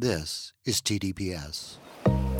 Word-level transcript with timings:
This 0.00 0.54
is 0.64 0.80
TDPS. 0.80 1.76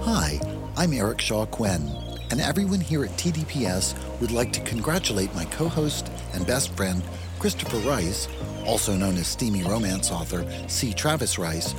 Hi, 0.00 0.40
I'm 0.78 0.94
Eric 0.94 1.20
Shaw 1.20 1.44
Quinn, 1.44 1.90
and 2.30 2.40
everyone 2.40 2.80
here 2.80 3.04
at 3.04 3.10
TDPS 3.18 4.18
would 4.18 4.30
like 4.30 4.50
to 4.54 4.62
congratulate 4.62 5.34
my 5.34 5.44
co 5.44 5.68
host 5.68 6.10
and 6.32 6.46
best 6.46 6.74
friend, 6.74 7.02
Christopher 7.38 7.76
Rice, 7.86 8.28
also 8.64 8.96
known 8.96 9.18
as 9.18 9.26
steamy 9.26 9.62
romance 9.62 10.10
author 10.10 10.50
C. 10.68 10.94
Travis 10.94 11.38
Rice, 11.38 11.74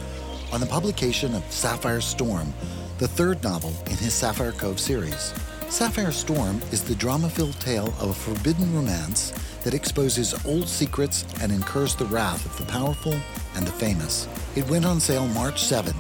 on 0.54 0.60
the 0.60 0.68
publication 0.68 1.34
of 1.34 1.52
Sapphire 1.52 2.00
Storm, 2.00 2.54
the 3.00 3.08
third 3.08 3.44
novel 3.44 3.74
in 3.88 3.98
his 3.98 4.14
Sapphire 4.14 4.52
Cove 4.52 4.80
series. 4.80 5.34
Sapphire 5.70 6.12
Storm 6.12 6.62
is 6.72 6.84
the 6.84 6.94
drama 6.94 7.28
filled 7.28 7.60
tale 7.60 7.92
of 8.00 8.12
a 8.12 8.14
forbidden 8.14 8.72
romance 8.76 9.34
that 9.64 9.74
exposes 9.74 10.34
old 10.46 10.68
secrets 10.68 11.26
and 11.42 11.52
incurs 11.52 11.96
the 11.96 12.06
wrath 12.06 12.46
of 12.46 12.58
the 12.58 12.72
powerful 12.72 13.16
and 13.56 13.66
the 13.66 13.72
famous. 13.72 14.28
It 14.56 14.70
went 14.70 14.86
on 14.86 15.00
sale 15.00 15.28
March 15.28 15.62
7th, 15.62 15.96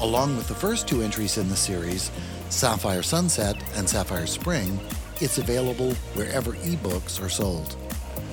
along 0.00 0.36
with 0.36 0.48
the 0.48 0.54
first 0.54 0.86
two 0.86 1.02
entries 1.02 1.38
in 1.38 1.48
the 1.48 1.56
series, 1.56 2.10
Sapphire 2.50 3.02
Sunset 3.02 3.56
and 3.74 3.88
Sapphire 3.88 4.26
Spring. 4.26 4.78
It's 5.20 5.38
available 5.38 5.94
wherever 6.14 6.52
ebooks 6.52 7.22
are 7.24 7.28
sold. 7.28 7.76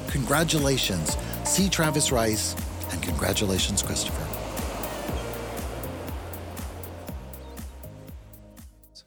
Congratulations, 0.09 1.17
C. 1.45 1.69
Travis 1.69 2.11
Rice, 2.11 2.55
and 2.91 3.01
congratulations, 3.01 3.81
Christopher. 3.81 4.22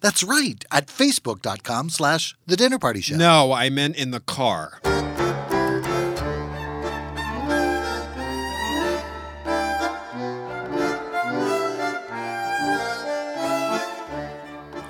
That's 0.00 0.22
right, 0.22 0.64
at 0.70 0.86
facebook.com 0.86 1.90
slash 1.90 2.36
the 2.46 2.56
dinner 2.56 2.78
party 2.78 3.00
show. 3.00 3.16
No, 3.16 3.52
I 3.52 3.68
meant 3.68 3.96
in 3.96 4.10
the 4.10 4.20
car. 4.20 4.78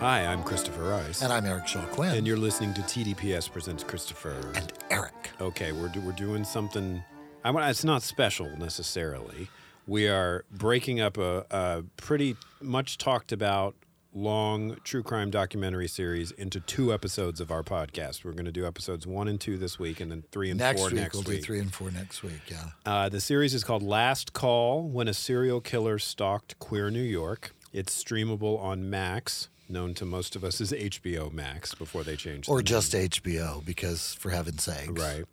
Hi, 0.01 0.25
I'm 0.25 0.43
Christopher 0.43 0.85
Rice. 0.85 1.23
And 1.23 1.33
I'm 1.33 1.45
Eric 1.45 1.67
Shaw 1.67 1.85
Quinn. 1.87 2.15
And 2.15 2.27
you're 2.27 2.37
listening 2.37 2.73
to 2.75 2.83
TDPS 2.83 3.51
Presents 3.51 3.83
Christopher. 3.83 4.53
And 4.55 4.73
Eric. 4.91 5.31
Okay, 5.41 5.73
we're, 5.73 5.89
do, 5.89 6.01
we're 6.01 6.13
doing 6.13 6.45
something. 6.45 7.03
I 7.45 7.51
want, 7.51 7.69
it's 7.69 7.85
not 7.85 8.03
special 8.03 8.49
necessarily. 8.59 9.49
We 9.87 10.07
are 10.07 10.45
breaking 10.53 11.01
up 11.01 11.19
a, 11.19 11.47
a 11.51 11.85
pretty 11.97 12.37
much 12.61 12.99
talked 12.99 13.33
about 13.33 13.75
long 14.15 14.77
true 14.85 15.03
crime 15.03 15.31
documentary 15.31 15.89
series 15.89 16.31
into 16.33 16.61
two 16.61 16.93
episodes 16.93 17.41
of 17.41 17.51
our 17.51 17.63
podcast. 17.63 18.25
We're 18.25 18.33
going 18.33 18.47
to 18.47 18.53
do 18.53 18.67
episodes 18.67 19.07
one 19.07 19.29
and 19.29 19.41
two 19.41 19.59
this 19.59 19.79
week, 19.79 20.01
and 20.01 20.11
then 20.11 20.25
three 20.33 20.51
and 20.51 20.59
next 20.59 20.81
four 20.81 20.89
week 20.89 20.97
next 20.97 21.15
we'll 21.15 21.25
week. 21.25 21.39
do 21.39 21.43
three 21.43 21.61
and 21.61 21.73
four 21.73 21.91
next 21.91 22.23
week. 22.23 22.41
Yeah. 22.49 22.65
Uh, 22.87 23.09
the 23.09 23.21
series 23.21 23.55
is 23.55 23.65
called 23.65 23.83
Last 23.83 24.33
Call: 24.33 24.83
When 24.89 25.09
a 25.09 25.15
Serial 25.15 25.61
Killer 25.61 25.99
Stalked 25.99 26.59
Queer 26.59 26.91
New 26.91 27.03
York. 27.03 27.55
It's 27.73 28.03
streamable 28.03 28.59
on 28.61 28.89
Max, 28.89 29.51
known 29.69 29.93
to 29.95 30.07
most 30.07 30.35
of 30.35 30.43
us 30.43 30.61
as 30.61 30.73
HBO 30.73 31.31
Max 31.31 31.75
before 31.75 32.03
they 32.03 32.17
changed. 32.17 32.49
Or 32.49 32.59
the 32.59 32.63
just 32.63 32.93
HBO, 32.95 33.63
because 33.65 34.15
for 34.15 34.31
heaven's 34.31 34.65
sake. 34.65 34.99
Right. 34.99 35.25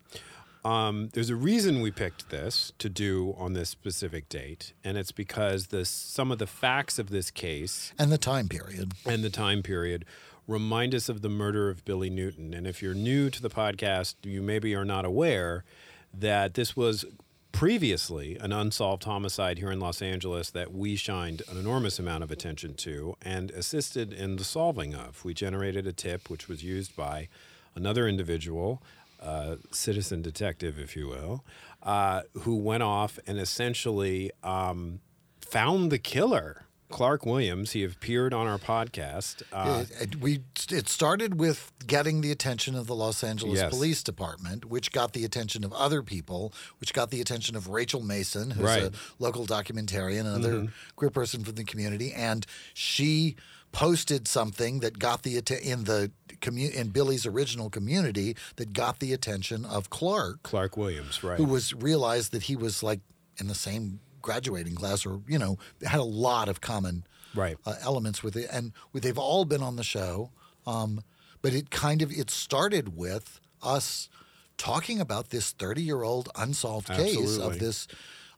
Um, 0.66 1.10
there's 1.12 1.30
a 1.30 1.36
reason 1.36 1.80
we 1.80 1.92
picked 1.92 2.30
this 2.30 2.72
to 2.78 2.88
do 2.88 3.34
on 3.38 3.52
this 3.52 3.70
specific 3.70 4.28
date, 4.28 4.72
and 4.82 4.98
it's 4.98 5.12
because 5.12 5.68
the 5.68 5.84
some 5.84 6.32
of 6.32 6.38
the 6.38 6.46
facts 6.46 6.98
of 6.98 7.10
this 7.10 7.30
case 7.30 7.92
And 7.98 8.10
the 8.10 8.18
time 8.18 8.48
period. 8.48 8.92
and 9.04 9.22
the 9.22 9.30
time 9.30 9.62
period 9.62 10.04
remind 10.48 10.92
us 10.94 11.08
of 11.08 11.22
the 11.22 11.28
murder 11.28 11.70
of 11.70 11.84
Billy 11.84 12.10
Newton. 12.10 12.52
And 12.52 12.66
if 12.66 12.82
you're 12.82 12.94
new 12.94 13.30
to 13.30 13.40
the 13.40 13.50
podcast, 13.50 14.14
you 14.24 14.42
maybe 14.42 14.74
are 14.74 14.84
not 14.84 15.04
aware 15.04 15.64
that 16.12 16.54
this 16.54 16.76
was 16.76 17.04
previously 17.52 18.36
an 18.40 18.52
unsolved 18.52 19.04
homicide 19.04 19.58
here 19.58 19.70
in 19.70 19.80
Los 19.80 20.02
Angeles 20.02 20.50
that 20.50 20.72
we 20.72 20.94
shined 20.96 21.42
an 21.48 21.56
enormous 21.56 21.98
amount 21.98 22.22
of 22.24 22.30
attention 22.30 22.74
to 22.74 23.16
and 23.22 23.50
assisted 23.52 24.12
in 24.12 24.36
the 24.36 24.44
solving 24.44 24.94
of. 24.94 25.24
We 25.24 25.32
generated 25.32 25.86
a 25.86 25.92
tip 25.92 26.28
which 26.28 26.48
was 26.48 26.62
used 26.62 26.94
by 26.96 27.28
another 27.74 28.06
individual, 28.08 28.82
uh, 29.20 29.56
citizen 29.70 30.22
detective, 30.22 30.78
if 30.78 30.96
you 30.96 31.08
will, 31.08 31.44
uh, 31.82 32.22
who 32.40 32.56
went 32.56 32.82
off 32.82 33.18
and 33.26 33.38
essentially 33.38 34.30
um, 34.42 35.00
found 35.40 35.90
the 35.90 35.98
killer. 35.98 36.62
Clark 36.88 37.26
Williams, 37.26 37.72
he 37.72 37.82
appeared 37.82 38.32
on 38.32 38.46
our 38.46 38.58
podcast. 38.58 39.42
Uh, 39.52 39.86
it, 40.00 40.20
we 40.20 40.42
it 40.70 40.88
started 40.88 41.36
with 41.40 41.72
getting 41.84 42.20
the 42.20 42.30
attention 42.30 42.76
of 42.76 42.86
the 42.86 42.94
Los 42.94 43.24
Angeles 43.24 43.58
Yes. 43.58 43.70
Police 43.72 44.04
Department, 44.04 44.66
which 44.66 44.92
got 44.92 45.12
the 45.12 45.24
attention 45.24 45.64
of 45.64 45.72
other 45.72 46.00
people, 46.04 46.52
which 46.78 46.94
got 46.94 47.10
the 47.10 47.20
attention 47.20 47.56
of 47.56 47.66
Rachel 47.68 48.02
Mason, 48.02 48.52
who's 48.52 48.64
Right. 48.64 48.82
Mm-hmm. 48.84 48.94
a 49.20 49.22
local 49.24 49.46
documentarian, 49.46 50.20
another 50.20 50.68
queer 50.94 51.10
person 51.10 51.42
from 51.42 51.56
the 51.56 51.64
community, 51.64 52.12
and 52.12 52.46
she 52.72 53.34
posted 53.80 54.26
something 54.26 54.80
that 54.80 54.98
got 54.98 55.22
the 55.22 55.36
atten- 55.36 55.58
in 55.58 55.84
the 55.84 56.10
commu- 56.40 56.72
in 56.72 56.88
Billy's 56.88 57.26
original 57.26 57.68
community 57.68 58.34
that 58.56 58.72
got 58.72 59.00
the 59.00 59.12
attention 59.12 59.66
of 59.66 59.90
Clark, 59.90 60.42
Clark 60.42 60.78
Williams, 60.78 61.22
right? 61.22 61.36
who 61.36 61.44
was 61.44 61.74
realized 61.74 62.32
that 62.32 62.44
he 62.44 62.56
was 62.56 62.82
like 62.82 63.00
in 63.36 63.48
the 63.48 63.54
same 63.54 64.00
graduating 64.22 64.74
class 64.74 65.04
or 65.04 65.20
you 65.28 65.38
know 65.38 65.58
had 65.84 66.00
a 66.00 66.04
lot 66.28 66.48
of 66.48 66.60
common 66.62 67.04
Right. 67.34 67.58
uh, 67.66 67.74
elements 67.82 68.22
with 68.22 68.34
it 68.34 68.48
and 68.50 68.72
we- 68.94 69.00
they've 69.00 69.18
all 69.18 69.44
been 69.44 69.62
on 69.62 69.76
the 69.76 69.84
show 69.84 70.30
um, 70.66 71.02
but 71.42 71.52
it 71.52 71.68
kind 71.70 72.00
of 72.00 72.10
it 72.10 72.30
started 72.30 72.96
with 72.96 73.40
us 73.62 74.08
talking 74.56 75.00
about 75.00 75.28
this 75.28 75.52
30 75.52 75.82
year 75.82 76.02
old 76.02 76.30
unsolved 76.34 76.88
case 76.88 77.18
Absolutely. 77.18 77.46
of 77.46 77.58
this 77.58 77.86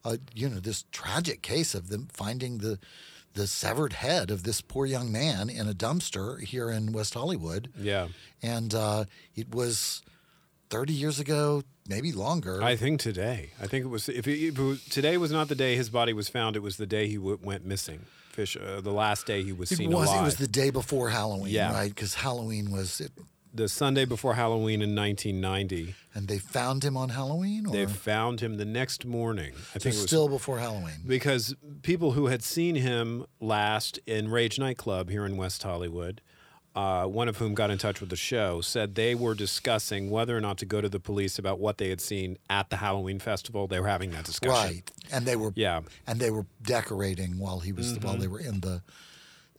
uh, 0.05 0.17
you 0.35 0.49
know 0.49 0.59
this 0.59 0.85
tragic 0.91 1.43
case 1.43 1.77
of 1.77 1.89
them 1.91 2.09
finding 2.13 2.59
the 2.59 2.81
the 3.39 3.47
severed 3.47 3.93
head 3.95 4.31
of 4.31 4.43
this 4.43 4.61
poor 4.61 4.85
young 4.87 5.11
man 5.13 5.49
in 5.49 5.69
a 5.69 5.73
dumpster 5.85 6.41
here 6.43 6.69
in 6.77 6.93
West 6.93 7.15
Hollywood 7.15 7.71
yeah. 7.79 8.09
and 8.43 8.75
uh, 8.75 9.05
it 9.35 9.55
was 9.55 10.03
30 10.71 10.93
years 10.93 11.19
ago 11.21 11.63
maybe 11.89 12.11
longer 12.13 12.63
I 12.63 12.77
think 12.77 13.01
today. 13.01 13.51
I 13.63 13.67
think 13.67 13.85
it 13.85 13.89
was 13.89 14.09
if, 14.09 14.27
it, 14.27 14.39
if 14.49 14.59
it 14.59 14.63
was, 14.63 14.85
today 14.85 15.17
was 15.17 15.31
not 15.33 15.49
the 15.49 15.55
day 15.55 15.77
his 15.77 15.89
body 15.89 16.13
was 16.13 16.29
found. 16.29 16.57
It 16.57 16.63
was 16.63 16.77
the 16.77 16.87
day 16.87 17.07
he 17.09 17.17
w- 17.17 17.39
went 17.43 17.65
missing. 17.65 18.01
Fish. 18.31 18.57
Uh, 18.57 18.81
the 18.81 18.93
last 18.93 19.27
day 19.27 19.43
he 19.43 19.53
was 19.53 19.73
It 19.73 19.77
seen 19.77 19.91
was. 19.91 20.09
alive. 20.09 20.21
It 20.21 20.25
was 20.25 20.37
the 20.37 20.47
day 20.49 20.71
before 20.71 21.09
Halloween, 21.11 21.53
Yeah. 21.53 21.73
right? 21.73 21.89
Because 21.95 22.15
Halloween 22.15 22.71
was, 22.71 23.01
it, 23.01 23.13
the 23.59 23.69
Sunday 23.69 24.05
before 24.05 24.35
Halloween 24.35 24.81
in 24.81 24.95
1990. 24.95 25.95
and 26.15 26.27
they 26.29 26.39
found 26.39 26.83
him 26.85 26.97
on 26.97 27.11
Halloween, 27.11 27.67
or 27.67 27.73
They 27.73 27.87
found 27.87 28.41
him 28.41 28.57
the 28.57 28.65
next 28.65 29.05
morning. 29.05 29.53
I 29.75 29.79
so 29.79 29.81
think 29.81 29.95
it 29.95 29.99
was 29.99 30.03
still 30.07 30.29
before 30.29 30.59
Halloween. 30.59 30.95
because 31.07 31.55
people 31.83 32.13
who 32.13 32.27
had 32.27 32.43
seen 32.43 32.77
him 32.77 33.27
last 33.41 33.99
in 34.07 34.31
Rage 34.31 34.59
nightclub 34.59 35.11
here 35.11 35.27
in 35.27 35.37
West 35.37 35.63
Hollywood, 35.63 36.21
uh, 36.75 37.07
one 37.07 37.29
of 37.29 37.39
whom 37.39 37.55
got 37.55 37.71
in 37.71 37.79
touch 37.79 38.01
with 38.01 38.09
the 38.11 38.17
show, 38.17 38.61
said 38.61 38.95
they 38.95 39.15
were 39.15 39.35
discussing 39.35 40.11
whether 40.11 40.37
or 40.37 40.41
not 40.41 40.57
to 40.59 40.67
go 40.67 40.81
to 40.81 40.89
the 40.89 41.01
police 41.01 41.39
about 41.39 41.59
what 41.59 41.79
they 41.79 41.89
had 41.89 42.01
seen 42.01 42.39
at 42.49 42.71
the 42.71 42.77
Halloween 42.77 43.19
festival. 43.19 43.67
They 43.67 43.81
were 43.81 43.89
having 43.89 44.11
that 44.13 44.25
discussion. 44.25 44.55
Right, 44.75 44.91
and 45.13 45.27
they 45.27 45.35
were 45.37 45.53
Yeah. 45.57 45.81
and 46.07 46.21
they 46.21 46.31
were 46.31 46.47
decorating 46.63 47.39
while 47.39 47.61
he 47.61 47.73
was 47.73 47.99
while 47.99 48.17
they 48.17 48.29
were 48.29 48.41
in 48.41 48.61
the 48.61 48.83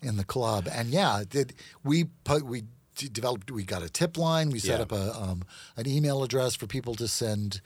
in 0.02 0.16
the 0.16 0.24
club, 0.24 0.66
and 0.72 0.88
yeah, 0.90 1.24
did 1.30 1.54
we 1.84 2.06
put 2.24 2.44
we 2.44 2.64
developed 3.08 3.50
we 3.52 3.64
got 3.64 3.84
a 3.84 3.90
tip 3.90 4.18
line, 4.18 4.50
we 4.50 4.60
set 4.60 4.78
Yeah. 4.78 4.84
up 4.84 4.92
a 4.92 5.14
um, 5.16 5.44
an 5.78 5.88
email 5.88 6.24
address 6.24 6.56
for 6.56 6.68
people 6.68 6.96
to 6.96 7.08
send 7.08 7.62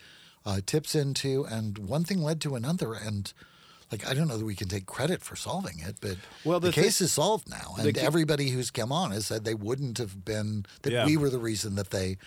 uh, 0.46 0.60
tips 0.66 0.94
into, 0.94 1.46
and 1.46 1.78
one 1.80 2.04
thing 2.04 2.22
led 2.22 2.40
to 2.42 2.56
another, 2.56 2.94
and. 2.94 3.34
Like 3.92 4.08
I 4.10 4.16
don't 4.16 4.28
know 4.28 4.38
that 4.38 4.46
we 4.46 4.56
can 4.56 4.70
take 4.70 4.88
credit 4.88 5.22
for 5.22 5.36
solving 5.36 5.78
it, 5.78 5.98
but 6.02 6.18
Well, 6.44 6.60
the, 6.60 6.70
the 6.70 6.74
case 6.74 7.00
is 7.00 7.14
solved 7.14 7.48
now, 7.48 7.76
and 7.78 7.96
everybody 7.96 8.50
who's 8.50 8.72
come 8.72 8.92
on 8.92 9.12
has 9.12 9.28
said 9.28 9.44
they 9.46 9.54
wouldn't 9.54 10.00
have 10.00 10.26
been 10.26 10.66
that 10.82 10.92
Yeah. 10.92 11.06
we 11.06 11.16
were 11.16 11.30
the 11.30 11.38
reason 11.38 11.76
that 11.76 11.92
they 11.92 12.18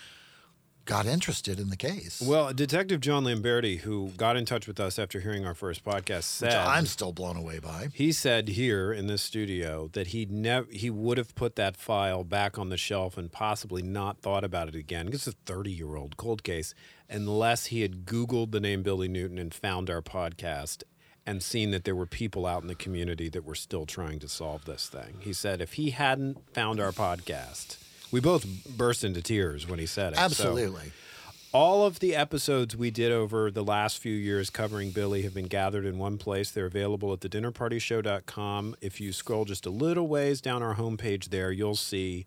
got 0.87 1.05
interested 1.07 1.61
in 1.61 1.69
the 1.69 1.77
case. 1.77 2.23
Well, 2.25 2.53
Detective 2.53 3.01
John 3.01 3.25
Lamberti, 3.25 3.81
who 3.81 4.13
got 4.17 4.37
in 4.37 4.45
touch 4.47 4.67
with 4.67 4.81
us 4.81 4.99
after 4.99 5.21
hearing 5.21 5.45
our 5.45 5.55
first 5.55 5.85
podcast, 5.85 6.23
said 6.23 6.47
which 6.47 6.55
I'm 6.55 6.87
still 6.87 7.13
blown 7.13 7.37
away 7.37 7.59
by. 7.59 7.89
he 7.93 8.13
said 8.13 8.49
here 8.49 8.93
in 8.93 9.07
this 9.07 9.23
studio 9.23 9.91
that 9.93 10.09
he 10.09 10.25
never 10.27 10.67
he 10.71 10.89
would 10.89 11.19
have 11.19 11.35
put 11.35 11.57
that 11.57 11.77
file 11.77 12.25
back 12.25 12.59
on 12.59 12.69
the 12.71 12.77
shelf 12.77 13.19
and 13.19 13.31
possibly 13.31 13.83
not 13.83 14.19
thought 14.21 14.45
about 14.45 14.69
it 14.69 14.75
again. 14.75 15.09
It's 15.13 15.27
a 15.27 15.33
30 15.33 15.71
year 15.71 15.97
old 15.97 16.17
cold 16.17 16.43
case, 16.43 16.73
unless 17.11 17.67
he 17.67 17.83
had 17.83 18.07
Googled 18.07 18.53
the 18.53 18.61
name 18.61 18.83
Billy 18.83 19.09
Newton 19.09 19.39
and 19.39 19.53
found 19.53 19.91
our 19.91 20.03
podcast 20.03 20.85
and 21.27 21.43
seen 21.43 21.73
that 21.73 21.83
there 21.83 21.97
were 21.97 22.07
people 22.07 22.47
out 22.47 22.63
in 22.63 22.69
the 22.69 22.75
community 22.77 23.29
that 23.29 23.45
were 23.45 23.57
still 23.57 23.85
trying 23.85 24.21
to 24.21 24.29
solve 24.29 24.65
this 24.65 24.89
thing. 24.89 25.17
He 25.19 25.33
said 25.33 25.61
if 25.61 25.73
he 25.73 25.91
hadn't 25.91 26.55
found 26.55 26.79
our 26.79 26.93
podcast, 26.93 27.79
We 28.11 28.21
both 28.21 28.47
burst 28.77 29.05
into 29.05 29.21
tears 29.23 29.67
when 29.69 29.79
he 29.79 29.87
said 29.87 30.13
it. 30.13 30.17
So- 30.17 30.23
Absolutely. 30.23 30.93
all 31.53 31.87
of 31.87 31.99
the 32.01 32.15
episodes 32.15 32.77
we 32.77 32.91
did 32.91 33.11
over 33.13 33.51
the 33.51 33.65
last 33.65 33.99
few 33.99 34.15
years 34.15 34.51
covering 34.51 34.91
Billy 34.91 35.23
have 35.23 35.35
been 35.35 35.47
gathered 35.47 35.85
in 35.85 35.99
one 35.99 36.19
place. 36.19 36.51
They're 36.51 36.67
available 36.67 37.13
at 37.13 37.21
thedinnerpartyshow.com. 37.21 38.77
If 38.81 39.01
you 39.01 39.13
scroll 39.13 39.45
just 39.45 39.67
a 39.67 39.71
little 39.71 40.07
ways 40.09 40.41
down 40.41 40.63
our 40.63 40.75
homepage 40.75 41.27
there, 41.31 41.51
you'll 41.51 41.75
see 41.77 42.27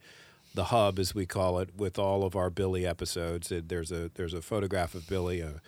the 0.56 0.66
hub, 0.66 0.98
as 1.00 1.14
we 1.14 1.26
call 1.26 1.60
it, 1.60 1.76
with 1.78 2.00
all 2.00 2.24
of 2.24 2.36
our 2.36 2.50
Billy 2.50 2.86
episodes. 2.86 3.52
It- 3.52 3.70
There's 3.70 3.92
a 3.92 4.10
there's 4.16 4.34
a 4.34 4.42
photograph 4.42 4.96
of 4.96 5.08
Billy, 5.08 5.42
a, 5.42 5.62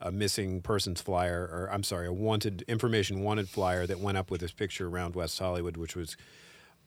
a 0.00 0.12
missing 0.12 0.60
persons 0.62 1.00
flyer, 1.00 1.42
or 1.52 1.68
I'm 1.72 1.82
sorry, 1.82 2.06
a 2.06 2.12
wanted 2.12 2.62
information 2.68 3.20
wanted 3.22 3.48
flyer 3.48 3.84
that 3.86 3.98
went 3.98 4.16
up 4.16 4.30
with 4.30 4.40
his 4.40 4.52
picture 4.52 4.86
around 4.86 5.16
West 5.16 5.38
Hollywood, 5.38 5.76
which 5.76 5.96
was 5.96 6.16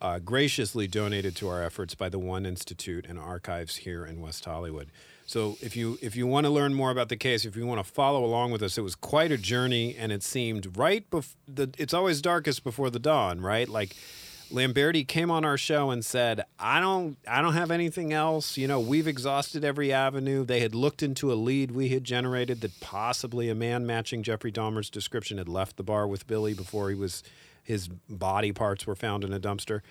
uh, 0.01 0.19
graciously 0.19 0.87
donated 0.87 1.35
to 1.37 1.47
our 1.47 1.63
efforts 1.63 1.95
by 1.95 2.09
the 2.09 2.19
One 2.19 2.45
Institute 2.45 3.05
and 3.07 3.19
archives 3.19 3.77
here 3.77 4.05
in 4.05 4.19
West 4.19 4.43
Hollywood. 4.45 4.89
So 5.25 5.57
if 5.61 5.77
you 5.77 5.97
if 6.01 6.15
you 6.15 6.27
want 6.27 6.45
to 6.45 6.49
learn 6.49 6.73
more 6.73 6.91
about 6.91 7.07
the 7.07 7.15
case, 7.15 7.45
if 7.45 7.55
you 7.55 7.65
want 7.65 7.85
to 7.85 7.89
follow 7.89 8.25
along 8.25 8.51
with 8.51 8.61
us, 8.61 8.77
it 8.77 8.81
was 8.81 8.95
quite 8.95 9.31
a 9.31 9.37
journey, 9.37 9.95
and 9.95 10.11
it 10.11 10.23
seemed 10.23 10.75
right 10.77 11.09
before 11.09 11.37
the. 11.47 11.69
It's 11.77 11.93
always 11.93 12.21
darkest 12.21 12.63
before 12.65 12.89
the 12.89 12.99
dawn, 12.99 13.39
right? 13.39 13.69
Like 13.69 13.95
Lamberti 14.51 15.07
came 15.07 15.31
on 15.31 15.45
our 15.45 15.57
show 15.57 15.89
and 15.89 16.03
said, 16.03 16.43
"I 16.59 16.81
don't, 16.81 17.17
I 17.25 17.41
don't 17.41 17.53
have 17.53 17.71
anything 17.71 18.11
else. 18.11 18.57
You 18.57 18.67
know, 18.67 18.81
we've 18.81 19.07
exhausted 19.07 19.63
every 19.63 19.93
avenue." 19.93 20.43
They 20.43 20.59
had 20.59 20.75
looked 20.75 21.01
into 21.01 21.31
a 21.31 21.35
lead 21.35 21.71
we 21.71 21.89
had 21.89 22.03
generated 22.03 22.59
that 22.61 22.81
possibly 22.81 23.47
a 23.47 23.55
man 23.55 23.85
matching 23.85 24.23
Jeffrey 24.23 24.51
Dahmer's 24.51 24.89
description 24.89 25.37
had 25.37 25.47
left 25.47 25.77
the 25.77 25.83
bar 25.83 26.07
with 26.07 26.27
Billy 26.27 26.53
before 26.53 26.89
he 26.89 26.95
was 26.95 27.23
his 27.63 27.87
body 28.09 28.51
parts 28.51 28.85
were 28.87 28.95
found 28.95 29.23
in 29.23 29.33
a 29.33 29.39
dumpster. 29.39 29.81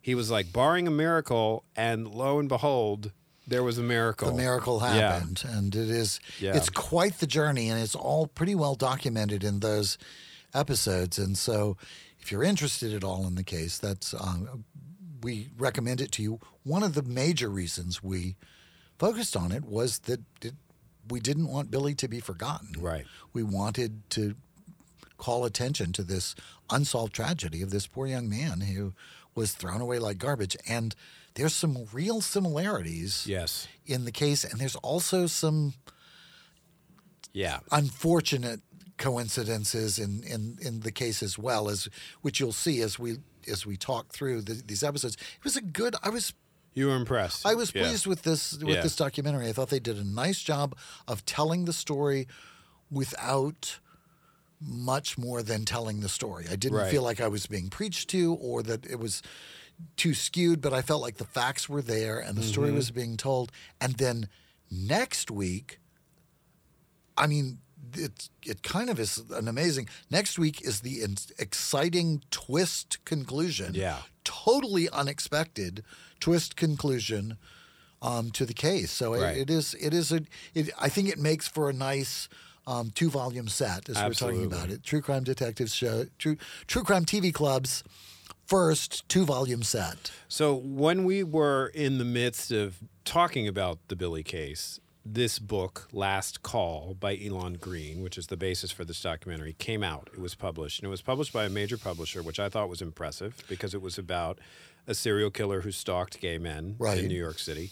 He 0.00 0.14
was 0.14 0.30
like, 0.30 0.52
barring 0.52 0.88
a 0.88 0.90
miracle, 0.90 1.64
and 1.76 2.08
lo 2.08 2.38
and 2.38 2.48
behold, 2.48 3.12
there 3.46 3.62
was 3.62 3.78
a 3.78 3.82
miracle. 3.82 4.30
The 4.30 4.36
miracle 4.36 4.78
Yeah. 4.80 4.88
happened, 5.12 5.42
and 5.46 5.74
it 5.74 5.90
is 5.90 6.18
Yeah. 6.40 6.56
it's 6.56 6.68
quite 6.68 7.18
the 7.18 7.26
journey, 7.26 7.68
and 7.70 7.80
it's 7.80 7.94
all 7.94 8.26
pretty 8.26 8.54
well 8.54 8.74
documented 8.74 9.44
in 9.44 9.60
those 9.60 9.98
episodes. 10.54 11.18
And 11.18 11.36
so, 11.38 11.76
if 12.20 12.30
you're 12.30 12.42
interested 12.42 12.92
at 12.94 13.04
all 13.04 13.26
in 13.26 13.34
the 13.34 13.44
case, 13.44 13.78
that's 13.78 14.14
um, 14.14 14.64
we 15.22 15.50
recommend 15.56 16.00
it 16.00 16.12
to 16.12 16.22
you. 16.22 16.40
One 16.64 16.82
of 16.82 16.94
the 16.94 17.02
major 17.02 17.48
reasons 17.48 18.02
we 18.02 18.36
focused 18.98 19.36
on 19.36 19.52
it 19.52 19.64
was 19.64 20.00
that 20.00 20.20
it, 20.40 20.54
we 21.08 21.20
didn't 21.20 21.48
want 21.48 21.70
Billy 21.70 21.94
to 21.96 22.08
be 22.08 22.20
forgotten. 22.20 22.72
Right. 22.78 23.06
We 23.32 23.42
wanted 23.42 24.08
to 24.10 24.34
call 25.22 25.44
attention 25.44 25.92
to 25.92 26.02
this 26.02 26.34
unsolved 26.68 27.14
tragedy 27.14 27.62
of 27.62 27.70
this 27.70 27.86
poor 27.86 28.06
young 28.08 28.28
man 28.28 28.60
who 28.62 28.92
was 29.36 29.52
thrown 29.52 29.80
away 29.80 29.98
like 30.00 30.18
garbage. 30.18 30.56
And 30.68 30.94
there's 31.34 31.54
some 31.54 31.86
real 31.92 32.20
similarities 32.20 33.24
Yes. 33.26 33.68
in 33.86 34.04
the 34.04 34.10
case, 34.12 34.42
and 34.44 34.60
there's 34.60 34.74
also 34.76 35.26
some 35.28 35.74
Yeah. 37.32 37.60
unfortunate 37.70 38.60
coincidences 38.98 39.98
in, 39.98 40.22
in, 40.24 40.58
in 40.60 40.80
the 40.80 40.92
case 40.92 41.22
as 41.22 41.38
well 41.38 41.68
as 41.68 41.88
which 42.20 42.38
you'll 42.40 42.52
see 42.52 42.80
as 42.82 42.98
we 42.98 43.18
as 43.48 43.66
we 43.66 43.76
talk 43.76 44.12
through 44.12 44.40
the, 44.42 44.54
these 44.54 44.84
episodes. 44.84 45.14
It 45.38 45.44
was 45.44 45.56
a 45.56 45.60
good. 45.62 45.96
I 46.02 46.10
was 46.10 46.32
You 46.74 46.86
were 46.88 46.96
impressed. 46.96 47.44
I 47.44 47.54
was 47.54 47.72
Yeah. 47.74 47.82
pleased 47.82 48.06
with 48.06 48.22
this 48.22 48.52
with 48.52 48.76
Yeah. 48.76 48.82
this 48.82 48.96
documentary. 48.96 49.48
I 49.48 49.52
thought 49.52 49.70
they 49.70 49.80
did 49.80 49.98
a 49.98 50.04
nice 50.04 50.40
job 50.40 50.76
of 51.08 51.24
telling 51.24 51.64
the 51.64 51.72
story 51.72 52.26
without 52.90 53.78
much 54.64 55.18
more 55.18 55.42
than 55.42 55.64
telling 55.64 56.00
the 56.00 56.08
story. 56.08 56.46
I 56.50 56.56
didn't 56.56 56.78
Right. 56.78 56.90
feel 56.90 57.02
like 57.02 57.20
I 57.20 57.28
was 57.28 57.46
being 57.46 57.68
preached 57.70 58.08
to 58.10 58.34
or 58.34 58.62
that 58.62 58.86
it 58.86 58.98
was 58.98 59.22
too 59.96 60.14
skewed, 60.14 60.60
but 60.60 60.72
I 60.72 60.82
felt 60.82 61.02
like 61.02 61.16
the 61.16 61.24
facts 61.24 61.68
were 61.68 61.82
there 61.82 62.18
and 62.20 62.36
the 62.38 62.42
story 62.42 62.68
Mm-hmm. 62.68 62.76
was 62.76 62.90
being 62.92 63.16
told. 63.16 63.50
And 63.80 63.94
then 63.94 64.28
next 64.70 65.30
week, 65.30 65.78
I 67.16 67.26
mean, 67.26 67.58
it 67.94 68.28
it 68.44 68.62
kind 68.62 68.88
of 68.88 68.98
is 69.00 69.18
an 69.30 69.48
amazing. 69.48 69.88
Next 70.10 70.38
week 70.38 70.62
is 70.62 70.80
the 70.80 71.02
in- 71.02 71.16
exciting 71.38 72.22
twist 72.30 73.04
conclusion. 73.04 73.74
Yeah. 73.74 74.02
totally 74.24 74.88
unexpected 74.90 75.82
twist 76.20 76.54
conclusion 76.54 77.36
um, 78.00 78.30
to 78.30 78.46
the 78.46 78.54
case. 78.54 78.92
So 78.92 79.14
Right. 79.20 79.36
it, 79.36 79.42
it 79.42 79.50
is 79.50 79.74
it 79.74 79.92
is 79.92 80.12
a. 80.12 80.20
It, 80.54 80.70
I 80.80 80.88
think 80.88 81.08
it 81.08 81.18
makes 81.18 81.48
for 81.48 81.68
a 81.68 81.72
nice. 81.72 82.28
Um, 82.66 82.90
two 82.94 83.10
volume 83.10 83.48
set 83.48 83.88
as 83.88 83.96
we're 83.96 84.12
talking 84.14 84.44
about 84.44 84.70
it. 84.70 84.84
True 84.84 85.00
Crime 85.00 85.24
Detectives 85.24 85.74
show, 85.74 86.04
True 86.18 86.36
True 86.66 86.84
Crime 86.84 87.04
TV 87.04 87.32
Club's 87.34 87.82
first 88.46 89.08
two 89.08 89.24
volume 89.24 89.62
set. 89.62 90.12
So 90.28 90.54
when 90.54 91.04
we 91.04 91.24
were 91.24 91.72
in 91.74 91.98
the 91.98 92.04
midst 92.04 92.52
of 92.52 92.78
talking 93.04 93.48
about 93.48 93.78
the 93.88 93.96
Billy 93.96 94.22
case, 94.22 94.78
this 95.04 95.40
book, 95.40 95.88
Last 95.92 96.42
Call 96.42 96.94
by 97.00 97.16
Elon 97.16 97.54
Green, 97.54 98.02
which 98.02 98.16
is 98.16 98.28
the 98.28 98.36
basis 98.36 98.70
for 98.70 98.84
this 98.84 99.00
documentary, 99.02 99.54
came 99.54 99.82
out. 99.82 100.08
It 100.12 100.20
was 100.20 100.36
published. 100.36 100.78
And 100.78 100.86
it 100.86 100.90
was 100.90 101.02
published 101.02 101.32
by 101.32 101.44
a 101.44 101.50
major 101.50 101.76
publisher, 101.76 102.22
which 102.22 102.38
I 102.38 102.48
thought 102.48 102.68
was 102.68 102.80
impressive 102.82 103.42
because 103.48 103.74
it 103.74 103.82
was 103.82 103.98
about 103.98 104.38
a 104.86 104.94
serial 104.94 105.30
killer 105.30 105.62
who 105.62 105.72
stalked 105.72 106.20
gay 106.20 106.38
men 106.38 106.76
Right. 106.78 106.98
in 106.98 107.08
New 107.08 107.18
York 107.18 107.38
City. 107.40 107.70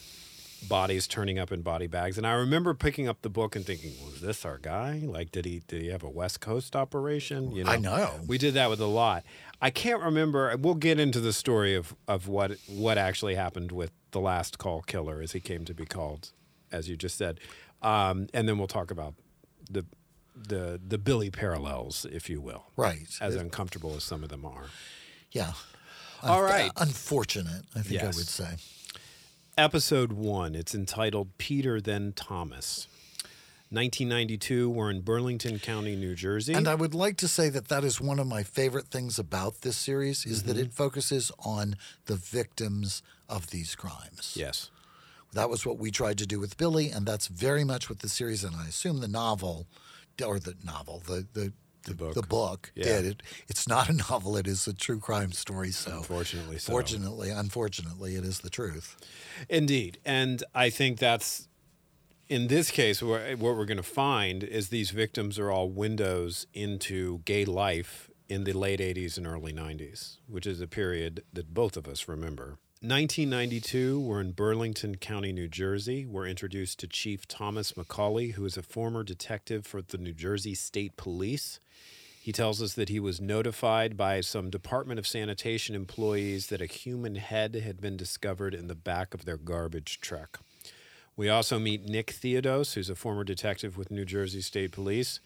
Bodies 0.69 1.09
turning 1.09 1.39
up 1.39 1.51
in 1.53 1.62
body 1.62 1.87
bags, 1.87 2.19
and 2.19 2.27
I 2.27 2.33
remember 2.33 2.75
picking 2.75 3.09
up 3.09 3.23
the 3.23 3.31
book 3.31 3.57
and 3.57 3.65
thinking, 3.65 3.93
"Was 4.05 4.21
this 4.21 4.45
our 4.45 4.59
guy? 4.59 5.01
Like, 5.05 5.33
did 5.33 5.45
he 5.47 5.62
did 5.67 5.81
he 5.83 5.89
have 5.89 6.03
a 6.05 6.09
West 6.11 6.41
Coast 6.41 6.77
operation?" 6.77 7.51
You 7.53 7.65
know, 7.65 7.71
I 7.71 7.77
know. 7.77 8.21
we 8.27 8.37
did 8.39 8.55
that 8.55 8.69
with 8.71 8.81
a 8.81 8.87
lot. 8.87 9.25
I 9.62 9.71
can't 9.71 10.03
remember. 10.03 10.55
We'll 10.59 10.75
get 10.75 11.01
into 11.01 11.19
the 11.21 11.33
story 11.33 11.75
of, 11.75 11.95
of 12.07 12.29
what 12.29 12.53
what 12.69 12.99
actually 12.99 13.35
happened 13.37 13.73
with 13.73 13.91
the 14.11 14.21
last 14.21 14.59
call 14.59 14.83
killer, 14.83 15.21
as 15.23 15.33
he 15.33 15.41
came 15.41 15.65
to 15.65 15.75
be 15.75 15.87
called, 15.87 16.31
as 16.71 16.89
you 16.89 16.97
just 16.97 17.17
said, 17.17 17.41
um, 17.83 18.27
and 18.35 18.47
then 18.49 18.59
we'll 18.59 18.69
talk 18.69 18.91
about 18.91 19.15
the 19.71 19.87
the 20.37 20.79
the 20.87 20.99
Billy 20.99 21.31
parallels, 21.31 22.05
if 22.12 22.29
you 22.31 22.41
will, 22.41 22.67
Right. 22.77 23.09
as 23.21 23.35
uncomfortable 23.35 23.95
as 23.97 24.05
some 24.05 24.23
of 24.23 24.29
them 24.29 24.45
are. 24.45 24.67
Yeah. 25.33 25.53
All 26.23 26.43
right. 26.43 26.71
Unfortunate, 26.77 27.65
I 27.75 27.81
think 27.81 28.03
I 28.03 28.07
would 28.07 28.29
say. 28.29 28.57
Episode 29.58 30.12
one. 30.12 30.55
It's 30.55 30.75
entitled 30.75 31.37
Peter 31.38 31.81
Then 31.81 32.12
Thomas. 32.14 32.87
1992. 33.73 34.69
We're 34.69 34.91
in 34.91 35.00
Burlington 35.02 35.58
County, 35.58 35.94
New 35.97 36.14
Jersey. 36.14 36.55
And 36.55 36.67
I 36.67 36.75
would 36.75 36.94
like 36.94 37.17
to 37.19 37.29
say 37.29 37.49
that 37.50 37.69
that 37.69 37.85
is 37.85 38.00
one 38.00 38.19
of 38.19 38.26
my 38.26 38.43
favorite 38.43 38.88
things 38.88 39.19
about 39.19 39.61
this 39.61 39.76
series 39.76 40.25
is 40.26 40.44
that 40.44 40.56
Mm-hmm. 40.56 40.67
it 40.67 40.73
focuses 40.73 41.31
on 41.44 41.76
the 42.06 42.17
victims 42.17 43.02
of 43.28 43.50
these 43.50 43.75
crimes. 43.76 44.35
yes. 44.37 44.71
That 45.33 45.49
was 45.49 45.64
what 45.64 45.78
we 45.78 45.92
tried 45.92 46.19
to 46.19 46.26
do 46.26 46.40
with 46.40 46.57
Billy, 46.57 46.90
and 46.90 47.07
that's 47.07 47.28
very 47.28 47.62
much 47.62 47.88
what 47.88 48.00
the 48.00 48.09
series 48.09 48.42
and 48.42 48.57
I 48.57 48.66
assume 48.66 48.99
the 48.99 49.07
novel, 49.07 49.69
or 50.26 50.40
the 50.40 50.57
novel, 50.64 51.04
the 51.07 51.25
the 51.33 51.52
the, 51.85 51.95
book. 51.95 52.15
the 52.15 52.23
book 52.23 52.73
Yeah. 52.75 52.85
did. 52.85 53.05
It, 53.07 53.23
it's 53.49 53.67
not 53.69 53.89
a 53.89 53.93
novel; 53.93 54.37
it 54.37 54.47
is 54.47 54.67
a 54.67 54.73
true 54.73 54.99
crime 54.99 55.33
story. 55.33 55.71
So, 55.71 55.99
Unfortunately 55.99 56.59
so. 56.59 56.73
fortunately, 56.73 57.31
unfortunately, 57.31 58.17
it 58.17 58.25
is 58.25 58.41
the 58.41 58.51
truth. 58.51 58.97
Indeed. 59.49 59.99
And 60.05 60.43
I 60.55 60.71
think 60.71 60.99
that's, 60.99 61.49
in 62.29 62.47
this 62.49 62.71
case, 62.71 63.03
what 63.03 63.39
we're 63.39 63.65
going 63.65 63.77
to 63.77 63.83
find 63.83 64.43
is 64.45 64.69
these 64.69 64.91
victims 64.91 65.39
are 65.39 65.51
all 65.51 65.69
windows 65.71 66.47
into 66.55 67.19
gay 67.25 67.45
life 67.45 68.11
in 68.29 68.45
the 68.45 68.53
late 68.53 68.79
80s 68.81 69.17
and 69.17 69.27
early 69.27 69.53
90s, 69.53 70.19
which 70.29 70.47
is 70.47 70.61
a 70.61 70.69
period 70.69 71.25
that 71.33 71.53
both 71.53 71.77
of 71.77 71.89
us 71.89 72.07
remember. 72.07 72.59
1992, 72.83 74.01
we're 74.01 74.23
in 74.23 74.33
Burlington 74.33 74.97
County, 74.97 75.33
New 75.33 75.49
Jersey. 75.49 76.07
We're 76.07 76.27
introduced 76.27 76.79
to 76.79 76.87
Chief 76.87 77.29
Thomas 77.29 77.73
McCauley, 77.73 78.33
who 78.33 78.47
is 78.47 78.57
a 78.57 78.63
former 78.63 79.03
detective 79.03 79.67
for 79.67 79.83
the 79.83 79.99
New 79.99 80.15
Jersey 80.15 80.55
State 80.55 80.97
Police. 80.97 81.61
He 82.23 82.33
tells 82.33 82.63
us 82.63 82.73
that 82.73 82.89
he 82.89 82.99
was 82.99 83.21
notified 83.21 83.99
by 83.99 84.23
some 84.23 84.49
Department 84.49 84.99
of 84.99 85.07
Sanitation 85.07 85.75
employees 85.75 86.47
that 86.47 86.63
a 86.63 86.67
human 86.67 87.17
head 87.17 87.55
had 87.55 87.83
been 87.83 87.99
discovered 87.99 88.55
in 88.55 88.67
the 88.67 88.75
back 88.75 89.13
of 89.13 89.27
their 89.27 89.37
garbage 89.37 90.01
truck. 90.01 90.41
We 91.17 91.29
also 91.29 91.59
meet 91.59 91.85
Nick 91.85 92.07
Theodos, 92.07 92.73
who's 92.73 92.89
a 92.89 92.95
former 92.95 93.25
detective 93.25 93.77
with 93.77 93.91
New 93.91 94.07
Jersey 94.07 94.41
State 94.41 94.73
Police. 94.73 95.21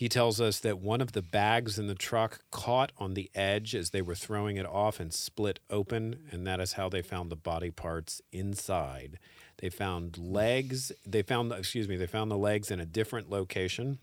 He 0.00 0.08
tells 0.08 0.40
us 0.40 0.60
that 0.60 0.78
one 0.78 1.02
of 1.02 1.12
the 1.12 1.20
bags 1.20 1.78
in 1.78 1.86
the 1.86 1.94
truck 1.94 2.40
caught 2.50 2.90
on 2.96 3.12
the 3.12 3.30
edge 3.34 3.74
as 3.74 3.90
they 3.90 4.00
were 4.00 4.14
throwing 4.14 4.56
it 4.56 4.64
off 4.64 4.98
and 4.98 5.12
split 5.12 5.60
open, 5.68 6.20
and 6.30 6.46
that 6.46 6.58
is 6.58 6.72
how 6.72 6.88
they 6.88 7.02
found 7.02 7.30
the 7.30 7.36
body 7.36 7.70
parts 7.70 8.22
inside. 8.32 9.18
They 9.58 9.68
found 9.68 10.16
legs. 10.16 10.90
They 11.04 11.20
found, 11.20 11.52
excuse 11.52 11.86
me, 11.86 11.98
they 11.98 12.06
found 12.06 12.30
the 12.30 12.38
legs 12.38 12.70
in 12.70 12.80
a 12.80 12.86
different 12.86 13.28
location. 13.28 13.98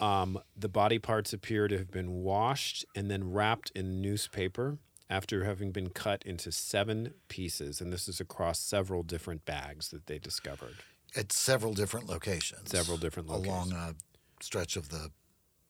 Um, 0.00 0.38
the 0.56 0.70
body 0.70 0.98
parts 0.98 1.34
appear 1.34 1.68
to 1.68 1.76
have 1.76 1.90
been 1.90 2.22
washed 2.22 2.86
and 2.96 3.10
then 3.10 3.32
wrapped 3.34 3.70
in 3.74 4.00
newspaper 4.00 4.78
after 5.10 5.44
having 5.44 5.72
been 5.72 5.90
cut 5.90 6.22
into 6.24 6.50
seven 6.50 7.12
pieces. 7.28 7.82
And 7.82 7.92
this 7.92 8.08
is 8.08 8.18
across 8.18 8.58
several 8.58 9.02
different 9.02 9.44
bags 9.44 9.90
that 9.90 10.06
they 10.06 10.18
discovered. 10.18 10.76
At 11.14 11.32
several 11.32 11.74
different 11.74 12.08
locations, 12.08 12.70
Several 12.70 12.96
different 12.96 13.28
locations. 13.28 13.72
along 13.72 13.72
a 13.72 13.94
stretch 14.42 14.76
of 14.76 14.88
the 14.90 15.10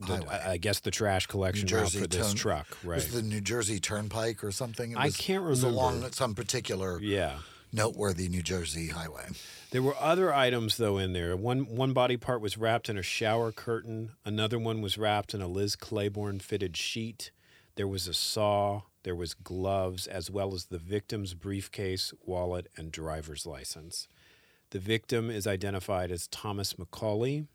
The- 0.00 0.07
highway. 0.07 0.26
I, 0.45 0.50
I 0.52 0.57
guess 0.57 0.81
the 0.81 0.91
trash 0.91 1.26
collection 1.26 1.69
route 1.69 1.93
for 1.93 2.07
this 2.07 2.29
Turn- 2.29 2.37
truck, 2.37 2.67
right? 2.85 2.97
Was 2.97 3.12
the 3.12 3.23
New 3.23 3.41
Jersey 3.41 3.79
Turnpike 3.81 4.43
or 4.43 4.50
something? 4.52 4.93
It 4.93 4.99
I 4.99 5.11
can't 5.11 5.45
It 5.45 5.49
was 5.49 5.61
remember. 5.64 5.81
along 5.81 6.12
some 6.12 6.35
particular 6.35 7.00
yeah. 7.00 7.38
noteworthy 7.73 8.29
New 8.29 8.43
Jersey 8.43 8.88
highway. 8.88 9.26
There 9.71 9.83
were 9.83 9.97
other 9.99 10.35
items 10.35 10.76
though 10.76 10.99
in 10.99 11.12
there. 11.12 11.37
One 11.37 11.61
one 11.67 11.93
body 11.93 12.17
part 12.17 12.41
was 12.41 12.59
wrapped 12.59 12.88
in 12.88 12.99
a 12.99 13.02
shower 13.02 13.52
curtain. 13.52 14.12
Another 14.25 14.59
one 14.59 14.81
was 14.83 14.99
wrapped 14.99 15.33
in 15.35 15.41
a 15.41 15.47
Liz 15.49 15.76
Claiborne 15.76 16.41
fitted 16.41 16.76
sheet. 16.76 17.31
There 17.76 17.88
was 17.88 18.07
a 18.07 18.12
saw. 18.14 18.83
There 19.05 19.17
was 19.17 19.35
gloves, 19.35 20.07
as 20.07 20.31
well 20.31 20.55
as 20.55 20.67
the 20.67 20.79
victim's 20.79 21.35
briefcase, 21.35 22.12
wallet, 22.25 22.69
and 22.76 22.93
driver's 22.93 23.47
license. 23.47 24.07
The 24.71 24.79
victim 24.79 25.29
is 25.31 25.45
identified 25.47 26.12
as 26.12 26.29
Thomas 26.29 26.76
Mulcahy. 26.79 27.47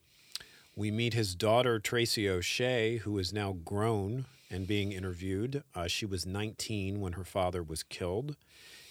We 0.77 0.91
meet 0.91 1.15
his 1.15 1.33
daughter, 1.33 1.79
Tracy 1.79 2.29
O'Shea, 2.29 2.97
who 2.97 3.17
is 3.17 3.33
now 3.33 3.57
grown 3.65 4.25
and 4.51 4.67
being 4.67 4.91
interviewed. 4.91 5.63
Uh, 5.73 5.87
she 5.87 6.05
was 6.05 6.27
19 6.27 7.01
when 7.01 7.13
her 7.13 7.23
father 7.23 7.63
was 7.63 7.81
killed. 7.81 8.35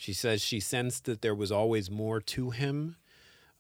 She 0.01 0.13
says 0.13 0.43
she 0.43 0.59
sensed 0.59 1.05
that 1.05 1.23
there 1.23 1.35
was 1.35 1.53
always 1.53 1.89
more 1.89 2.21
to 2.23 2.51
him. 2.51 2.97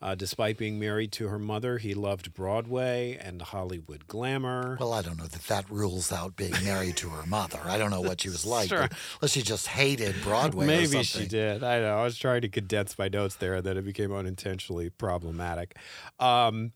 Uh, 0.03 0.17
despite 0.17 0.59
being 0.59 0.77
married 0.81 1.13
to 1.13 1.29
her 1.29 1.39
mother, 1.39 1.79
he 1.79 1.95
loved 1.95 2.35
Broadway 2.35 3.17
and 3.17 3.41
Hollywood 3.41 4.09
glamour. 4.09 4.77
Well, 4.81 4.93
I 4.93 5.03
don't 5.03 5.19
know 5.19 5.27
that 5.29 5.47
that 5.47 5.71
rules 5.71 6.11
out 6.11 6.35
being 6.35 6.53
married 6.65 6.97
to 6.97 7.09
her 7.11 7.25
mother. 7.29 7.61
I 7.65 7.79
don't 7.79 7.93
know 7.93 8.01
what 8.01 8.23
she 8.23 8.29
was 8.29 8.45
like. 8.57 8.69
Sure. 8.69 8.89
Unless 9.21 9.31
she 9.33 9.43
just 9.43 9.69
hated 9.69 10.17
Broadway. 10.25 10.65
or 10.65 10.67
Maybe 10.67 11.05
she 11.05 11.27
did. 11.29 11.63
I 11.63 11.79
know. 11.79 11.97
I 11.97 12.03
was 12.03 12.19
trying 12.19 12.41
to 12.41 12.49
condense 12.49 12.99
my 12.99 13.07
notes 13.07 13.37
there, 13.37 13.55
and 13.55 13.65
then 13.65 13.77
it 13.77 13.83
became 13.85 14.13
unintentionally 14.13 14.91
problematic. 14.91 15.77
Um, 16.19 16.73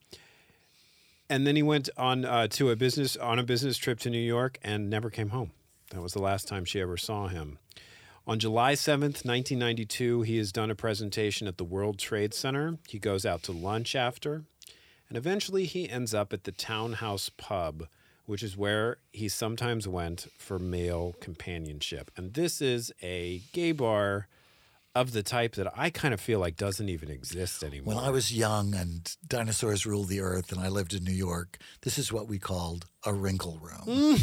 and 1.31 1.47
then 1.47 1.55
he 1.55 1.63
went 1.63 1.89
on 1.95 2.25
uh, 2.25 2.45
to 2.49 2.71
a 2.71 2.75
business 2.75 3.15
on 3.15 3.39
a 3.39 3.43
business 3.43 3.77
trip 3.77 3.99
to 3.99 4.09
New 4.09 4.19
York 4.19 4.59
and 4.61 4.89
never 4.89 5.09
came 5.09 5.29
home. 5.29 5.51
That 5.91 6.01
was 6.01 6.11
the 6.11 6.21
last 6.21 6.45
time 6.45 6.65
she 6.65 6.81
ever 6.81 6.97
saw 6.97 7.29
him. 7.29 7.57
On 8.27 8.37
July 8.37 8.73
7th, 8.73 9.23
1992, 9.25 10.23
he 10.23 10.37
has 10.37 10.51
done 10.51 10.69
a 10.69 10.75
presentation 10.75 11.47
at 11.47 11.57
the 11.57 11.63
World 11.63 11.97
Trade 11.97 12.33
Center. 12.33 12.79
He 12.89 12.99
goes 12.99 13.25
out 13.25 13.43
to 13.43 13.53
lunch 13.53 13.95
after, 13.95 14.43
and 15.07 15.17
eventually 15.17 15.63
he 15.63 15.89
ends 15.89 16.13
up 16.13 16.33
at 16.33 16.43
the 16.43 16.51
Townhouse 16.51 17.29
Pub, 17.29 17.87
which 18.25 18.43
is 18.43 18.57
where 18.57 18.97
he 19.13 19.29
sometimes 19.29 19.87
went 19.87 20.27
for 20.37 20.59
male 20.59 21.15
companionship. 21.21 22.11
And 22.17 22.33
this 22.33 22.61
is 22.61 22.91
a 23.01 23.41
gay 23.53 23.71
bar 23.71 24.27
of 24.95 25.13
the 25.13 25.23
type 25.23 25.55
that 25.55 25.71
I 25.75 25.89
kind 25.89 26.13
of 26.13 26.19
feel 26.19 26.39
like 26.39 26.57
doesn't 26.57 26.89
even 26.89 27.09
exist 27.09 27.63
anymore. 27.63 27.95
When 27.95 28.03
I 28.03 28.09
was 28.09 28.33
young 28.33 28.75
and 28.75 29.09
dinosaurs 29.25 29.85
ruled 29.85 30.09
the 30.09 30.19
earth 30.19 30.51
and 30.51 30.59
I 30.61 30.67
lived 30.67 30.93
in 30.93 31.03
New 31.03 31.13
York, 31.13 31.57
this 31.81 31.97
is 31.97 32.11
what 32.11 32.27
we 32.27 32.39
called 32.39 32.85
a 33.05 33.13
wrinkle 33.13 33.59
room. 33.61 34.17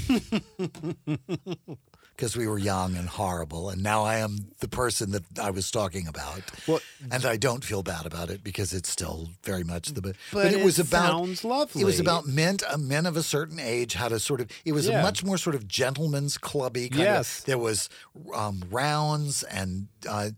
Because 2.19 2.37
we 2.37 2.49
were 2.49 2.59
young 2.59 2.97
and 2.97 3.09
horrible. 3.09 3.71
And 3.71 3.81
now 3.81 4.03
I 4.03 4.17
am 4.19 4.49
the 4.59 4.67
person 4.67 5.13
that 5.13 5.23
I 5.41 5.51
was 5.53 5.71
talking 5.71 6.09
about. 6.09 6.43
Well- 6.67 6.81
and 7.13 7.25
I 7.25 7.37
don't 7.37 7.63
feel 7.65 7.85
bad 7.85 8.07
about 8.07 8.29
it 8.29 8.43
because 8.43 8.73
it's 8.73 8.89
still 8.89 9.31
very 9.45 9.63
much 9.63 9.91
the. 9.95 10.03
But, 10.03 10.17
But 10.33 10.53
it 10.53 10.65
was 10.65 10.81
about. 10.81 11.11
sounds 11.13 11.45
lovely. 11.45 11.83
It 11.83 11.85
was 11.85 12.01
about 12.01 12.27
men, 12.27 12.57
uh, 12.69 12.77
men 12.77 13.07
of 13.07 13.17
a 13.17 13.23
certain 13.23 13.61
age 13.61 13.93
had 13.95 14.11
a 14.11 14.19
sort 14.19 14.41
of. 14.41 14.49
It 14.65 14.73
was 14.73 14.89
Yeah. 14.89 14.99
a 14.99 15.03
much 15.03 15.23
more 15.23 15.39
sort 15.39 15.55
of 15.55 15.69
gentleman's 15.69 16.39
clubby 16.39 16.89
kind 16.89 17.03
Yes. 17.03 17.39
of. 17.39 17.45
There 17.45 17.59
was 17.59 17.89
um, 18.35 18.65
rounds 18.69 19.45
and 19.45 19.87
uh, 20.09 20.31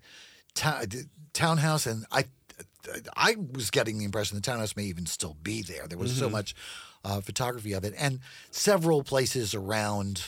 ta- 0.55 0.83
townhouse, 1.33 1.87
and 1.87 2.05
I 2.13 2.27
I 3.17 3.37
was 3.53 3.71
getting 3.71 3.97
the 3.99 4.05
impression 4.05 4.37
the 4.37 4.43
townhouse 4.43 4.77
may 4.77 4.85
even 4.85 5.07
still 5.07 5.37
be 5.43 5.63
there. 5.63 5.87
There 5.89 5.97
was 5.99 6.15
so 6.15 6.25
Mm-hmm. 6.27 6.33
much 6.33 6.55
uh, 7.05 7.23
photography 7.23 7.73
of 7.73 7.85
it, 7.85 7.95
and 7.97 8.21
several 8.51 9.03
places 9.03 9.55
around 9.55 10.25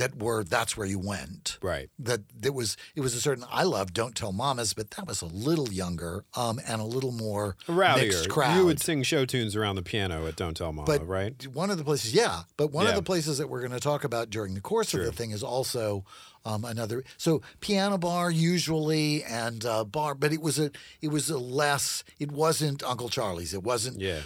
that 0.00 0.16
were 0.16 0.42
that's 0.44 0.76
where 0.76 0.86
you 0.86 0.98
went. 0.98 1.58
Right. 1.62 1.88
That 1.98 2.20
there 2.34 2.52
was 2.52 2.76
it 2.96 3.00
was 3.02 3.14
a 3.14 3.20
certain 3.20 3.44
I 3.50 3.62
love 3.64 3.92
Don't 3.92 4.14
Tell 4.14 4.32
Mamas, 4.32 4.74
but 4.74 4.90
that 4.92 5.06
was 5.06 5.22
a 5.22 5.26
little 5.26 5.70
younger 5.72 6.24
um, 6.36 6.60
and 6.66 6.80
a 6.80 6.84
little 6.84 7.12
more 7.12 7.56
Rowdier. 7.68 7.96
mixed 8.02 8.28
crowd. 8.28 8.56
You 8.56 8.66
would 8.66 8.80
sing 8.80 9.02
show 9.02 9.24
tunes 9.24 9.54
around 9.56 9.76
the 9.76 9.82
piano 9.82 10.26
at 10.26 10.36
Don't 10.36 10.56
Tell 10.56 10.72
Mama, 10.72 10.86
but 10.86 11.06
right? 11.06 11.46
one 11.48 11.70
of 11.70 11.78
the 11.78 11.84
places, 11.84 12.12
yeah, 12.14 12.42
but 12.56 12.72
one 12.72 12.84
Yeah. 12.84 12.90
of 12.90 12.96
the 12.96 13.02
places 13.02 13.38
that 13.38 13.48
we're 13.48 13.60
going 13.60 13.72
to 13.72 13.80
talk 13.80 14.04
about 14.04 14.30
during 14.30 14.54
the 14.54 14.60
course 14.60 14.94
of 14.94 15.04
the 15.04 15.12
thing 15.12 15.30
is 15.32 15.42
also 15.42 16.04
um, 16.44 16.64
another. 16.64 17.04
So 17.18 17.42
piano 17.60 17.98
bar 17.98 18.30
usually 18.30 19.22
and 19.24 19.64
uh, 19.66 19.84
bar, 19.84 20.14
but 20.14 20.32
it 20.32 20.40
was 20.40 20.58
a 20.58 20.70
it 21.02 21.08
was 21.08 21.28
a 21.28 21.38
less. 21.38 22.02
It 22.18 22.32
wasn't 22.32 22.82
Uncle 22.82 23.08
Charlie's. 23.10 23.52
It 23.52 23.62
wasn't 23.62 24.00
Yeah. 24.00 24.20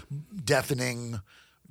deafening 0.45 1.21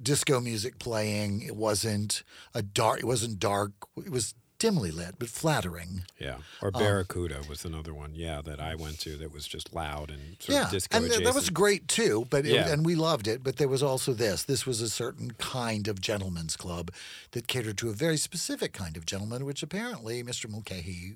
disco 0.02 0.40
music 0.40 0.80
playing. 0.80 1.42
It 1.42 1.56
wasn't 1.56 2.24
a 2.54 2.62
dark. 2.62 3.00
It 3.00 3.06
wasn't 3.06 3.40
dark. 3.40 3.72
It 3.98 4.10
was 4.12 4.34
dimly 4.60 4.92
lit, 4.92 5.16
but 5.20 5.28
flattering. 5.28 6.06
Yeah. 6.18 6.38
Or 6.62 6.72
Um, 6.74 6.82
Barracuda 6.82 7.42
was 7.50 7.66
another 7.66 7.94
one, 7.94 8.16
yeah, 8.16 8.42
that 8.42 8.62
I 8.62 8.76
went 8.76 8.98
to 9.02 9.18
that 9.18 9.30
was 9.34 9.46
just 9.46 9.74
loud 9.74 10.10
and 10.10 10.38
sort 10.40 10.54
yeah, 10.56 10.80
and 10.92 11.12
th- 11.12 11.22
that 11.26 11.36
was 11.36 11.50
great 11.50 11.90
too. 11.90 12.28
But 12.30 12.46
it, 12.46 12.54
Yeah. 12.54 12.70
and 12.72 12.86
we 12.86 12.96
loved 12.96 13.28
it. 13.28 13.44
But 13.44 13.58
there 13.58 13.68
was 13.68 13.84
also 13.84 14.14
this. 14.14 14.44
This 14.44 14.66
was 14.66 14.80
a 14.80 14.90
certain 14.90 15.32
kind 15.32 15.90
of 15.90 16.00
gentleman's 16.00 16.56
club 16.56 16.92
that 17.32 17.48
catered 17.48 17.78
to 17.80 17.90
a 17.90 17.94
very 17.94 18.16
specific 18.16 18.72
kind 18.72 18.96
of 18.96 19.06
gentleman, 19.06 19.44
which 19.44 19.64
apparently 19.64 20.24
Mr. 20.24 20.50
Mulcahy 20.50 21.16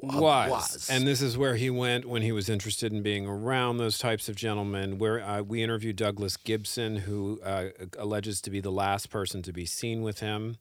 was. 0.00 0.50
was. 0.50 0.90
And 0.90 1.06
this 1.06 1.20
is 1.20 1.36
where 1.36 1.56
he 1.56 1.70
went 1.70 2.06
when 2.06 2.22
he 2.22 2.32
was 2.32 2.48
interested 2.48 2.92
in 2.92 3.02
being 3.02 3.26
around 3.26 3.78
those 3.78 3.98
types 3.98 4.28
of 4.28 4.36
gentlemen. 4.36 4.98
Where 4.98 5.20
uh, 5.20 5.42
we 5.42 5.62
interviewed 5.62 5.96
Douglas 5.96 6.36
Gibson, 6.36 6.96
who 6.96 7.40
uh, 7.44 7.68
alleges 7.98 8.40
to 8.42 8.50
be 8.50 8.60
the 8.60 8.72
last 8.72 9.10
person 9.10 9.42
to 9.42 9.52
be 9.52 9.66
seen 9.66 10.02
with 10.02 10.20
him. 10.20 10.56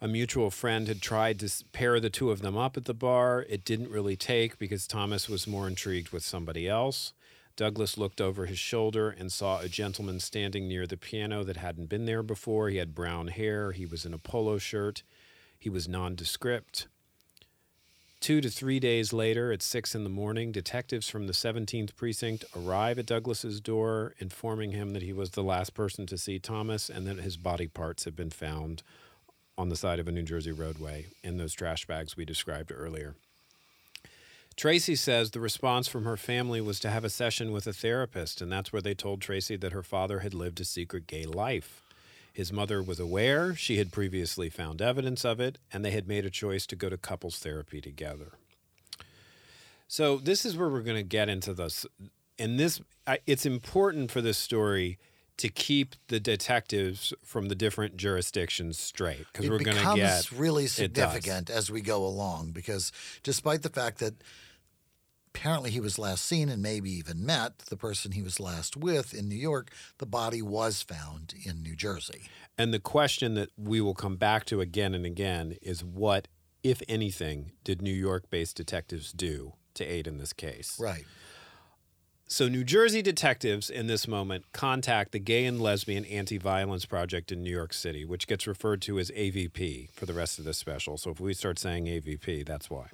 A 0.00 0.08
mutual 0.08 0.50
friend 0.50 0.86
had 0.86 1.00
tried 1.00 1.38
to 1.40 1.50
pair 1.72 1.98
the 1.98 2.10
two 2.10 2.30
of 2.30 2.42
them 2.42 2.56
up 2.56 2.76
at 2.76 2.84
the 2.84 2.94
bar. 2.94 3.46
It 3.48 3.64
didn't 3.64 3.90
really 3.90 4.16
take 4.16 4.58
because 4.58 4.86
Thomas 4.86 5.28
was 5.28 5.46
more 5.46 5.66
intrigued 5.66 6.10
with 6.10 6.24
somebody 6.24 6.68
else. 6.68 7.14
Douglas 7.56 7.96
looked 7.96 8.20
over 8.20 8.46
his 8.46 8.58
shoulder 8.58 9.10
and 9.10 9.30
saw 9.30 9.60
a 9.60 9.68
gentleman 9.68 10.18
standing 10.18 10.66
near 10.66 10.86
the 10.86 10.96
piano 10.96 11.44
that 11.44 11.56
hadn't 11.56 11.88
been 11.88 12.04
there 12.04 12.22
before. 12.22 12.68
He 12.68 12.78
had 12.78 12.94
brown 12.94 13.28
hair. 13.28 13.72
He 13.72 13.86
was 13.86 14.04
in 14.04 14.12
a 14.12 14.18
polo 14.18 14.58
shirt. 14.58 15.04
He 15.58 15.70
was 15.70 15.88
nondescript. 15.88 16.88
Two 18.24 18.40
to 18.40 18.48
three 18.48 18.80
days 18.80 19.12
later, 19.12 19.52
at 19.52 19.60
six 19.60 19.94
in 19.94 20.02
the 20.02 20.08
morning, 20.08 20.50
detectives 20.50 21.10
from 21.10 21.26
the 21.26 21.34
17th 21.34 21.94
precinct 21.94 22.42
arrive 22.56 22.98
at 22.98 23.04
Douglas's 23.04 23.60
door, 23.60 24.14
informing 24.18 24.70
him 24.72 24.94
that 24.94 25.02
he 25.02 25.12
was 25.12 25.32
the 25.32 25.42
last 25.42 25.74
person 25.74 26.06
to 26.06 26.16
see 26.16 26.38
Thomas 26.38 26.88
and 26.88 27.06
that 27.06 27.18
his 27.18 27.36
body 27.36 27.66
parts 27.66 28.04
had 28.06 28.16
been 28.16 28.30
found 28.30 28.82
on 29.58 29.68
the 29.68 29.76
side 29.76 29.98
of 29.98 30.08
a 30.08 30.10
New 30.10 30.22
Jersey 30.22 30.52
roadway 30.52 31.08
in 31.22 31.36
those 31.36 31.52
trash 31.52 31.84
bags 31.84 32.16
we 32.16 32.24
described 32.24 32.72
earlier. 32.74 33.14
Tracy 34.56 34.96
says 34.96 35.32
the 35.32 35.38
response 35.38 35.86
from 35.86 36.06
her 36.06 36.16
family 36.16 36.62
was 36.62 36.80
to 36.80 36.88
have 36.88 37.04
a 37.04 37.10
session 37.10 37.52
with 37.52 37.66
a 37.66 37.74
therapist, 37.74 38.40
and 38.40 38.50
that's 38.50 38.72
where 38.72 38.80
they 38.80 38.94
told 38.94 39.20
Tracy 39.20 39.56
that 39.56 39.72
her 39.72 39.82
father 39.82 40.20
had 40.20 40.32
lived 40.32 40.60
a 40.60 40.64
secret 40.64 41.06
gay 41.06 41.26
life. 41.26 41.83
His 42.34 42.52
mother 42.52 42.82
was 42.82 42.98
aware, 42.98 43.54
she 43.54 43.78
had 43.78 43.92
previously 43.92 44.50
found 44.50 44.82
evidence 44.82 45.24
of 45.24 45.38
it, 45.38 45.58
and 45.72 45.84
they 45.84 45.92
had 45.92 46.08
made 46.08 46.26
a 46.26 46.30
choice 46.30 46.66
to 46.66 46.74
go 46.74 46.88
to 46.88 46.98
couples 46.98 47.38
therapy 47.38 47.80
together. 47.80 48.32
So, 49.86 50.16
this 50.16 50.44
is 50.44 50.56
where 50.56 50.68
we're 50.68 50.82
going 50.82 50.96
to 50.96 51.04
get 51.04 51.28
into 51.28 51.54
this. 51.54 51.86
And 52.36 52.58
this, 52.58 52.80
I, 53.06 53.20
it's 53.24 53.46
important 53.46 54.10
for 54.10 54.20
this 54.20 54.36
story 54.36 54.98
to 55.36 55.48
keep 55.48 55.94
the 56.08 56.18
detectives 56.18 57.14
from 57.24 57.46
the 57.46 57.54
different 57.54 57.96
jurisdictions 57.96 58.80
straight 58.80 59.26
because 59.32 59.48
we're 59.48 59.60
going 59.60 59.76
to 59.76 59.94
get 59.94 60.32
really 60.32 60.66
significant 60.66 61.50
as 61.50 61.70
we 61.70 61.80
go 61.80 62.04
along 62.04 62.50
because 62.50 62.90
despite 63.22 63.62
the 63.62 63.68
fact 63.68 63.98
that 63.98 64.14
apparently 65.34 65.70
he 65.70 65.80
was 65.80 65.98
last 65.98 66.24
seen 66.24 66.48
and 66.48 66.62
maybe 66.62 66.90
even 66.90 67.26
met 67.26 67.58
the 67.58 67.76
person 67.76 68.12
he 68.12 68.22
was 68.22 68.38
last 68.38 68.76
with 68.76 69.12
in 69.12 69.28
New 69.28 69.34
York, 69.34 69.70
the 69.98 70.06
body 70.06 70.40
was 70.40 70.82
found 70.82 71.34
in 71.44 71.62
New 71.62 71.74
Jersey. 71.74 72.22
And 72.56 72.72
the 72.72 72.78
question 72.78 73.34
that 73.34 73.50
we 73.56 73.80
will 73.80 73.94
come 73.94 74.16
back 74.16 74.44
to 74.46 74.60
again 74.60 74.94
and 74.94 75.04
again 75.04 75.56
is 75.60 75.82
what, 75.82 76.28
if 76.62 76.82
anything, 76.88 77.52
did 77.64 77.82
New 77.82 77.92
York 77.92 78.30
based 78.30 78.56
detectives 78.56 79.12
do 79.12 79.54
to 79.74 79.84
aid 79.84 80.06
in 80.06 80.18
this 80.18 80.32
case? 80.32 80.78
Right. 80.80 81.04
So, 82.26 82.48
New 82.48 82.64
Jersey 82.64 83.02
detectives 83.02 83.68
in 83.68 83.86
this 83.86 84.08
moment 84.08 84.46
contact 84.52 85.12
the 85.12 85.18
Gay 85.18 85.44
and 85.44 85.60
Lesbian 85.60 86.06
Anti 86.06 86.38
Violence 86.38 86.86
Project 86.86 87.30
in 87.30 87.42
New 87.42 87.50
York 87.50 87.74
City, 87.74 88.04
which 88.06 88.26
gets 88.26 88.46
referred 88.46 88.80
to 88.82 88.98
as 88.98 89.10
AVP 89.10 89.90
for 89.90 90.06
the 90.06 90.14
rest 90.14 90.38
of 90.38 90.46
this 90.46 90.56
special. 90.56 90.96
So, 90.96 91.10
if 91.10 91.20
we 91.20 91.34
start 91.34 91.58
saying 91.58 91.84
AVP, 91.84 92.46
that's 92.46 92.70
why. 92.70 92.86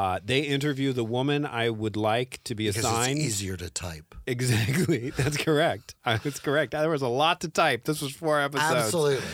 Uh, 0.00 0.18
they 0.24 0.40
interview 0.40 0.94
the 0.94 1.04
woman 1.04 1.44
I 1.44 1.68
would 1.68 1.94
like 1.94 2.40
to 2.44 2.54
be 2.54 2.68
Because 2.68 2.86
assigned. 2.86 3.18
it's 3.18 3.26
easier 3.26 3.54
to 3.58 3.68
type. 3.68 4.14
Exactly. 4.26 5.10
That's 5.16 5.36
correct. 5.36 5.94
That's 6.06 6.40
correct. 6.40 6.72
There 6.72 6.88
was 6.88 7.02
a 7.02 7.08
lot 7.08 7.42
to 7.42 7.50
type. 7.50 7.84
This 7.84 8.00
was 8.00 8.12
four 8.16 8.40
episodes. 8.40 8.72
Absolutely. 8.86 9.26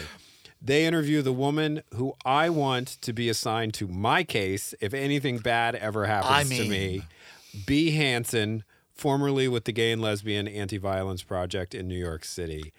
They 0.61 0.85
interview 0.85 1.23
the 1.23 1.33
woman 1.33 1.83
who 1.95 2.15
I 2.25 2.51
want 2.51 2.89
to 3.03 3.13
be 3.13 3.29
assigned 3.29 3.75
to 3.75 3.87
my 3.87 4.25
case 4.25 4.75
if 4.81 4.93
anything 4.93 5.39
bad 5.39 5.77
ever 5.77 6.07
happens 6.07 6.51
I 6.51 6.57
to 6.57 6.69
me. 6.69 7.03
Bea 7.65 7.93
Hanson, 7.93 8.65
formerly 8.93 9.47
with 9.47 9.67
the 9.67 9.73
Gay 9.73 9.93
and 9.93 10.03
Lesbian 10.03 10.49
Anti 10.49 10.79
Violence 10.79 11.23
Project 11.23 11.77
in 11.77 11.87
New 11.87 11.99
York 11.99 12.25
City. 12.25 12.73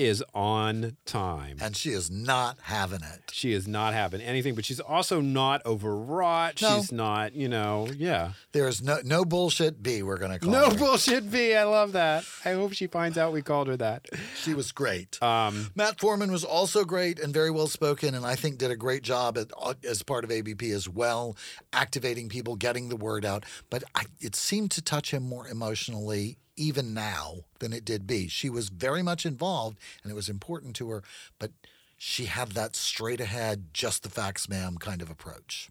Is 0.00 0.24
on 0.32 0.96
time. 1.04 1.58
And 1.60 1.76
she 1.76 1.90
is 1.90 2.10
not 2.10 2.56
having 2.62 3.02
it. 3.02 3.30
She 3.32 3.52
is 3.52 3.68
not 3.68 3.92
having 3.92 4.22
anything, 4.22 4.54
but 4.54 4.64
she's 4.64 4.80
also 4.80 5.20
not 5.20 5.60
overwrought. 5.66 6.62
No. 6.62 6.78
She's 6.78 6.90
not, 6.90 7.34
you 7.34 7.48
know, 7.50 7.86
yeah. 7.94 8.32
There's 8.52 8.82
no 8.82 9.00
no 9.04 9.26
bullshit 9.26 9.82
B, 9.82 10.02
we're 10.02 10.16
going 10.16 10.32
to 10.32 10.38
call 10.38 10.50
No 10.50 10.70
her. 10.70 10.76
bullshit 10.78 11.30
B. 11.30 11.54
I 11.54 11.64
love 11.64 11.92
that. 11.92 12.24
I 12.46 12.52
hope 12.52 12.72
she 12.72 12.86
finds 12.86 13.18
out 13.18 13.34
we 13.34 13.42
called 13.42 13.68
her 13.68 13.76
that. 13.76 14.06
She 14.42 14.54
was 14.54 14.72
great. 14.72 15.22
Um, 15.22 15.70
Matt 15.74 16.00
Foreman 16.00 16.32
was 16.32 16.44
also 16.44 16.84
great 16.86 17.18
and 17.20 17.34
very 17.34 17.50
well 17.50 17.66
spoken, 17.66 18.14
and 18.14 18.24
I 18.24 18.36
think 18.36 18.56
did 18.56 18.70
a 18.70 18.76
great 18.76 19.02
job 19.02 19.36
at, 19.36 19.48
uh, 19.60 19.74
as 19.86 20.02
part 20.02 20.24
of 20.24 20.30
AVP 20.30 20.72
as 20.74 20.88
well, 20.88 21.36
activating 21.74 22.30
people, 22.30 22.56
getting 22.56 22.88
the 22.88 22.96
word 22.96 23.26
out. 23.26 23.44
But 23.68 23.84
I, 23.94 24.04
it 24.18 24.34
seemed 24.34 24.70
to 24.72 24.80
touch 24.82 25.10
him 25.12 25.24
more 25.24 25.46
emotionally 25.46 26.38
even 26.60 26.92
now 26.92 27.44
than 27.58 27.72
it 27.72 27.86
did 27.86 28.06
be. 28.06 28.28
She 28.28 28.50
was 28.50 28.68
very 28.68 29.02
much 29.02 29.24
involved, 29.24 29.78
and 30.02 30.12
it 30.12 30.14
was 30.14 30.28
important 30.28 30.76
to 30.76 30.90
her, 30.90 31.02
but 31.38 31.52
she 31.96 32.26
had 32.26 32.50
that 32.52 32.76
straight 32.76 33.20
ahead, 33.20 33.72
just 33.72 34.02
the 34.02 34.10
facts, 34.10 34.48
ma'am 34.48 34.76
kind 34.76 35.00
of 35.00 35.10
approach. 35.10 35.70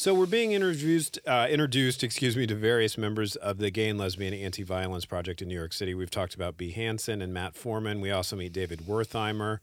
So 0.00 0.14
we're 0.14 0.24
being 0.24 0.52
introduced, 0.52 1.18
uh, 1.26 1.46
introduced, 1.50 2.02
excuse 2.02 2.34
me, 2.34 2.46
to 2.46 2.54
various 2.54 2.96
members 2.96 3.36
of 3.36 3.58
the 3.58 3.70
Gay 3.70 3.90
and 3.90 3.98
Lesbian 3.98 4.32
Anti-Violence 4.32 5.04
Project 5.04 5.42
in 5.42 5.48
New 5.48 5.54
York 5.54 5.74
City. 5.74 5.92
We've 5.92 6.10
talked 6.10 6.34
about 6.34 6.56
Bea 6.56 6.70
Hanson 6.70 7.20
and 7.20 7.34
Matt 7.34 7.54
Foreman. 7.54 8.00
We 8.00 8.10
also 8.10 8.34
meet 8.34 8.54
David 8.54 8.86
Wertheimer 8.88 9.58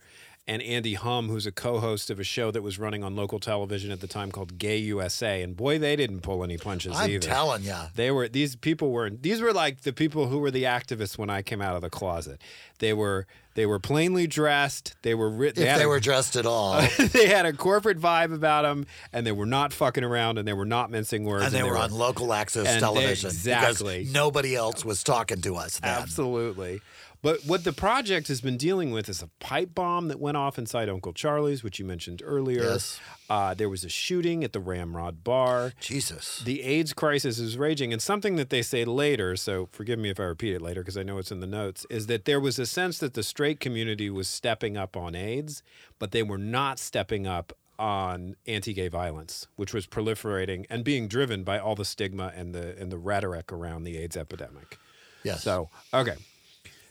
and 0.48 0.60
Andy 0.62 0.94
Humm, 0.94 1.28
who's 1.28 1.46
a 1.46 1.52
co-host 1.52 2.10
of 2.10 2.18
a 2.18 2.24
show 2.24 2.50
that 2.50 2.62
was 2.62 2.78
running 2.78 3.04
on 3.04 3.14
local 3.14 3.38
television 3.38 3.92
at 3.92 4.00
the 4.00 4.06
time 4.08 4.32
called 4.32 4.58
Gay 4.58 4.78
USA. 4.78 5.42
And 5.42 5.56
boy, 5.56 5.78
they 5.78 5.94
didn't 5.94 6.22
pull 6.22 6.42
any 6.42 6.56
punches 6.58 6.96
I'm 6.96 7.10
either. 7.10 7.20
telling 7.20 7.62
you. 7.62 7.76
They 7.94 8.10
were 8.10 8.26
these 8.28 8.56
people 8.56 8.90
were 8.90 9.10
these 9.10 9.40
were 9.40 9.52
like 9.52 9.82
the 9.82 9.92
people 9.92 10.26
who 10.26 10.38
were 10.38 10.50
the 10.50 10.64
activists 10.64 11.16
when 11.18 11.30
I 11.30 11.42
came 11.42 11.60
out 11.62 11.76
of 11.76 11.82
the 11.82 11.90
closet. 11.90 12.40
They 12.80 12.92
were 12.92 13.26
they 13.54 13.66
were 13.66 13.80
plainly 13.80 14.28
dressed. 14.28 14.94
They 15.02 15.14
were 15.14 15.28
ri- 15.28 15.48
If 15.48 15.54
they 15.56 15.82
a- 15.82 15.88
were 15.88 15.98
dressed 16.00 16.36
at 16.36 16.46
all. 16.46 16.80
they 16.98 17.26
had 17.26 17.44
a 17.44 17.52
corporate 17.52 17.98
vibe 17.98 18.32
about 18.32 18.62
them, 18.62 18.86
and 19.12 19.26
they 19.26 19.32
were 19.32 19.46
not 19.46 19.72
fucking 19.72 20.04
around, 20.04 20.38
and 20.38 20.46
they 20.46 20.52
were 20.52 20.64
not 20.64 20.90
mincing 20.92 21.24
words, 21.24 21.46
and 21.46 21.52
they 21.54 21.64
were 21.64 21.76
on 21.76 21.90
local 21.90 22.32
access 22.32 22.66
and 22.68 22.76
they- 22.76 22.80
television 22.80 23.30
exactly. 23.30 23.98
because 23.98 24.14
nobody 24.14 24.54
else 24.54 24.84
was 24.84 25.02
talking 25.02 25.40
to 25.40 25.56
us 25.56 25.80
then. 25.80 25.90
Absolutely. 25.90 26.80
But 27.20 27.44
what 27.44 27.64
the 27.64 27.72
project 27.72 28.28
has 28.28 28.40
been 28.40 28.56
dealing 28.56 28.92
with 28.92 29.08
is 29.08 29.22
a 29.22 29.26
pipe 29.40 29.74
bomb 29.74 30.06
that 30.08 30.20
went 30.20 30.36
off 30.36 30.56
inside 30.56 30.88
Uncle 30.88 31.12
Charlie's, 31.12 31.64
which 31.64 31.78
you 31.78 31.84
mentioned 31.84 32.22
earlier. 32.24 32.62
Yes. 32.62 33.00
Uh, 33.28 33.54
there 33.54 33.68
was 33.68 33.84
a 33.84 33.88
shooting 33.88 34.44
at 34.44 34.52
the 34.52 34.60
Ramrod 34.60 35.24
Bar. 35.24 35.72
Jesus. 35.80 36.40
The 36.44 36.62
AIDS 36.62 36.92
crisis 36.92 37.40
is 37.40 37.58
raging, 37.58 37.92
and 37.92 38.00
something 38.00 38.36
that 38.36 38.50
they 38.50 38.62
say 38.62 38.84
later, 38.84 39.34
so 39.34 39.68
forgive 39.72 39.98
me 39.98 40.10
if 40.10 40.20
I 40.20 40.24
repeat 40.24 40.54
it 40.54 40.62
later 40.62 40.80
because 40.82 40.96
I 40.96 41.02
know 41.02 41.18
it's 41.18 41.32
in 41.32 41.40
the 41.40 41.46
notes, 41.46 41.84
is 41.90 42.06
that 42.06 42.24
there 42.24 42.40
was 42.40 42.58
a 42.58 42.66
sense 42.66 42.98
that 42.98 43.14
the 43.14 43.24
straight 43.24 43.58
community 43.58 44.10
was 44.10 44.28
stepping 44.28 44.76
up 44.76 44.96
on 44.96 45.14
AIDS, 45.16 45.62
but 45.98 46.12
they 46.12 46.22
were 46.22 46.38
not 46.38 46.78
stepping 46.78 47.26
up 47.26 47.52
on 47.78 48.34
anti-gay 48.46 48.88
violence, 48.88 49.46
which 49.56 49.72
was 49.72 49.86
proliferating 49.86 50.66
and 50.68 50.84
being 50.84 51.06
driven 51.06 51.44
by 51.44 51.58
all 51.58 51.74
the 51.74 51.84
stigma 51.84 52.32
and 52.34 52.52
the 52.54 52.76
and 52.78 52.90
the 52.90 52.98
rhetoric 52.98 53.52
around 53.52 53.84
the 53.84 53.96
AIDS 53.96 54.16
epidemic. 54.16 54.78
Yes. 55.22 55.42
So 55.42 55.68
okay. 55.94 56.14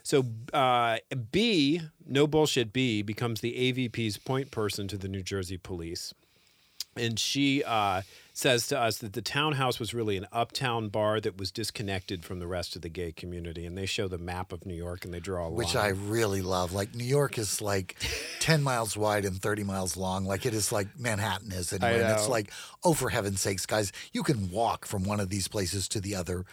So 0.08 0.24
uh, 0.54 1.00
B, 1.34 1.82
no 2.06 2.28
bullshit 2.28 2.72
B, 2.72 3.02
becomes 3.02 3.42
the 3.42 3.74
AVP's 3.74 4.18
point 4.18 4.52
person 4.52 4.88
to 4.88 4.98
the 4.98 5.10
New 5.10 5.22
Jersey 5.22 5.58
police. 5.58 6.14
And 6.96 7.20
she 7.20 7.62
uh, 7.62 8.04
says 8.32 8.68
to 8.68 8.80
us 8.80 9.00
that 9.00 9.12
the 9.12 9.22
townhouse 9.22 9.82
was 9.82 9.94
really 9.94 10.16
an 10.16 10.26
uptown 10.32 10.88
bar 10.88 11.20
that 11.20 11.38
was 11.38 11.52
disconnected 11.52 12.24
from 12.24 12.40
the 12.40 12.48
rest 12.48 12.78
of 12.78 12.84
the 12.84 12.90
gay 12.90 13.12
community. 13.12 13.66
And 13.66 13.78
they 13.78 13.86
show 13.86 14.08
the 14.08 14.18
map 14.18 14.54
of 14.54 14.66
New 14.66 14.76
York 14.76 15.04
and 15.04 15.14
they 15.14 15.20
draw 15.20 15.44
a 15.46 15.50
line. 15.50 15.56
which 15.56 15.76
line. 15.76 15.84
I 15.84 15.90
really 15.90 16.42
love. 16.42 16.72
Like 16.72 16.96
New 16.96 17.04
York 17.04 17.38
is 17.38 17.62
like 17.62 17.98
10 18.40 18.64
miles 18.64 18.96
wide 18.96 19.26
and 19.26 19.36
30 19.42 19.66
miles 19.66 19.98
long. 19.98 20.24
Like 20.24 20.46
it 20.46 20.54
is 20.54 20.72
like 20.72 20.88
Manhattan 20.98 21.52
is 21.52 21.74
anyway. 21.74 22.00
And 22.00 22.14
it's 22.14 22.30
like, 22.30 22.54
oh, 22.82 22.94
for 22.94 23.10
heaven's 23.10 23.42
sakes, 23.42 23.66
guys, 23.66 23.92
you 24.14 24.24
can 24.24 24.52
walk 24.52 24.86
from 24.86 25.04
one 25.04 25.20
of 25.20 25.28
these 25.28 25.50
places 25.50 25.90
to 25.90 26.00
the 26.00 26.16
other. 26.16 26.46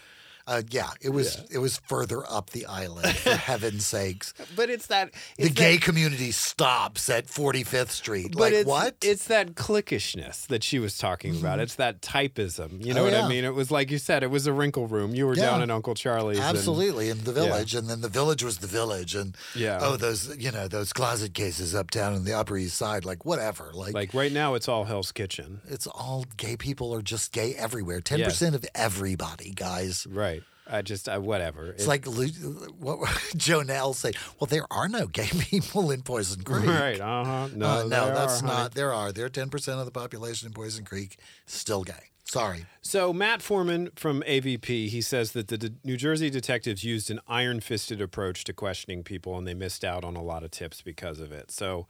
Uh, 0.46 0.60
yeah, 0.70 0.90
it 1.00 1.08
was 1.08 1.42
it 1.50 1.58
was 1.58 1.78
further 1.88 2.22
up 2.30 2.50
the 2.50 2.66
island. 2.66 3.08
For 3.16 3.30
heaven's 3.34 3.86
sakes, 3.86 4.34
But 4.54 4.68
it's 4.68 4.88
that. 4.88 5.12
the 5.38 5.44
it's 5.44 5.54
gay 5.54 5.76
that- 5.76 5.82
community 5.82 6.32
stops 6.32 7.08
at 7.08 7.26
45th 7.26 7.88
Street. 7.90 8.32
But 8.32 8.40
like 8.40 8.52
it's, 8.52 8.68
what? 8.68 8.96
It's 9.02 9.26
that 9.28 9.54
cliquishness 9.54 10.46
that 10.48 10.62
she 10.62 10.78
was 10.78 10.98
talking 10.98 11.34
about. 11.36 11.60
It's 11.60 11.76
that 11.76 12.02
typism. 12.02 12.84
You 12.84 12.92
know 12.92 13.00
Oh, 13.00 13.04
what 13.04 13.12
yeah. 13.14 13.24
I 13.24 13.28
mean? 13.28 13.44
It 13.44 13.54
was 13.54 13.70
like 13.70 13.90
you 13.90 13.98
said, 13.98 14.22
it 14.22 14.30
was 14.30 14.46
a 14.46 14.52
wrinkle 14.52 14.86
room. 14.86 15.14
You 15.14 15.26
were 15.26 15.34
Yeah. 15.34 15.46
down 15.46 15.62
in 15.62 15.70
Uncle 15.70 15.94
Charlie's. 15.94 16.38
and- 16.38 16.46
Absolutely, 16.46 17.08
in 17.08 17.24
the 17.24 17.32
village, 17.32 17.74
and 17.74 17.88
then 17.88 18.00
the 18.02 18.08
village 18.08 18.42
was 18.44 18.58
the 18.58 18.66
village, 18.66 19.14
and 19.14 19.36
Yeah. 19.54 19.78
oh, 19.80 19.96
those 19.96 20.36
you 20.36 20.50
know 20.50 20.68
those 20.68 20.92
closet 20.92 21.32
cases 21.34 21.74
uptown 21.74 22.14
in 22.14 22.24
the 22.24 22.34
Upper 22.34 22.56
East 22.58 22.76
Side, 22.76 23.04
like 23.04 23.24
whatever, 23.24 23.70
like, 23.72 23.94
like 23.94 24.12
right 24.14 24.32
now, 24.32 24.54
it's 24.54 24.68
all 24.68 24.84
Hell's 24.84 25.10
Kitchen. 25.12 25.60
it's 25.68 25.86
all 25.86 26.26
gay 26.36 26.56
people 26.56 26.94
are 26.94 27.02
just 27.02 27.32
gay 27.32 27.54
everywhere. 27.54 28.00
Ten 28.02 28.22
percent 28.22 28.54
of 28.54 28.64
everybody, 28.74 29.50
guys. 29.50 30.06
Right. 30.10 30.33
I 30.66 30.82
just, 30.82 31.08
I, 31.08 31.18
whatever. 31.18 31.68
It's 31.70 31.86
like 31.86 32.06
what 32.06 33.08
Joe 33.36 33.62
Nell 33.62 33.92
said. 33.94 34.16
Well, 34.40 34.46
there 34.46 34.66
are 34.70 34.88
no 34.88 35.06
gay 35.06 35.26
people 35.38 35.90
in 35.90 36.02
Poison 36.02 36.42
Creek. 36.42 36.66
Right. 36.66 37.00
Uh 37.00 37.24
huh. 37.24 37.48
No, 37.54 37.66
Uh, 37.66 37.82
no, 37.82 37.88
that's 38.14 38.42
are, 38.42 38.46
honey. 38.46 38.58
not. 38.62 38.74
There 38.74 38.92
are. 38.92 39.12
There 39.12 39.26
are 39.26 39.30
ten 39.30 39.50
percent 39.50 39.78
of 39.78 39.84
the 39.84 39.92
population 39.92 40.46
in 40.48 40.52
Poison 40.54 40.84
Creek 40.84 41.18
still 41.46 41.84
gay. 41.84 42.10
Sorry. 42.24 42.64
So 42.80 43.12
Matt 43.12 43.42
Foreman 43.42 43.90
from 43.96 44.22
AVP, 44.22 44.88
he 44.88 45.02
says 45.02 45.32
that 45.32 45.48
the 45.48 45.58
D- 45.58 45.70
New 45.84 45.98
Jersey 45.98 46.30
detectives 46.30 46.82
used 46.82 47.10
an 47.10 47.20
iron-fisted 47.28 48.00
approach 48.00 48.44
to 48.44 48.54
questioning 48.54 49.02
people, 49.04 49.36
and 49.36 49.46
they 49.46 49.52
missed 49.52 49.84
out 49.84 50.04
on 50.04 50.16
a 50.16 50.22
lot 50.22 50.42
of 50.42 50.50
tips 50.50 50.80
because 50.82 51.20
of 51.20 51.32
it. 51.32 51.50
So. 51.50 51.86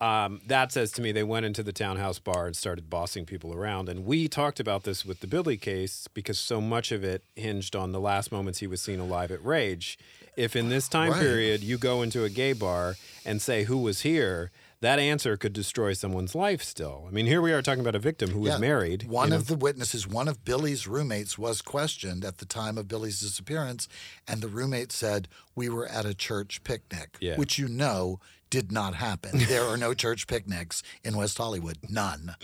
Um, 0.00 0.40
that 0.46 0.72
says 0.72 0.92
to 0.92 1.02
me 1.02 1.12
they 1.12 1.22
went 1.22 1.44
into 1.44 1.62
the 1.62 1.72
townhouse 1.72 2.18
bar 2.18 2.46
and 2.46 2.56
started 2.56 2.88
bossing 2.88 3.26
people 3.26 3.52
around. 3.52 3.88
And 3.88 4.06
we 4.06 4.28
talked 4.28 4.58
about 4.58 4.84
this 4.84 5.04
with 5.04 5.20
the 5.20 5.26
Billy 5.26 5.58
case 5.58 6.08
because 6.14 6.38
so 6.38 6.60
much 6.60 6.90
of 6.90 7.04
it 7.04 7.22
hinged 7.36 7.76
on 7.76 7.92
the 7.92 8.00
last 8.00 8.32
moments 8.32 8.60
he 8.60 8.66
was 8.66 8.80
seen 8.80 8.98
alive 8.98 9.30
at 9.30 9.44
Rage. 9.44 9.98
If 10.36 10.56
in 10.56 10.70
this 10.70 10.88
time 10.88 11.10
Right. 11.12 11.20
period 11.20 11.62
you 11.62 11.76
go 11.76 12.00
into 12.00 12.24
a 12.24 12.30
gay 12.30 12.54
bar 12.54 12.96
and 13.26 13.42
say 13.42 13.64
who 13.64 13.76
was 13.78 14.00
here, 14.00 14.50
that 14.80 14.98
answer 14.98 15.36
could 15.36 15.52
destroy 15.52 15.92
someone's 15.92 16.34
life 16.34 16.62
still. 16.62 17.04
I 17.06 17.10
mean, 17.10 17.26
here 17.26 17.42
we 17.42 17.52
are 17.52 17.60
talking 17.60 17.82
about 17.82 17.94
a 17.94 17.98
victim 17.98 18.30
who 18.30 18.40
was 18.40 18.58
married. 18.58 19.02
One 19.06 19.26
you 19.26 19.30
know? 19.32 19.36
of 19.36 19.48
the 19.48 19.54
witnesses, 19.56 20.06
one 20.08 20.28
of 20.28 20.42
Billy's 20.46 20.86
roommates, 20.86 21.36
was 21.36 21.60
questioned 21.60 22.24
at 22.24 22.38
the 22.38 22.46
time 22.46 22.78
of 22.78 22.88
Billy's 22.88 23.20
disappearance, 23.20 23.86
and 24.26 24.40
the 24.40 24.48
roommate 24.48 24.92
said, 24.92 25.28
"We 25.54 25.68
were 25.68 25.86
at 25.86 26.06
a 26.06 26.14
church 26.14 26.64
picnic," 26.64 27.18
Yeah. 27.20 27.36
which 27.36 27.58
you 27.58 27.68
know 27.68 28.20
did 28.50 28.70
not 28.72 28.94
happen. 28.94 29.38
there 29.48 29.64
are 29.64 29.76
no 29.76 29.94
church 29.94 30.26
picnics 30.26 30.82
in 31.04 31.16
West 31.16 31.38
Hollywood, 31.38 31.78
none. 31.88 32.34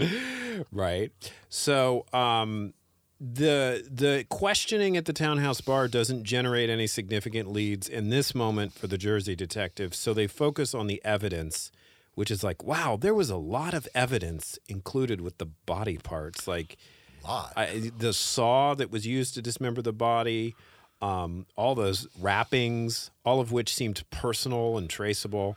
right? 0.72 1.12
So 1.48 2.06
um, 2.12 2.72
the 3.20 3.86
the 3.90 4.26
questioning 4.28 4.96
at 4.96 5.06
the 5.06 5.12
townhouse 5.12 5.60
bar 5.60 5.88
doesn't 5.88 6.24
generate 6.24 6.70
any 6.70 6.86
significant 6.86 7.50
leads 7.50 7.88
in 7.88 8.10
this 8.10 8.34
moment 8.34 8.72
for 8.72 8.86
the 8.86 8.98
Jersey 8.98 9.34
detectives. 9.34 9.98
So 9.98 10.14
they 10.14 10.26
focus 10.26 10.74
on 10.74 10.86
the 10.86 11.02
evidence, 11.04 11.70
which 12.14 12.30
is 12.30 12.44
like, 12.44 12.62
wow, 12.62 12.96
there 13.00 13.14
was 13.14 13.30
a 13.30 13.36
lot 13.36 13.74
of 13.74 13.88
evidence 13.94 14.58
included 14.68 15.20
with 15.20 15.38
the 15.38 15.46
body 15.46 15.98
parts, 15.98 16.46
like 16.46 16.76
Lot. 17.24 17.52
I, 17.56 17.90
the 17.96 18.12
saw 18.12 18.74
that 18.74 18.90
was 18.90 19.06
used 19.06 19.34
to 19.34 19.42
dismember 19.42 19.82
the 19.82 19.92
body. 19.92 20.54
Um, 21.02 21.46
all 21.56 21.74
those 21.74 22.06
wrappings, 22.18 23.10
all 23.24 23.40
of 23.40 23.52
which 23.52 23.74
seemed 23.74 24.02
personal 24.10 24.78
and 24.78 24.88
traceable. 24.88 25.56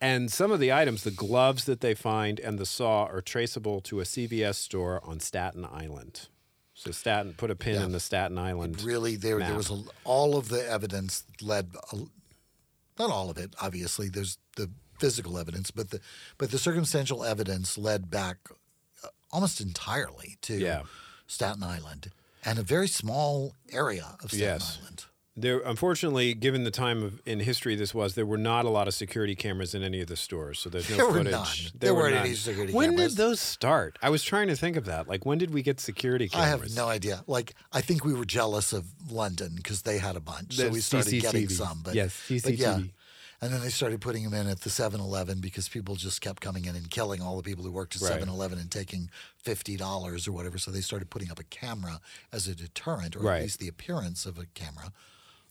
And 0.00 0.30
some 0.30 0.50
of 0.52 0.60
the 0.60 0.72
items, 0.72 1.02
the 1.04 1.10
gloves 1.10 1.64
that 1.64 1.80
they 1.80 1.94
find 1.94 2.38
and 2.40 2.58
the 2.58 2.66
saw, 2.66 3.04
are 3.04 3.22
traceable 3.22 3.80
to 3.82 4.00
a 4.00 4.04
CVS 4.04 4.56
store 4.56 5.00
on 5.04 5.20
Staten 5.20 5.64
Island. 5.64 6.28
So 6.74 6.90
Staten, 6.90 7.32
put 7.34 7.50
a 7.50 7.56
pin 7.56 7.76
Yeah. 7.76 7.84
in 7.84 7.92
the 7.92 8.00
Staten 8.00 8.36
Island. 8.36 8.82
really 8.82 9.16
there 9.16 9.38
there 9.38 9.54
was 9.54 9.70
a, 9.70 9.82
all 10.04 10.36
of 10.36 10.48
the 10.50 10.62
evidence 10.68 11.24
led 11.40 11.70
not 12.98 13.10
all 13.10 13.30
of 13.30 13.38
it 13.38 13.54
obviously 13.62 14.08
there's 14.10 14.36
the 14.56 14.70
physical 15.00 15.38
evidence 15.38 15.70
but 15.70 15.88
the 15.90 16.00
but 16.38 16.50
the 16.50 16.58
circumstantial 16.58 17.24
evidence 17.24 17.78
led 17.78 18.10
back 18.10 18.36
uh, 19.02 19.08
almost 19.30 19.60
entirely 19.60 20.36
to 20.42 20.54
Yeah. 20.58 20.82
Staten 21.26 21.62
Island 21.62 22.10
and 22.44 22.58
a 22.58 22.62
very 22.62 22.88
small 22.88 23.54
area 23.72 24.16
of 24.22 24.30
Staten 24.30 24.40
Yes. 24.46 24.78
Island. 24.82 25.04
There, 25.38 25.58
unfortunately, 25.58 26.32
given 26.32 26.64
the 26.64 26.70
time 26.70 27.02
of 27.02 27.20
in 27.26 27.40
history 27.40 27.76
this 27.76 27.94
was, 27.94 28.14
there 28.14 28.24
were 28.24 28.38
not 28.38 28.64
a 28.64 28.70
lot 28.70 28.88
of 28.88 28.94
security 28.94 29.34
cameras 29.34 29.74
in 29.74 29.82
any 29.82 30.00
of 30.00 30.06
the 30.06 30.16
stores, 30.16 30.58
so 30.58 30.70
there's 30.70 30.88
no 30.88 30.96
There 30.96 31.06
were 31.06 31.12
footage. 31.18 31.32
none. 31.32 31.72
There 31.78 31.94
weren't 31.94 32.14
none. 32.14 32.24
any 32.26 32.34
security 32.34 32.72
when 32.72 32.92
cameras. 32.92 33.14
did 33.14 33.18
those 33.22 33.40
start? 33.40 33.98
I 34.00 34.08
was 34.08 34.22
trying 34.22 34.48
to 34.48 34.56
think 34.56 34.76
of 34.78 34.86
that. 34.86 35.08
Like, 35.08 35.26
when 35.26 35.36
did 35.36 35.52
we 35.52 35.60
get 35.60 35.78
security 35.78 36.28
cameras 36.30 36.46
I 36.46 36.48
have 36.48 36.74
no 36.74 36.88
idea. 36.88 37.22
Like 37.26 37.54
I 37.70 37.82
think 37.82 38.02
we 38.02 38.14
were 38.14 38.24
jealous 38.24 38.72
of 38.72 38.86
London 39.10 39.52
because 39.56 39.82
they 39.82 39.98
had 39.98 40.16
a 40.16 40.20
bunch, 40.20 40.54
so 40.56 40.70
we 40.70 40.80
started 40.80 41.20
getting 41.20 41.50
some. 41.50 41.80
But 41.84 41.94
Yes, 41.94 42.18
but 42.42 42.54
yeah. 42.56 42.74
CCTV. 42.78 42.90
And 43.42 43.52
then 43.52 43.60
they 43.60 43.68
started 43.68 44.00
putting 44.00 44.24
them 44.24 44.32
in 44.32 44.46
at 44.46 44.62
the 44.62 44.70
7-Eleven 44.70 45.40
because 45.40 45.68
people 45.68 45.94
just 45.96 46.22
kept 46.22 46.40
coming 46.40 46.64
in 46.64 46.74
and 46.74 46.90
killing 46.90 47.20
all 47.20 47.36
the 47.36 47.42
people 47.42 47.62
who 47.62 47.70
worked 47.70 47.94
at 47.94 48.00
Right. 48.00 48.22
7-Eleven 48.22 48.58
and 48.58 48.70
taking 48.70 49.10
fifty 49.36 49.76
dollars 49.76 50.26
or 50.26 50.32
whatever. 50.32 50.56
So 50.56 50.70
they 50.70 50.80
started 50.80 51.10
putting 51.10 51.30
up 51.30 51.38
a 51.38 51.44
camera 51.44 52.00
as 52.32 52.48
a 52.48 52.54
deterrent, 52.54 53.14
or 53.14 53.18
Right. 53.20 53.36
at 53.36 53.42
least 53.42 53.58
the 53.58 53.68
appearance 53.68 54.24
of 54.24 54.38
a 54.38 54.46
camera. 54.54 54.90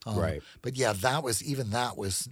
Um, 0.05 0.17
Right. 0.17 0.41
But 0.61 0.75
yeah, 0.75 0.93
that 0.93 1.23
was 1.23 1.43
even 1.43 1.71
that 1.71 1.97
was 1.97 2.29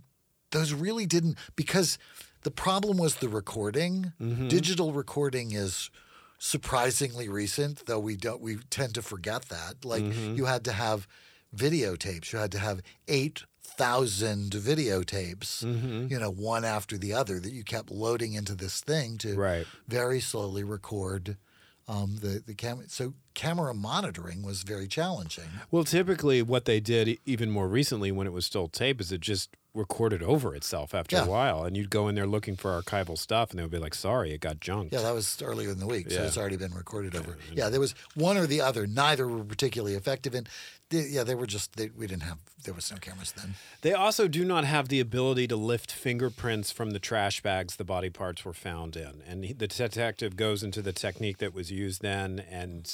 those 0.51 0.73
really 0.73 1.05
didn't 1.05 1.37
because 1.55 1.97
the 2.43 2.51
problem 2.51 2.97
was 2.97 3.15
the 3.15 3.29
recording. 3.29 4.13
Mm-hmm. 4.21 4.47
Digital 4.49 4.91
recording 4.93 5.51
is 5.53 5.89
surprisingly 6.37 7.29
recent, 7.29 7.85
though 7.85 7.99
we 7.99 8.15
don't 8.15 8.41
we 8.41 8.57
tend 8.69 8.93
to 8.95 9.01
forget 9.01 9.43
that. 9.49 9.83
Like 9.85 10.03
Mm-hmm. 10.03 10.35
you 10.35 10.45
had 10.45 10.63
to 10.65 10.71
have 10.73 11.07
videotapes. 11.55 12.31
You 12.33 12.39
had 12.39 12.51
to 12.51 12.59
have 12.59 12.81
eight 13.07 13.43
thousand 13.63 14.51
videotapes, 14.51 15.63
you 16.11 16.19
know, 16.19 16.29
one 16.29 16.63
after 16.65 16.97
the 16.97 17.13
other 17.13 17.39
that 17.39 17.51
you 17.51 17.63
kept 17.63 17.89
loading 17.89 18.33
into 18.33 18.53
this 18.55 18.81
thing 18.81 19.17
to 19.19 19.35
Right. 19.35 19.65
very 19.87 20.19
slowly 20.19 20.63
record 20.63 21.37
um, 21.87 22.17
the 22.21 22.41
the 22.45 22.53
camera. 22.53 22.85
So 22.87 23.13
camera 23.33 23.73
monitoring 23.73 24.43
was 24.43 24.63
very 24.63 24.87
challenging. 24.87 25.49
Well, 25.71 25.83
typically, 25.83 26.41
what 26.41 26.65
they 26.65 26.79
did, 26.79 27.17
even 27.25 27.49
more 27.49 27.67
recently, 27.67 28.11
when 28.11 28.27
it 28.27 28.33
was 28.33 28.45
still 28.45 28.67
tape, 28.67 29.01
is 29.01 29.11
it 29.11 29.21
just 29.21 29.55
recorded 29.73 30.21
over 30.21 30.53
itself 30.55 30.93
after 30.93 31.15
Yeah. 31.15 31.25
a 31.25 31.29
while, 31.29 31.63
and 31.63 31.75
you'd 31.75 31.89
go 31.89 32.07
in 32.07 32.15
there 32.15 32.27
looking 32.27 32.55
for 32.55 32.79
archival 32.79 33.17
stuff, 33.17 33.49
and 33.49 33.57
they 33.57 33.63
would 33.63 33.71
be 33.71 33.79
like, 33.79 33.95
"Sorry, 33.95 34.31
it 34.31 34.39
got 34.39 34.59
junked." 34.59 34.93
Yeah, 34.93 35.01
that 35.01 35.13
was 35.13 35.41
earlier 35.41 35.71
in 35.71 35.79
the 35.79 35.87
week, 35.87 36.11
so 36.11 36.17
Yeah. 36.21 36.27
it's 36.27 36.37
already 36.37 36.57
been 36.57 36.73
recorded 36.73 37.15
over. 37.15 37.37
Yeah, 37.51 37.69
there 37.69 37.79
was 37.79 37.95
one 38.13 38.37
or 38.37 38.45
the 38.45 38.61
other. 38.61 38.85
Neither 38.85 39.27
were 39.27 39.43
particularly 39.43 39.95
effective, 39.95 40.35
and 40.35 40.47
they, 40.89 41.07
yeah, 41.07 41.23
they 41.23 41.33
were 41.33 41.47
just 41.47 41.75
they, 41.75 41.89
we 41.89 42.05
didn't 42.05 42.21
have 42.23 42.37
there 42.65 42.73
was 42.73 42.89
no 42.91 42.97
cameras 42.97 43.33
then. 43.35 43.55
They 43.81 43.93
also 43.93 44.27
do 44.27 44.45
not 44.45 44.63
have 44.63 44.87
the 44.89 44.99
ability 44.99 45.47
to 45.47 45.55
lift 45.55 45.91
fingerprints 45.91 46.71
from 46.71 46.91
the 46.91 46.99
trash 46.99 47.41
bags 47.41 47.75
the 47.75 47.83
body 47.83 48.09
parts 48.09 48.45
were 48.45 48.53
found 48.53 48.95
in. 48.95 49.21
And 49.27 49.43
he, 49.43 49.53
the 49.53 49.67
detective 49.67 50.37
goes 50.37 50.63
into 50.63 50.81
the 50.81 50.93
technique 50.93 51.39
that 51.39 51.53
was 51.53 51.71
used 51.71 52.01
then, 52.01 52.39
and 52.39 52.89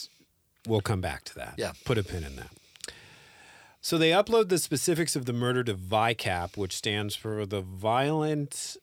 we'll 0.66 0.82
come 0.82 1.02
back 1.02 1.24
to 1.26 1.36
that. 1.36 1.56
Yeah. 1.58 1.74
Put 1.86 1.98
a 2.00 2.04
pin 2.04 2.24
in 2.24 2.36
that. 2.38 2.50
So 3.82 3.98
they 3.98 4.12
upload 4.12 4.50
the 4.50 4.58
specifics 4.58 5.16
of 5.16 5.26
the 5.26 5.34
murder 5.34 5.64
to 5.64 5.74
VICAP, 5.74 6.58
which 6.58 6.76
stands 6.76 7.16
for 7.16 7.46
the 7.46 7.62
Violent. 7.62 8.78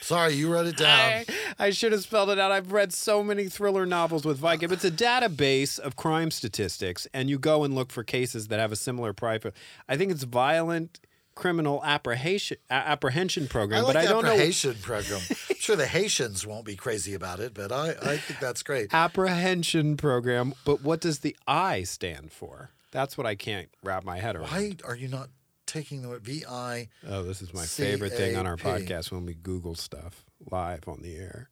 Sorry, 0.00 0.34
you 0.34 0.50
wrote 0.50 0.66
it 0.66 0.76
down. 0.78 0.98
I, 0.98 1.26
I 1.58 1.70
should 1.70 1.92
have 1.92 2.02
spelled 2.02 2.30
it 2.30 2.38
out. 2.38 2.50
I've 2.50 2.72
read 2.72 2.94
so 2.94 3.22
many 3.22 3.48
thriller 3.48 3.84
novels 3.84 4.24
with 4.24 4.40
VICAP. 4.40 4.72
It's 4.72 4.84
a 4.84 4.90
database 4.90 5.78
of 5.78 5.96
crime 5.96 6.30
statistics, 6.30 7.06
and 7.12 7.28
you 7.28 7.38
go 7.38 7.62
and 7.64 7.74
look 7.74 7.90
for 7.90 8.02
cases 8.04 8.48
that 8.48 8.58
have 8.58 8.72
a 8.72 8.76
similar 8.76 9.12
profile. 9.12 9.52
I 9.88 9.96
think 9.96 10.10
it's 10.10 10.22
Violent 10.22 11.00
Criminal 11.34 11.82
Apprehension, 11.84 12.56
Apprehension 12.70 13.48
Program, 13.48 13.80
I 13.80 13.82
like 13.82 13.94
but 13.94 13.96
I 14.04 14.06
don't 14.06 14.24
know. 14.24 14.30
apprehension 14.30 14.76
program. 14.80 15.20
Sure 15.68 15.76
the 15.76 15.86
Haitians 15.86 16.46
won't 16.46 16.64
be 16.64 16.76
crazy 16.76 17.12
about 17.12 17.40
it, 17.40 17.52
but 17.52 17.70
I, 17.70 17.90
I 17.90 18.16
think 18.16 18.40
that's 18.40 18.62
great. 18.62 18.94
Apprehension 18.94 19.98
Program, 19.98 20.54
but 20.64 20.80
what 20.80 20.98
does 20.98 21.18
the 21.18 21.36
I 21.46 21.82
stand 21.82 22.32
for? 22.32 22.70
That's 22.90 23.18
what 23.18 23.26
I 23.26 23.34
can't 23.34 23.68
wrap 23.84 24.02
my 24.02 24.16
head 24.16 24.34
around. 24.34 24.50
Why 24.50 24.76
are 24.86 24.96
you 24.96 25.08
not 25.08 25.28
taking 25.66 26.00
the 26.00 26.18
V 26.20 26.46
I? 26.48 26.88
Oh, 27.06 27.22
this 27.22 27.42
is 27.42 27.52
my 27.52 27.66
favorite 27.66 28.14
thing 28.14 28.34
on 28.34 28.46
our 28.46 28.56
podcast 28.56 29.12
when 29.12 29.26
we 29.26 29.34
Google 29.34 29.74
stuff 29.74 30.24
live 30.50 30.88
on 30.88 31.02
the 31.02 31.16
air. 31.16 31.50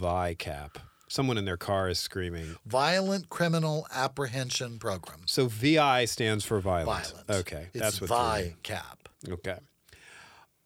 VICAP. 0.00 0.76
Someone 1.08 1.36
in 1.36 1.44
their 1.44 1.56
car 1.56 1.88
is 1.88 1.98
screaming. 1.98 2.54
Violent 2.64 3.30
Criminal 3.30 3.88
Apprehension 3.92 4.78
Program. 4.78 5.22
So 5.26 5.48
VI 5.48 6.04
stands 6.04 6.44
for 6.44 6.60
violence. 6.60 7.10
Violence. 7.10 7.30
Okay, 7.40 7.66
it's 7.74 7.82
that's 7.82 8.00
what. 8.00 8.10
VICAP. 8.10 9.28
Okay. 9.28 9.58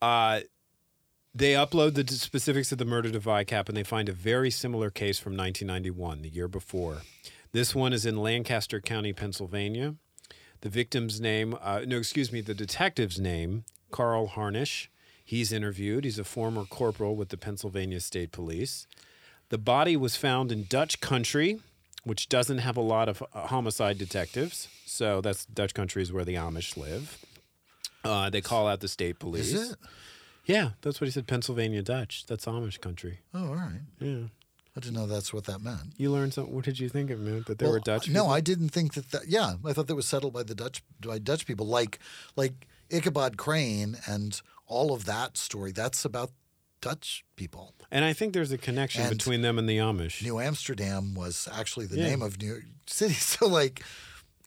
Uh, 0.03 0.41
they 1.39 1.53
upload 1.53 1.95
the 1.95 2.13
specifics 2.13 2.73
of 2.73 2.79
the 2.79 2.85
murder 2.85 3.11
to 3.11 3.21
VICAP 3.21 3.69
and 3.69 3.77
they 3.77 3.85
find 3.85 4.09
a 4.09 4.13
very 4.13 4.51
similar 4.51 4.91
case 4.91 5.21
from 5.21 5.37
1991, 5.37 6.23
the 6.23 6.29
year 6.29 6.49
before. 6.49 7.03
This 7.53 7.77
one 7.77 7.93
is 7.93 8.05
in 8.05 8.17
Lancaster 8.17 8.81
County, 8.81 9.13
Pennsylvania. 9.13 9.95
The 10.63 10.69
victim's 10.69 11.21
name, 11.21 11.57
uh, 11.63 11.83
no, 11.87 11.99
excuse 11.99 12.33
me, 12.33 12.41
the 12.41 12.55
detective's 12.55 13.21
name, 13.21 13.65
Carl 13.93 14.27
Harnish. 14.27 14.91
He's 15.25 15.53
interviewed. 15.53 16.03
He's 16.05 16.19
a 16.19 16.25
former 16.25 16.65
corporal 16.65 17.15
with 17.15 17.29
the 17.29 17.37
Pennsylvania 17.37 18.01
State 18.01 18.33
Police. 18.33 18.89
The 19.51 19.59
body 19.59 19.97
was 19.97 20.17
found 20.17 20.51
in 20.51 20.65
Dutch 20.65 21.01
country, 21.01 21.61
which 22.03 22.29
doesn't 22.29 22.59
have 22.59 22.77
a 22.77 22.83
lot 22.83 23.09
of 23.09 23.23
uh, 23.33 23.47
homicide 23.47 23.97
detectives. 23.97 24.67
So 24.87 25.21
that's 25.21 25.45
Dutch 25.45 25.73
country 25.73 26.03
is 26.03 26.13
where 26.13 26.25
the 26.25 26.35
Amish 26.35 26.77
live. 26.77 27.25
Uh, 28.03 28.29
they 28.29 28.41
call 28.41 28.67
out 28.67 28.81
the 28.81 28.89
state 28.89 29.21
police. 29.21 29.53
Is 29.53 29.71
it? 29.73 29.79
Yeah, 30.49 30.71
that's 30.83 31.01
what 31.01 31.07
he 31.07 31.11
said. 31.13 31.27
Pennsylvania 31.29 31.83
Dutch. 31.83 32.25
That's 32.27 32.47
Amish 32.47 32.81
country. 32.81 33.21
Oh, 33.33 33.49
all 33.49 33.55
right. 33.55 33.83
Yeah. 34.01 34.25
I 34.77 34.81
didn't 34.81 34.95
know 34.95 35.07
that's 35.07 35.33
what 35.33 35.45
that 35.45 35.61
meant. 35.61 35.93
You 35.97 36.11
learned 36.11 36.35
something. 36.35 36.55
What 36.55 36.65
did 36.65 36.79
you 36.81 36.89
think 36.89 37.11
it 37.11 37.19
meant? 37.19 37.47
That 37.47 37.59
there 37.59 37.67
Well, 37.69 37.75
were 37.75 37.81
Dutch? 37.81 38.09
No, 38.09 38.23
people? 38.25 38.33
I 38.35 38.41
didn't 38.41 38.69
think 38.71 38.95
that. 38.95 39.11
that 39.11 39.29
yeah, 39.29 39.55
I 39.65 39.73
thought 39.73 39.87
that 39.89 39.95
was 39.97 40.07
settled 40.09 40.33
by 40.33 40.43
the 40.45 40.55
Dutch 40.55 40.83
by 41.01 41.19
Dutch 41.19 41.47
people, 41.47 41.67
like 41.67 41.99
like 42.37 42.67
Ichabod 42.91 43.37
Crane 43.37 43.99
and 44.07 44.41
all 44.67 44.93
of 44.93 45.05
that 45.05 45.37
story. 45.37 45.73
That's 45.73 46.05
about 46.05 46.31
Dutch 46.81 47.25
people. 47.37 47.75
And 47.91 48.05
I 48.05 48.13
think 48.13 48.35
there's 48.35 48.53
a 48.53 48.59
connection 48.59 49.03
And 49.03 49.11
between 49.11 49.43
them 49.43 49.59
and 49.59 49.69
the 49.69 49.79
Amish. 49.79 50.23
New 50.23 50.39
Amsterdam 50.39 51.15
was 51.15 51.49
actually 51.53 51.87
the 51.87 51.97
Yeah. 51.99 52.09
name 52.11 52.23
of 52.23 52.41
New 52.41 52.47
York 52.47 52.65
City. 52.87 53.15
So 53.33 53.49
like, 53.49 53.83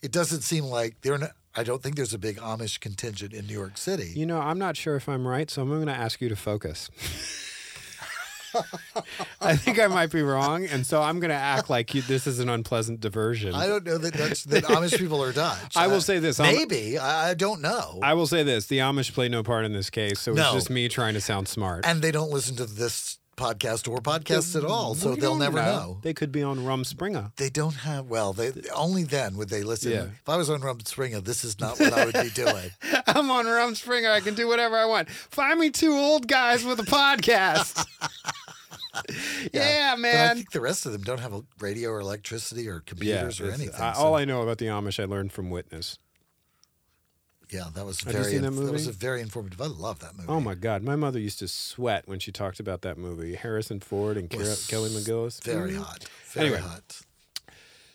it 0.01 0.11
doesn't 0.11 0.41
seem 0.41 0.65
like 0.65 1.01
they're 1.01 1.17
not. 1.17 1.31
I 1.53 1.63
don't 1.63 1.83
think 1.83 1.95
there's 1.97 2.13
a 2.13 2.17
big 2.17 2.37
Amish 2.37 2.79
contingent 2.79 3.33
in 3.33 3.45
New 3.47 3.53
York 3.53 3.77
City. 3.77 4.13
You 4.15 4.25
know, 4.25 4.39
I'm 4.39 4.57
not 4.57 4.77
sure 4.77 4.95
if 4.95 5.09
I'm 5.09 5.27
right, 5.27 5.49
so 5.49 5.61
I'm 5.61 5.67
going 5.69 5.85
to 5.87 5.91
ask 5.93 6.21
you 6.21 6.29
to 6.29 6.35
focus. 6.37 6.89
I 9.41 9.55
think 9.55 9.79
I 9.79 9.87
might 9.87 10.11
be 10.11 10.21
wrong, 10.21 10.65
and 10.65 10.85
so 10.85 11.01
I'm 11.01 11.19
going 11.21 11.29
to 11.29 11.35
act 11.35 11.69
like 11.69 11.93
you, 11.95 12.01
this 12.01 12.27
is 12.27 12.39
an 12.39 12.49
unpleasant 12.49 12.99
diversion. 12.99 13.55
I 13.55 13.65
don't 13.65 13.85
know 13.85 13.97
that 13.97 14.13
that 14.13 14.63
Amish 14.65 14.97
people 14.97 15.23
are 15.23 15.31
Dutch. 15.31 15.75
I 15.77 15.87
will 15.87 15.95
Uh, 15.97 16.01
say 16.01 16.19
this, 16.19 16.37
Maybe 16.39 16.97
I, 16.97 17.29
I 17.29 17.33
don't 17.33 17.61
know. 17.61 17.99
I 18.03 18.13
will 18.13 18.27
say 18.27 18.43
this: 18.43 18.67
the 18.67 18.79
Amish 18.79 19.13
play 19.13 19.29
no 19.29 19.41
part 19.41 19.63
in 19.65 19.71
this 19.73 19.89
case, 19.89 20.19
so 20.19 20.31
it's 20.33 20.51
just 20.51 20.69
me 20.69 20.89
trying 20.89 21.13
to 21.13 21.21
sound 21.21 21.47
smart. 21.47 21.85
and 21.85 22.01
they 22.01 22.11
don't 22.11 22.29
listen 22.29 22.57
to 22.57 22.65
this 22.65 23.17
podcast 23.41 23.89
or 23.91 23.99
podcasts 23.99 24.55
at 24.55 24.63
all, 24.63 24.93
so 24.95 25.15
they'll 25.15 25.35
never 25.35 25.57
know. 25.57 25.99
They 26.03 26.13
could 26.13 26.31
be 26.31 26.43
on 26.43 26.59
Rumspringa. 26.59 27.35
They 27.37 27.49
don't 27.49 27.73
have 27.75 28.05
well. 28.07 28.33
They 28.33 28.51
only 28.75 29.03
then 29.03 29.35
would 29.37 29.49
they 29.49 29.63
listen. 29.63 29.91
Yeah. 29.91 30.03
If 30.03 30.29
I 30.29 30.37
was 30.37 30.49
on 30.49 30.61
Rumspringa, 30.61 31.23
this 31.23 31.43
is 31.43 31.59
not 31.59 31.79
what 31.79 31.93
I 31.93 32.05
would 32.05 32.13
be 32.13 32.29
doing. 32.29 32.69
I'm 33.07 33.31
on 33.31 33.45
Rumspringa. 33.45 34.11
I 34.11 34.19
can 34.19 34.35
do 34.35 34.47
whatever 34.47 34.77
I 34.77 34.85
want. 34.85 35.09
Find 35.09 35.59
me 35.59 35.69
two 35.71 35.93
old 35.93 36.27
guys 36.27 36.63
with 36.63 36.79
a 36.79 36.83
podcast. 36.83 37.85
yeah, 39.53 39.91
But 39.95 39.99
I 39.99 40.01
man. 40.01 40.35
think 40.35 40.51
the 40.51 40.59
rest 40.61 40.85
of 40.85 40.91
them 40.91 41.01
don't 41.01 41.19
have 41.21 41.33
a 41.33 41.41
radio 41.59 41.89
or 41.91 42.01
electricity 42.01 42.67
or 42.67 42.81
computers 42.81 43.39
or 43.39 43.49
anything. 43.49 43.81
I, 43.81 43.93
so- 43.93 43.99
all 44.01 44.15
I 44.15 44.25
know 44.25 44.41
about 44.41 44.57
the 44.57 44.65
Amish, 44.65 45.01
I 45.01 45.05
learned 45.05 45.31
from 45.31 45.49
Witness. 45.49 45.97
Yeah, 47.51 47.65
that 47.75 47.85
was 47.85 48.01
Have 48.03 48.13
you 48.13 48.19
very. 48.19 48.31
seen 48.33 48.41
that 48.41 48.47
inf- 48.53 48.71
was 48.71 48.87
a 48.87 48.91
very 48.91 49.21
informative. 49.21 49.61
I 49.61 49.65
love 49.67 49.99
that 49.99 50.15
movie. 50.15 50.29
Oh 50.29 50.39
my 50.39 50.55
God, 50.55 50.83
my 50.83 50.95
mother 50.95 51.19
used 51.19 51.39
to 51.39 51.47
sweat 51.47 52.07
when 52.07 52.19
she 52.19 52.31
talked 52.31 52.59
about 52.59 52.81
that 52.81 52.97
movie. 52.97 53.35
Harrison 53.35 53.79
Ford 53.79 54.17
and 54.17 54.29
Kelly 54.29 54.45
McGillis. 54.45 55.43
Very 55.43 55.71
Mhm. 55.73 55.77
hot. 55.83 56.05
Very 56.31 56.47
Anyway. 56.47 56.61
hot. 56.61 57.01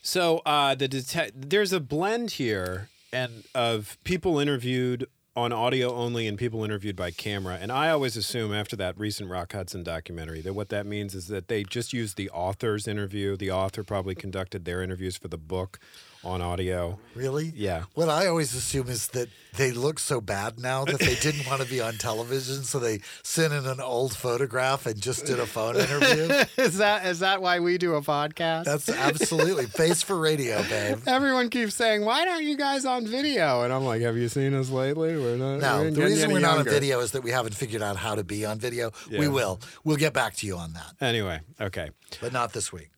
So 0.02 0.38
uh, 0.46 0.74
the 0.74 0.88
detec- 0.88 1.32
there's 1.34 1.72
a 1.72 1.80
blend 1.80 2.32
here 2.32 2.88
and 3.12 3.44
of 3.54 3.98
people 4.04 4.38
interviewed 4.38 5.06
on 5.34 5.52
audio 5.52 5.92
only 5.94 6.26
and 6.26 6.38
people 6.38 6.64
interviewed 6.64 6.96
by 6.96 7.10
camera. 7.10 7.58
And 7.60 7.70
I 7.70 7.90
always 7.90 8.16
assume 8.16 8.54
after 8.54 8.74
that 8.76 8.98
recent 8.98 9.28
Rock 9.28 9.52
Hudson 9.52 9.82
documentary 9.82 10.40
that 10.42 10.54
what 10.54 10.70
that 10.70 10.86
means 10.86 11.14
is 11.14 11.26
that 11.28 11.48
they 11.48 11.62
just 11.62 11.92
used 11.92 12.16
the 12.16 12.30
author's 12.30 12.88
interview. 12.88 13.36
The 13.36 13.50
author 13.50 13.84
probably 13.84 14.14
conducted 14.14 14.64
their 14.64 14.80
interviews 14.80 15.18
for 15.18 15.28
the 15.28 15.36
book 15.36 15.78
on 16.24 16.42
audio. 16.42 16.98
Really? 17.14 17.52
Yeah. 17.54 17.84
What 17.94 18.08
I 18.08 18.26
always 18.26 18.54
assume 18.54 18.88
is 18.88 19.08
that 19.08 19.28
they 19.56 19.72
look 19.72 19.98
so 19.98 20.20
bad 20.20 20.60
now 20.60 20.84
that 20.84 21.00
they 21.00 21.14
didn't 21.14 21.46
want 21.46 21.62
to 21.62 21.68
be 21.68 21.80
on 21.80 21.94
television, 21.94 22.62
so 22.62 22.78
they 22.78 23.00
sent 23.22 23.52
in 23.52 23.66
an 23.66 23.80
old 23.80 24.14
photograph 24.14 24.86
and 24.86 25.00
just 25.00 25.24
did 25.26 25.38
a 25.38 25.46
phone 25.46 25.76
interview. 25.76 26.44
is 26.62 26.78
that 26.78 27.06
is 27.06 27.20
that 27.20 27.40
why 27.40 27.60
we 27.60 27.78
do 27.78 27.94
a 27.94 28.02
podcast? 28.02 28.64
That's 28.64 28.88
absolutely 28.88 29.66
face 29.66 30.02
for 30.02 30.18
radio, 30.18 30.62
babe. 30.64 30.98
Everyone 31.06 31.48
keeps 31.48 31.74
saying, 31.74 32.04
"Why 32.04 32.26
aren't 32.28 32.44
you 32.44 32.56
guys 32.56 32.84
on 32.84 33.06
video?" 33.06 33.62
And 33.62 33.72
I'm 33.72 33.84
like, 33.84 34.02
"Have 34.02 34.16
you 34.16 34.28
seen 34.28 34.52
us 34.54 34.68
lately? 34.68 35.16
We're 35.16 35.36
not." 35.36 35.60
No, 35.60 35.80
we 35.80 35.86
ain't 35.86 35.96
the 35.96 36.02
reason 36.02 36.32
we're 36.32 36.40
not 36.40 36.58
on 36.58 36.64
video 36.64 37.00
is 37.00 37.12
that 37.12 37.22
we 37.22 37.30
haven't 37.30 37.54
figured 37.54 37.82
out 37.82 37.96
how 37.96 38.14
to 38.14 38.24
be 38.24 38.44
on 38.44 38.58
video. 38.58 38.90
We 39.10 39.28
will. 39.28 39.60
We'll 39.84 39.96
get 39.96 40.12
back 40.12 40.34
to 40.36 40.46
you 40.46 40.56
on 40.56 40.74
that, 40.74 40.94
Anyway, 41.00 41.40
okay. 41.60 41.90
but 42.20 42.32
not 42.32 42.52
this 42.52 42.72
week. 42.72 42.90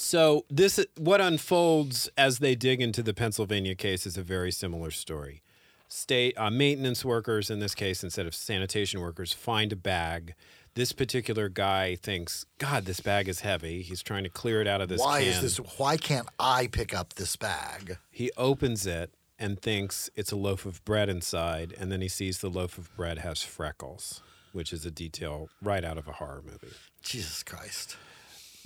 So 0.00 0.44
this 0.48 0.78
what 0.96 1.20
unfolds 1.20 2.08
as 2.16 2.38
they 2.38 2.54
dig 2.54 2.80
into 2.80 3.02
the 3.02 3.12
Pennsylvania 3.12 3.74
case 3.74 4.06
is 4.06 4.16
a 4.16 4.22
very 4.22 4.52
similar 4.52 4.92
story. 4.92 5.42
State 5.88 6.38
uh, 6.38 6.50
maintenance 6.50 7.04
workers, 7.04 7.50
in 7.50 7.58
this 7.58 7.74
case, 7.74 8.04
instead 8.04 8.24
of 8.24 8.32
sanitation 8.32 9.00
workers, 9.00 9.32
find 9.32 9.72
a 9.72 9.76
bag. 9.76 10.34
This 10.74 10.92
particular 10.92 11.48
guy 11.48 11.96
thinks, 11.96 12.46
"God, 12.58 12.84
this 12.84 13.00
bag 13.00 13.28
is 13.28 13.40
heavy." 13.40 13.82
He's 13.82 14.00
trying 14.00 14.22
to 14.22 14.30
clear 14.30 14.60
it 14.60 14.68
out 14.68 14.80
of 14.80 14.88
this. 14.88 15.00
why 15.00 15.24
can. 15.24 15.30
is 15.30 15.40
this? 15.40 15.56
Why 15.78 15.96
can't 15.96 16.28
I 16.38 16.68
pick 16.68 16.94
up 16.94 17.14
this 17.14 17.34
bag? 17.34 17.98
He 18.12 18.30
opens 18.36 18.86
it 18.86 19.12
and 19.36 19.60
thinks 19.60 20.10
it's 20.14 20.30
a 20.30 20.36
loaf 20.36 20.64
of 20.64 20.84
bread 20.84 21.08
inside, 21.08 21.74
and 21.76 21.90
then 21.90 22.02
he 22.02 22.08
sees 22.08 22.38
the 22.38 22.50
loaf 22.50 22.78
of 22.78 22.94
bread 22.94 23.18
has 23.18 23.42
freckles, 23.42 24.22
which 24.52 24.72
is 24.72 24.86
a 24.86 24.92
detail 24.92 25.48
right 25.60 25.84
out 25.84 25.98
of 25.98 26.06
a 26.06 26.12
horror 26.12 26.42
movie. 26.44 26.76
Jesus 27.02 27.42
Christ! 27.42 27.96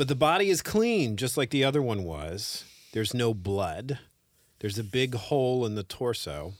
But 0.03 0.09
the 0.09 0.17
body 0.17 0.51
is 0.51 0.63
clean, 0.63 1.17
just 1.17 1.37
like 1.37 1.51
the 1.51 1.63
other 1.63 1.81
one 1.81 2.03
was. 2.03 2.65
There's 2.93 3.15
no 3.15 3.33
blood. 3.33 4.01
There's 4.59 4.77
a 4.77 4.83
big 4.83 5.15
hole 5.15 5.65
in 5.65 5.77
the 5.77 5.85
torso, 5.85 6.55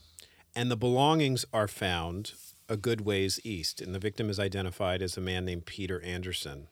and 0.55 0.71
the 0.71 0.77
belongings 0.77 1.43
are 1.51 1.67
found 1.67 2.35
a 2.69 2.77
good 2.77 3.01
ways 3.01 3.41
east. 3.43 3.81
And 3.81 3.93
the 3.93 3.99
victim 3.99 4.29
is 4.29 4.39
identified 4.39 5.01
as 5.01 5.17
a 5.17 5.19
man 5.19 5.43
named 5.43 5.65
Peter 5.65 6.01
Anderson. 6.03 6.67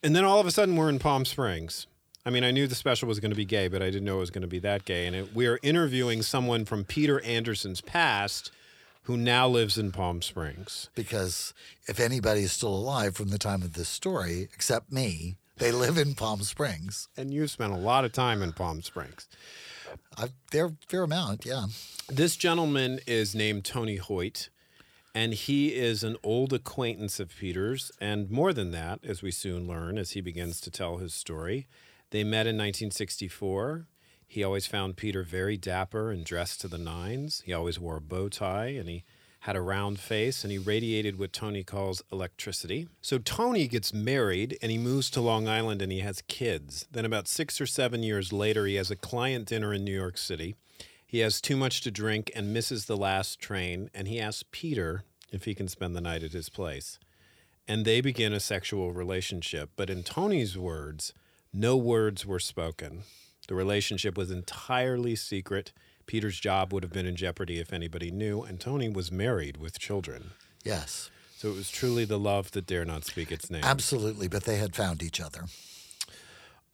And 0.00 0.14
then 0.14 0.22
all 0.22 0.38
of 0.38 0.46
a 0.46 0.52
sudden, 0.52 0.76
we're 0.76 0.88
in 0.88 1.00
Palm 1.00 1.24
Springs. 1.24 1.88
I 2.24 2.30
mean, 2.30 2.44
I 2.44 2.52
knew 2.52 2.68
the 2.68 2.76
special 2.76 3.08
was 3.08 3.18
going 3.18 3.32
to 3.32 3.36
be 3.36 3.44
gay, 3.44 3.66
but 3.66 3.82
I 3.82 3.86
didn't 3.86 4.04
know 4.04 4.18
it 4.18 4.20
was 4.20 4.30
going 4.30 4.42
to 4.42 4.46
be 4.46 4.60
that 4.60 4.84
gay. 4.84 5.08
And 5.08 5.16
it, 5.16 5.34
we 5.34 5.48
are 5.48 5.58
interviewing 5.60 6.22
someone 6.22 6.66
from 6.66 6.84
Peter 6.84 7.20
Anderson's 7.24 7.80
past 7.80 8.52
who 9.04 9.16
now 9.16 9.48
lives 9.48 9.76
in 9.76 9.90
Palm 9.90 10.22
Springs. 10.22 10.88
Because 10.94 11.52
if 11.88 11.98
anybody 11.98 12.42
is 12.42 12.52
still 12.52 12.72
alive 12.72 13.16
from 13.16 13.30
the 13.30 13.38
time 13.38 13.62
of 13.62 13.72
this 13.72 13.88
story, 13.88 14.42
except 14.54 14.92
me, 14.92 15.36
they 15.60 15.70
live 15.72 15.98
in 15.98 16.14
Palm 16.14 16.42
Springs. 16.42 17.08
And 17.16 17.32
you've 17.32 17.50
spent 17.50 17.72
a 17.72 17.76
lot 17.76 18.04
of 18.04 18.12
time 18.12 18.42
in 18.42 18.52
Palm 18.52 18.82
Springs. 18.82 19.28
They're 20.50 20.72
fair 20.88 21.02
amount, 21.02 21.44
yeah. 21.44 21.66
This 22.08 22.36
gentleman 22.36 23.00
is 23.06 23.34
named 23.34 23.64
Tony 23.64 23.96
Hoyt, 23.96 24.48
and 25.14 25.34
he 25.34 25.74
is 25.74 26.02
an 26.02 26.16
old 26.24 26.52
acquaintance 26.52 27.20
of 27.20 27.36
Peter's. 27.36 27.92
And 28.00 28.30
more 28.30 28.52
than 28.52 28.70
that, 28.72 29.00
as 29.04 29.22
we 29.22 29.30
soon 29.30 29.68
learn 29.68 29.98
as 29.98 30.12
he 30.12 30.20
begins 30.20 30.60
to 30.62 30.70
tell 30.70 30.96
his 30.96 31.14
story, 31.14 31.66
they 32.10 32.24
met 32.24 32.46
in 32.46 32.56
1964. 32.56 33.86
He 34.26 34.42
always 34.42 34.66
found 34.66 34.96
Peter 34.96 35.24
very 35.24 35.56
dapper 35.56 36.10
and 36.10 36.24
dressed 36.24 36.60
to 36.62 36.68
the 36.68 36.78
nines. 36.78 37.42
He 37.44 37.52
always 37.52 37.78
wore 37.78 37.96
a 37.96 38.00
bow 38.00 38.28
tie 38.28 38.68
and 38.68 38.88
he 38.88 39.04
had 39.40 39.56
a 39.56 39.60
round 39.62 39.98
face 39.98 40.44
and 40.44 40.52
he 40.52 40.58
radiated 40.58 41.18
what 41.18 41.32
Tony 41.32 41.64
calls 41.64 42.02
electricity. 42.12 42.88
So 43.00 43.18
Tony 43.18 43.66
gets 43.68 43.92
married 43.92 44.58
and 44.60 44.70
he 44.70 44.76
moves 44.76 45.08
to 45.10 45.20
Long 45.20 45.48
Island 45.48 45.80
and 45.80 45.90
he 45.90 46.00
has 46.00 46.22
kids. 46.28 46.86
Then, 46.92 47.06
about 47.06 47.26
six 47.26 47.60
or 47.60 47.66
seven 47.66 48.02
years 48.02 48.32
later, 48.32 48.66
he 48.66 48.74
has 48.74 48.90
a 48.90 48.96
client 48.96 49.46
dinner 49.46 49.72
in 49.72 49.84
New 49.84 49.94
York 49.94 50.18
City. 50.18 50.56
He 51.06 51.20
has 51.20 51.40
too 51.40 51.56
much 51.56 51.80
to 51.82 51.90
drink 51.90 52.30
and 52.36 52.52
misses 52.52 52.84
the 52.84 52.96
last 52.96 53.40
train, 53.40 53.90
and 53.92 54.06
he 54.06 54.20
asks 54.20 54.44
Peter 54.52 55.02
if 55.32 55.44
he 55.44 55.54
can 55.54 55.66
spend 55.66 55.96
the 55.96 56.00
night 56.00 56.22
at 56.22 56.32
his 56.32 56.48
place. 56.48 56.98
And 57.66 57.84
they 57.84 58.00
begin 58.00 58.32
a 58.32 58.40
sexual 58.40 58.92
relationship. 58.92 59.70
But 59.74 59.90
in 59.90 60.02
Tony's 60.02 60.56
words, 60.56 61.12
no 61.52 61.76
words 61.76 62.26
were 62.26 62.38
spoken. 62.38 63.02
The 63.48 63.54
relationship 63.54 64.16
was 64.16 64.30
entirely 64.30 65.16
secret. 65.16 65.72
Peter's 66.10 66.40
job 66.40 66.72
would 66.72 66.82
have 66.82 66.92
been 66.92 67.06
in 67.06 67.14
jeopardy 67.14 67.60
if 67.60 67.72
anybody 67.72 68.10
knew, 68.10 68.42
and 68.42 68.58
Tony 68.58 68.88
was 68.88 69.12
married 69.12 69.56
with 69.58 69.78
children. 69.78 70.32
Yes, 70.64 71.08
So 71.36 71.50
it 71.50 71.54
was 71.54 71.70
truly 71.70 72.04
the 72.04 72.18
love 72.18 72.50
that 72.50 72.66
dare 72.66 72.84
not 72.84 73.04
speak 73.04 73.30
its 73.30 73.48
name. 73.48 73.62
absolutely. 73.62 74.26
But 74.26 74.42
they 74.42 74.56
had 74.56 74.74
found 74.74 75.04
each 75.04 75.20
other. 75.20 75.44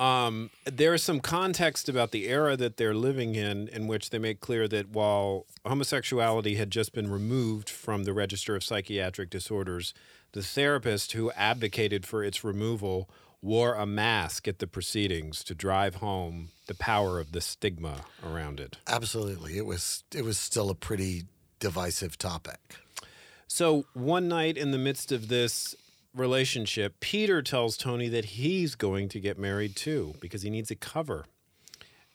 Um, 0.00 0.48
there 0.64 0.94
is 0.94 1.02
some 1.02 1.20
context 1.20 1.86
about 1.86 2.12
the 2.12 2.28
era 2.28 2.56
that 2.56 2.78
they're 2.78 2.94
living 2.94 3.34
in, 3.34 3.68
in 3.68 3.86
which 3.86 4.08
they 4.08 4.18
make 4.18 4.40
clear 4.40 4.66
that 4.68 4.88
while 4.88 5.44
homosexuality 5.66 6.54
had 6.54 6.70
just 6.70 6.94
been 6.94 7.10
removed 7.10 7.68
from 7.68 8.04
the 8.04 8.14
register 8.14 8.56
of 8.56 8.64
psychiatric 8.64 9.28
disorders, 9.28 9.92
the 10.32 10.42
therapist 10.42 11.12
who 11.12 11.30
advocated 11.32 12.06
for 12.06 12.24
its 12.24 12.42
removal 12.42 13.08
wore 13.42 13.74
a 13.74 13.86
mask 13.86 14.48
at 14.48 14.58
the 14.58 14.66
proceedings 14.66 15.44
to 15.44 15.54
drive 15.54 15.96
home 15.96 16.48
the 16.66 16.74
power 16.74 17.20
of 17.20 17.32
the 17.32 17.40
stigma 17.40 18.02
around 18.24 18.60
it. 18.60 18.78
Absolutely, 18.86 19.56
it 19.56 19.66
was. 19.66 20.04
It 20.14 20.24
was 20.24 20.38
still 20.38 20.70
a 20.70 20.74
pretty 20.74 21.24
divisive 21.58 22.18
topic. 22.18 22.76
So 23.48 23.86
one 23.94 24.28
night 24.28 24.56
in 24.56 24.72
the 24.72 24.78
midst 24.78 25.12
of 25.12 25.28
this 25.28 25.74
relationship, 26.14 26.98
Peter 27.00 27.42
tells 27.42 27.76
Tony 27.76 28.08
that 28.08 28.24
he's 28.24 28.74
going 28.74 29.08
to 29.10 29.20
get 29.20 29.38
married 29.38 29.76
too 29.76 30.14
because 30.20 30.42
he 30.42 30.50
needs 30.50 30.70
a 30.70 30.76
cover. 30.76 31.26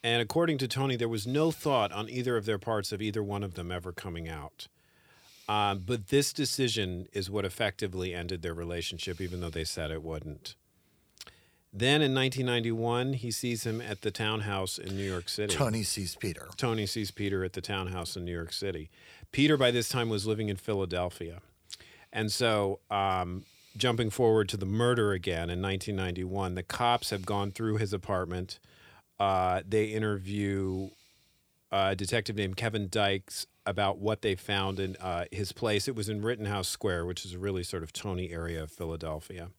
And 0.04 0.22
according 0.22 0.58
to 0.60 0.68
Tony, 0.68 0.96
there 0.96 1.08
was 1.08 1.28
no 1.28 1.52
thought 1.52 1.92
on 1.92 2.10
either 2.10 2.36
of 2.36 2.46
their 2.46 2.58
parts 2.58 2.92
of 2.92 3.02
either 3.02 3.22
one 3.22 3.44
of 3.44 3.54
them 3.54 3.72
ever 3.72 3.92
coming 3.92 4.28
out. 4.28 4.68
Um, 5.48 5.84
but 5.86 6.08
this 6.08 6.34
decision 6.34 7.08
is 7.14 7.30
what 7.30 7.46
effectively 7.46 8.14
ended 8.14 8.42
their 8.42 8.54
relationship, 8.54 9.22
even 9.22 9.42
though 9.42 9.50
they 9.50 9.64
said 9.64 9.92
it 9.92 10.02
wouldn't. 10.04 10.56
Then 11.74 12.02
in 12.02 12.14
1991, 12.14 13.14
he 13.14 13.32
sees 13.32 13.66
him 13.66 13.80
at 13.80 14.02
the 14.02 14.12
townhouse 14.12 14.78
in 14.78 14.98
New 14.98 15.10
York 15.10 15.30
City. 15.30 15.56
Tony 15.56 15.84
sees 15.84 16.16
Peter. 16.16 16.50
Tony 16.58 16.86
sees 16.86 17.12
Peter 17.12 17.46
at 17.46 17.54
the 17.54 17.62
townhouse 17.62 18.18
in 18.18 18.26
New 18.26 18.34
York 18.34 18.52
City. 18.52 18.90
Peter, 19.32 19.56
by 19.56 19.72
this 19.72 19.88
time, 19.88 20.10
was 20.10 20.28
living 20.28 20.50
in 20.50 20.58
Philadelphia. 20.58 21.40
And 22.12 22.30
so, 22.30 22.80
um, 22.90 23.46
jumping 23.78 24.10
forward 24.10 24.50
to 24.50 24.58
the 24.58 24.66
murder 24.66 25.14
again 25.14 25.50
in 25.50 25.62
1991, 25.62 26.56
the 26.56 26.64
cops 26.64 27.10
have 27.10 27.26
gone 27.26 27.52
through 27.52 27.78
his 27.78 27.94
apartment. 27.94 28.60
Uh, 29.18 29.62
they 29.66 29.86
interview 29.86 30.90
a 31.72 31.96
detective 31.96 32.36
named 32.36 32.58
Kevin 32.58 32.90
Dykes 32.90 33.48
about 33.66 34.00
what 34.00 34.22
they 34.22 34.36
found 34.36 34.80
in 34.80 34.98
uh, 34.98 35.26
his 35.32 35.54
place. 35.54 35.88
It 35.88 35.96
was 35.96 36.10
in 36.10 36.22
Rittenhouse 36.22 36.68
Square, 36.68 37.06
which 37.06 37.26
is 37.26 37.34
a 37.34 37.40
really 37.40 37.64
sort 37.64 37.84
of 37.84 37.94
Tony 37.94 38.32
area 38.32 38.64
of 38.64 38.72
Philadelphia. 38.72 39.52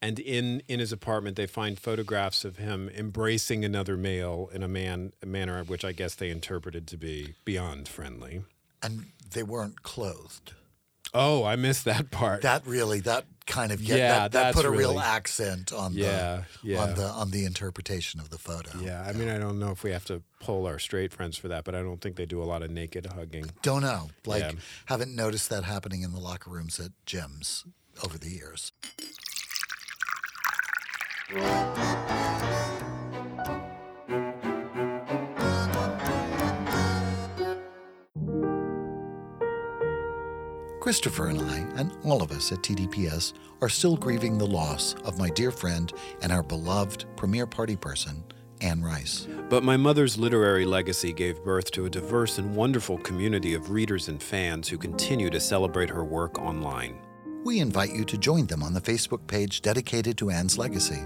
And 0.00 0.18
in, 0.20 0.62
in 0.68 0.78
his 0.78 0.92
apartment, 0.92 1.36
they 1.36 1.46
find 1.48 1.78
photographs 1.78 2.44
of 2.44 2.56
him 2.58 2.88
embracing 2.90 3.64
another 3.64 3.96
male 3.96 4.48
in 4.52 4.62
a 4.62 4.68
man 4.68 5.12
a 5.22 5.26
manner 5.26 5.62
which 5.64 5.84
I 5.84 5.92
guess 5.92 6.14
they 6.14 6.30
interpreted 6.30 6.86
to 6.88 6.96
be 6.96 7.34
beyond 7.44 7.88
friendly. 7.88 8.42
and 8.82 9.06
they 9.32 9.42
weren't 9.42 9.82
clothed. 9.82 10.52
Oh, 11.14 11.42
I 11.42 11.56
missed 11.56 11.84
that 11.86 12.10
part. 12.10 12.42
That 12.42 12.66
really, 12.66 13.00
that 13.00 13.24
kind 13.46 13.72
of 13.72 13.80
get, 13.82 13.98
Yeah, 13.98 14.18
that, 14.28 14.32
that 14.32 14.54
put 14.54 14.66
a 14.66 14.70
real 14.70 14.90
really- 14.90 14.98
accent 15.02 15.72
on 15.72 15.94
Yeah, 15.94 16.44
the 16.62 16.68
yeah. 16.68 16.82
on 16.82 16.94
the 16.94 17.04
on 17.06 17.30
the 17.30 17.44
interpretation 17.46 18.20
of 18.20 18.28
the 18.28 18.36
photo. 18.38 18.78
yeah, 18.80 19.02
I 19.02 19.12
mean, 19.14 19.28
I 19.30 19.38
don't 19.38 19.58
know 19.58 19.70
if 19.70 19.82
we 19.82 19.90
have 19.90 20.04
to 20.06 20.22
poll 20.38 20.66
our 20.66 20.78
straight 20.78 21.12
friends 21.14 21.36
for 21.38 21.48
that, 21.48 21.64
but 21.64 21.74
I 21.74 21.80
don't 21.80 22.00
think 22.00 22.16
they 22.16 22.26
do 22.26 22.42
a 22.42 22.44
lot 22.44 22.62
of 22.62 22.70
naked 22.70 23.06
hugging. 23.06 23.46
Don't 23.62 23.82
know. 23.82 24.10
Like, 24.26 24.42
Yeah. 24.42 24.52
haven't 24.86 25.16
noticed 25.16 25.48
that 25.48 25.64
happening 25.64 26.02
in 26.02 26.12
the 26.12 26.20
locker 26.20 26.50
rooms 26.50 26.78
at 26.78 26.90
gyms 27.06 27.64
over 28.04 28.16
the 28.18 28.28
years. 28.30 28.70
Christopher 40.80 41.26
and 41.26 41.42
I, 41.42 41.58
and 41.76 41.92
all 42.02 42.22
of 42.22 42.32
us 42.32 42.50
at 42.50 42.60
TDPS, 42.60 43.34
are 43.60 43.68
still 43.68 43.94
grieving 43.94 44.38
the 44.38 44.46
loss 44.46 44.94
of 45.04 45.18
my 45.18 45.28
dear 45.28 45.50
friend 45.50 45.92
and 46.22 46.32
our 46.32 46.42
beloved 46.42 47.04
premier 47.14 47.46
party 47.46 47.76
person, 47.76 48.24
Anne 48.62 48.82
Rice. 48.82 49.28
But 49.50 49.62
my 49.62 49.76
mother's 49.76 50.16
literary 50.16 50.64
legacy 50.64 51.12
gave 51.12 51.44
birth 51.44 51.70
to 51.72 51.84
a 51.84 51.90
diverse 51.90 52.38
and 52.38 52.56
wonderful 52.56 52.96
community 52.96 53.52
of 53.52 53.70
readers 53.70 54.08
and 54.08 54.22
fans 54.22 54.66
who 54.66 54.78
continue 54.78 55.28
to 55.28 55.40
celebrate 55.40 55.90
her 55.90 56.04
work 56.04 56.38
online. 56.38 56.98
We 57.44 57.60
invite 57.60 57.94
you 57.94 58.04
to 58.04 58.18
join 58.18 58.46
them 58.46 58.62
on 58.62 58.74
the 58.74 58.80
Facebook 58.80 59.26
page 59.26 59.62
dedicated 59.62 60.18
to 60.18 60.30
Anne's 60.30 60.58
legacy. 60.58 61.00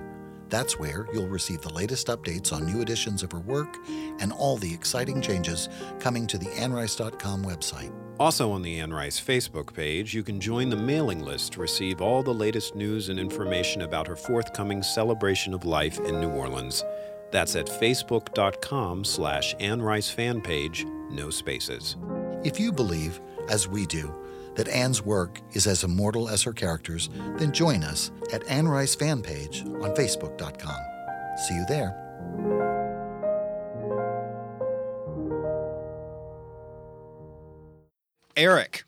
That's 0.48 0.78
where 0.78 1.06
you'll 1.12 1.28
receive 1.28 1.62
the 1.62 1.72
latest 1.72 2.08
updates 2.08 2.52
on 2.52 2.66
new 2.66 2.80
editions 2.80 3.22
of 3.22 3.32
her 3.32 3.40
work 3.40 3.78
and 4.20 4.32
all 4.32 4.56
the 4.56 4.72
exciting 4.72 5.20
changes 5.22 5.68
coming 5.98 6.26
to 6.26 6.38
the 6.38 6.46
AnneRice.com 6.46 7.44
website. 7.44 7.92
Also 8.20 8.50
on 8.50 8.62
the 8.62 8.78
Anne 8.78 8.92
Rice 8.92 9.20
Facebook 9.20 9.72
page, 9.72 10.14
you 10.14 10.22
can 10.22 10.40
join 10.40 10.68
the 10.68 10.76
mailing 10.76 11.22
list 11.22 11.52
to 11.52 11.60
receive 11.60 12.00
all 12.00 12.22
the 12.22 12.34
latest 12.34 12.74
news 12.74 13.08
and 13.08 13.18
information 13.18 13.82
about 13.82 14.06
her 14.06 14.16
forthcoming 14.16 14.82
celebration 14.82 15.54
of 15.54 15.64
life 15.64 15.98
in 16.00 16.20
New 16.20 16.30
Orleans. 16.30 16.84
That's 17.30 17.56
at 17.56 17.66
facebook.com 17.66 19.04
slash 19.04 19.54
Anne 19.58 19.80
Rice 19.80 20.10
fan 20.10 20.40
page, 20.40 20.84
no 21.10 21.30
spaces. 21.30 21.96
If 22.44 22.60
you 22.60 22.72
believe, 22.72 23.20
as 23.48 23.66
we 23.68 23.86
do, 23.86 24.14
that 24.54 24.68
Anne's 24.68 25.02
work 25.02 25.40
is 25.52 25.66
as 25.66 25.84
immortal 25.84 26.28
as 26.28 26.42
her 26.42 26.52
characters, 26.52 27.08
then 27.36 27.52
join 27.52 27.82
us 27.84 28.10
at 28.32 28.46
Anne 28.48 28.68
Rice 28.68 28.94
fan 28.94 29.22
page 29.22 29.62
on 29.62 29.94
facebook.com. 29.94 30.76
See 31.46 31.54
you 31.54 31.64
there. 31.68 31.98
Eric, 38.36 38.84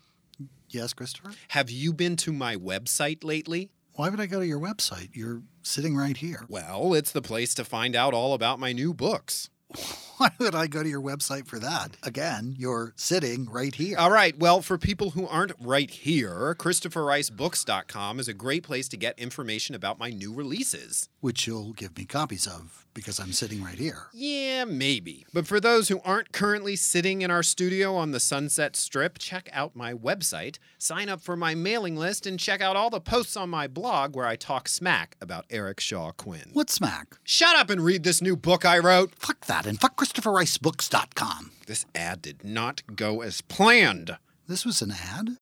Yes, 0.68 0.92
Christopher? 0.92 1.32
have 1.48 1.70
you 1.70 1.92
been 1.92 2.16
to 2.16 2.32
my 2.32 2.56
website 2.56 3.22
lately? 3.22 3.70
Why 3.94 4.08
would 4.08 4.18
I 4.20 4.26
go 4.26 4.40
to 4.40 4.46
your 4.46 4.58
website? 4.58 5.10
You're 5.12 5.42
sitting 5.62 5.96
right 5.96 6.16
here. 6.16 6.44
Well, 6.48 6.94
it's 6.94 7.12
the 7.12 7.22
place 7.22 7.54
to 7.54 7.64
find 7.64 7.94
out 7.94 8.12
all 8.14 8.34
about 8.34 8.58
my 8.58 8.72
new 8.72 8.92
books. 8.92 9.50
Why 10.18 10.30
would 10.38 10.54
I 10.54 10.68
go 10.68 10.82
to 10.82 10.88
your 10.88 11.00
website 11.00 11.46
for 11.46 11.58
that? 11.58 11.96
Again, 12.02 12.54
you're 12.56 12.92
sitting 12.96 13.50
right 13.50 13.74
here. 13.74 13.98
All 13.98 14.10
right, 14.12 14.38
well, 14.38 14.62
for 14.62 14.78
people 14.78 15.10
who 15.10 15.26
aren't 15.26 15.52
right 15.60 15.90
here, 15.90 16.54
ChristopherRiceBooks.com 16.58 18.20
is 18.20 18.28
a 18.28 18.34
great 18.34 18.62
place 18.62 18.88
to 18.88 18.96
get 18.96 19.18
information 19.18 19.74
about 19.74 19.98
my 19.98 20.10
new 20.10 20.32
releases. 20.32 21.08
which 21.20 21.46
you'll 21.46 21.72
give 21.72 21.96
me 21.96 22.04
copies 22.04 22.46
of 22.46 22.83
because 22.94 23.18
I'm 23.18 23.32
sitting 23.32 23.62
right 23.62 23.78
here. 23.78 24.06
Yeah, 24.12 24.64
maybe. 24.64 25.26
But 25.34 25.46
for 25.46 25.60
those 25.60 25.88
who 25.88 26.00
aren't 26.04 26.32
currently 26.32 26.76
sitting 26.76 27.22
in 27.22 27.30
our 27.30 27.42
studio 27.42 27.94
on 27.96 28.12
the 28.12 28.20
Sunset 28.20 28.76
Strip, 28.76 29.18
check 29.18 29.48
out 29.52 29.76
my 29.76 29.92
website, 29.92 30.58
sign 30.78 31.08
up 31.08 31.20
for 31.20 31.36
my 31.36 31.54
mailing 31.54 31.96
list, 31.96 32.26
and 32.26 32.38
check 32.38 32.60
out 32.60 32.76
all 32.76 32.90
the 32.90 33.00
posts 33.00 33.36
on 33.36 33.50
my 33.50 33.66
blog 33.66 34.14
where 34.16 34.26
I 34.26 34.36
talk 34.36 34.68
smack 34.68 35.16
about 35.20 35.44
Eric 35.50 35.80
Shaw 35.80 36.12
Quinn. 36.12 36.50
What 36.52 36.70
smack? 36.70 37.16
Shut 37.24 37.56
up 37.56 37.70
and 37.70 37.80
read 37.80 38.04
this 38.04 38.22
new 38.22 38.36
book 38.36 38.64
I 38.64 38.78
wrote. 38.78 39.14
Fuck 39.16 39.46
that 39.46 39.66
and 39.66 39.80
fuck 39.80 39.96
ChristopherRiceBooks.com. 39.96 41.50
This 41.66 41.86
ad 41.94 42.22
did 42.22 42.44
not 42.44 42.82
go 42.94 43.20
as 43.20 43.40
planned. 43.40 44.16
This 44.46 44.64
was 44.64 44.82
an 44.82 44.92
ad? 44.92 45.38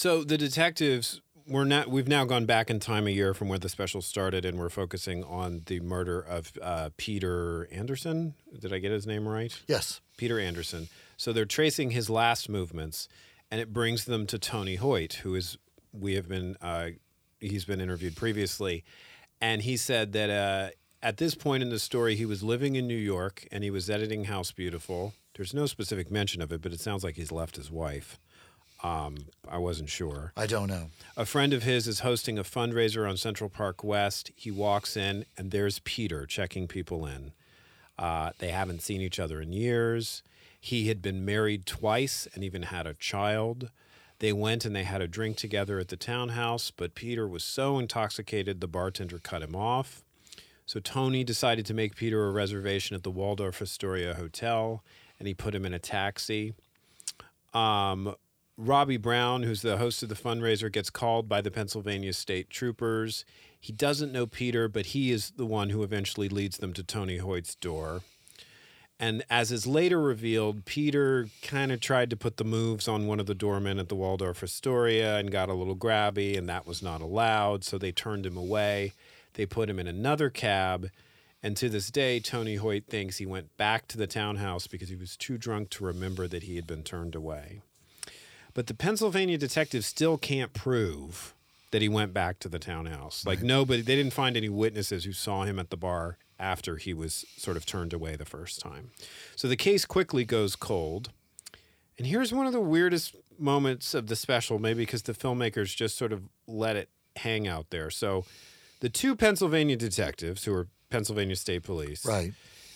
So 0.00 0.24
the 0.24 0.38
detectives 0.38 1.20
we're 1.46 1.64
not 1.64 1.88
we've 1.88 2.08
now 2.08 2.24
gone 2.24 2.46
back 2.46 2.70
in 2.70 2.80
time 2.80 3.06
a 3.06 3.10
year 3.10 3.34
from 3.34 3.50
where 3.50 3.58
the 3.58 3.68
special 3.68 4.00
started 4.00 4.46
and 4.46 4.58
we're 4.58 4.70
focusing 4.70 5.22
on 5.24 5.60
the 5.66 5.80
murder 5.80 6.18
of 6.18 6.52
uh, 6.62 6.88
Peter 6.96 7.68
Anderson. 7.70 8.32
Did 8.58 8.72
I 8.72 8.78
get 8.78 8.92
his 8.92 9.06
name 9.06 9.28
right? 9.28 9.54
Yes. 9.68 10.00
Peter 10.16 10.40
Anderson. 10.40 10.88
So 11.18 11.34
they're 11.34 11.44
tracing 11.44 11.90
his 11.90 12.08
last 12.08 12.48
movements, 12.48 13.08
and 13.50 13.60
it 13.60 13.74
brings 13.74 14.06
them 14.06 14.26
to 14.28 14.38
Tony 14.38 14.76
Hoyt, 14.76 15.20
who 15.22 15.34
is 15.34 15.58
we 15.92 16.14
have 16.14 16.30
been 16.30 16.56
uh, 16.62 16.92
he's 17.38 17.66
been 17.66 17.82
interviewed 17.82 18.16
previously, 18.16 18.84
and 19.38 19.60
he 19.60 19.76
said 19.76 20.14
that 20.14 20.30
uh, 20.30 20.70
at 21.02 21.18
this 21.18 21.34
point 21.34 21.62
in 21.62 21.68
the 21.68 21.78
story 21.78 22.16
he 22.16 22.24
was 22.24 22.42
living 22.42 22.74
in 22.74 22.86
New 22.86 22.96
York 22.96 23.46
and 23.52 23.62
he 23.62 23.70
was 23.70 23.90
editing 23.90 24.24
House 24.24 24.50
Beautiful. 24.50 25.12
There's 25.34 25.52
no 25.52 25.66
specific 25.66 26.10
mention 26.10 26.40
of 26.40 26.52
it, 26.52 26.62
but 26.62 26.72
it 26.72 26.80
sounds 26.80 27.04
like 27.04 27.16
he's 27.16 27.30
left 27.30 27.56
his 27.56 27.70
wife. 27.70 28.18
Um, 28.82 29.16
I 29.48 29.58
wasn't 29.58 29.90
sure. 29.90 30.32
I 30.36 30.46
don't 30.46 30.68
know. 30.68 30.86
A 31.16 31.26
friend 31.26 31.52
of 31.52 31.64
his 31.64 31.86
is 31.86 32.00
hosting 32.00 32.38
a 32.38 32.44
fundraiser 32.44 33.08
on 33.08 33.16
Central 33.16 33.50
Park 33.50 33.84
West. 33.84 34.30
He 34.34 34.50
walks 34.50 34.96
in, 34.96 35.26
and 35.36 35.50
there's 35.50 35.80
Peter 35.80 36.24
checking 36.24 36.66
people 36.66 37.04
in. 37.04 37.32
Uh, 37.98 38.30
they 38.38 38.48
haven't 38.48 38.80
seen 38.80 39.02
each 39.02 39.20
other 39.20 39.40
in 39.40 39.52
years. 39.52 40.22
He 40.58 40.88
had 40.88 41.02
been 41.02 41.24
married 41.24 41.66
twice 41.66 42.26
and 42.34 42.42
even 42.42 42.62
had 42.64 42.86
a 42.86 42.94
child. 42.94 43.70
They 44.18 44.32
went 44.32 44.64
and 44.64 44.76
they 44.76 44.84
had 44.84 45.00
a 45.00 45.08
drink 45.08 45.36
together 45.36 45.78
at 45.78 45.88
the 45.88 45.96
townhouse, 45.96 46.70
but 46.70 46.94
Peter 46.94 47.26
was 47.26 47.42
so 47.42 47.78
intoxicated 47.78 48.60
the 48.60 48.68
bartender 48.68 49.18
cut 49.18 49.42
him 49.42 49.56
off. 49.56 50.04
So 50.66 50.78
Tony 50.78 51.24
decided 51.24 51.66
to 51.66 51.74
make 51.74 51.96
Peter 51.96 52.26
a 52.26 52.30
reservation 52.30 52.94
at 52.94 53.02
the 53.02 53.10
Waldorf 53.10 53.60
Astoria 53.60 54.14
Hotel, 54.14 54.84
and 55.18 55.26
he 55.26 55.34
put 55.34 55.54
him 55.54 55.64
in 55.64 55.74
a 55.74 55.78
taxi. 55.78 56.52
Um, 57.52 58.14
Robbie 58.60 58.98
Brown, 58.98 59.42
who's 59.42 59.62
the 59.62 59.78
host 59.78 60.02
of 60.02 60.10
the 60.10 60.14
fundraiser, 60.14 60.70
gets 60.70 60.90
called 60.90 61.30
by 61.30 61.40
the 61.40 61.50
Pennsylvania 61.50 62.12
State 62.12 62.50
Troopers. 62.50 63.24
He 63.58 63.72
doesn't 63.72 64.12
know 64.12 64.26
Peter, 64.26 64.68
but 64.68 64.86
he 64.86 65.10
is 65.10 65.30
the 65.30 65.46
one 65.46 65.70
who 65.70 65.82
eventually 65.82 66.28
leads 66.28 66.58
them 66.58 66.74
to 66.74 66.82
Tony 66.82 67.16
Hoyt's 67.16 67.54
door. 67.54 68.02
And 68.98 69.24
as 69.30 69.50
is 69.50 69.66
later 69.66 69.98
revealed, 69.98 70.66
Peter 70.66 71.28
kind 71.40 71.72
of 71.72 71.80
tried 71.80 72.10
to 72.10 72.18
put 72.18 72.36
the 72.36 72.44
moves 72.44 72.86
on 72.86 73.06
one 73.06 73.18
of 73.18 73.24
the 73.24 73.34
doormen 73.34 73.78
at 73.78 73.88
the 73.88 73.94
Waldorf 73.94 74.42
Astoria 74.42 75.16
and 75.16 75.32
got 75.32 75.48
a 75.48 75.54
little 75.54 75.76
grabby, 75.76 76.36
and 76.36 76.46
that 76.50 76.66
was 76.66 76.82
not 76.82 77.00
allowed. 77.00 77.64
So 77.64 77.78
they 77.78 77.92
turned 77.92 78.26
him 78.26 78.36
away. 78.36 78.92
They 79.34 79.46
put 79.46 79.70
him 79.70 79.78
in 79.78 79.86
another 79.86 80.28
cab. 80.28 80.90
And 81.42 81.56
to 81.56 81.70
this 81.70 81.90
day, 81.90 82.20
Tony 82.20 82.56
Hoyt 82.56 82.84
thinks 82.86 83.16
he 83.16 83.24
went 83.24 83.56
back 83.56 83.88
to 83.88 83.96
the 83.96 84.06
townhouse 84.06 84.66
because 84.66 84.90
he 84.90 84.96
was 84.96 85.16
too 85.16 85.38
drunk 85.38 85.70
to 85.70 85.84
remember 85.84 86.28
that 86.28 86.42
he 86.42 86.56
had 86.56 86.66
been 86.66 86.82
turned 86.82 87.14
away. 87.14 87.62
But 88.54 88.66
the 88.66 88.74
Pennsylvania 88.74 89.38
detective 89.38 89.84
still 89.84 90.18
can't 90.18 90.52
prove 90.52 91.34
that 91.70 91.82
he 91.82 91.88
went 91.88 92.12
back 92.12 92.38
to 92.40 92.48
the 92.48 92.58
townhouse. 92.58 93.24
Like 93.24 93.42
nobody, 93.42 93.80
they 93.82 93.94
didn't 93.96 94.12
find 94.12 94.36
any 94.36 94.48
witnesses 94.48 95.04
who 95.04 95.12
saw 95.12 95.44
him 95.44 95.58
at 95.58 95.70
the 95.70 95.76
bar 95.76 96.18
after 96.38 96.76
he 96.76 96.92
was 96.94 97.24
sort 97.36 97.56
of 97.56 97.64
turned 97.66 97.92
away 97.92 98.16
the 98.16 98.24
first 98.24 98.60
time. 98.60 98.90
So 99.36 99.46
the 99.46 99.56
case 99.56 99.84
quickly 99.84 100.24
goes 100.24 100.56
cold. 100.56 101.10
And 101.98 102.06
here's 102.06 102.32
one 102.32 102.46
of 102.46 102.52
the 102.52 102.60
weirdest 102.60 103.14
moments 103.38 103.94
of 103.94 104.06
the 104.08 104.16
special, 104.16 104.58
maybe 104.58 104.82
because 104.82 105.02
the 105.02 105.12
filmmakers 105.12 105.76
just 105.76 105.96
sort 105.98 106.12
of 106.12 106.22
let 106.46 106.74
it 106.76 106.88
hang 107.16 107.46
out 107.46 107.70
there. 107.70 107.90
So 107.90 108.24
the 108.80 108.88
two 108.88 109.14
Pennsylvania 109.14 109.76
detectives, 109.76 110.44
who 110.44 110.54
are 110.54 110.66
Pennsylvania 110.88 111.36
State 111.36 111.62
Police, 111.62 112.04
Right. 112.06 112.32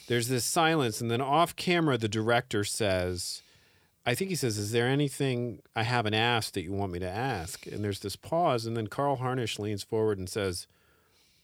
there's 0.08 0.28
this 0.28 0.44
silence, 0.44 1.00
and 1.00 1.10
then 1.10 1.20
off 1.22 1.56
camera, 1.56 1.96
the 1.96 2.06
director 2.08 2.64
says, 2.64 3.40
I 4.06 4.14
think 4.14 4.30
he 4.30 4.36
says, 4.36 4.58
Is 4.58 4.72
there 4.72 4.86
anything 4.86 5.60
I 5.74 5.82
haven't 5.82 6.14
asked 6.14 6.54
that 6.54 6.62
you 6.62 6.72
want 6.72 6.92
me 6.92 6.98
to 6.98 7.08
ask? 7.08 7.66
And 7.66 7.82
there's 7.82 8.00
this 8.00 8.16
pause, 8.16 8.66
and 8.66 8.76
then 8.76 8.86
Carl 8.86 9.16
Harnish 9.16 9.58
leans 9.58 9.82
forward 9.82 10.18
and 10.18 10.28
says, 10.28 10.66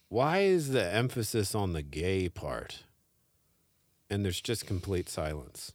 Why 0.09 0.39
is 0.39 0.69
the 0.69 0.85
emphasis 0.93 1.55
on 1.55 1.73
the 1.73 1.81
gay 1.81 2.29
part? 2.29 2.83
And 4.09 4.23
there's 4.23 4.41
just 4.41 4.67
complete 4.67 5.09
silence. 5.09 5.71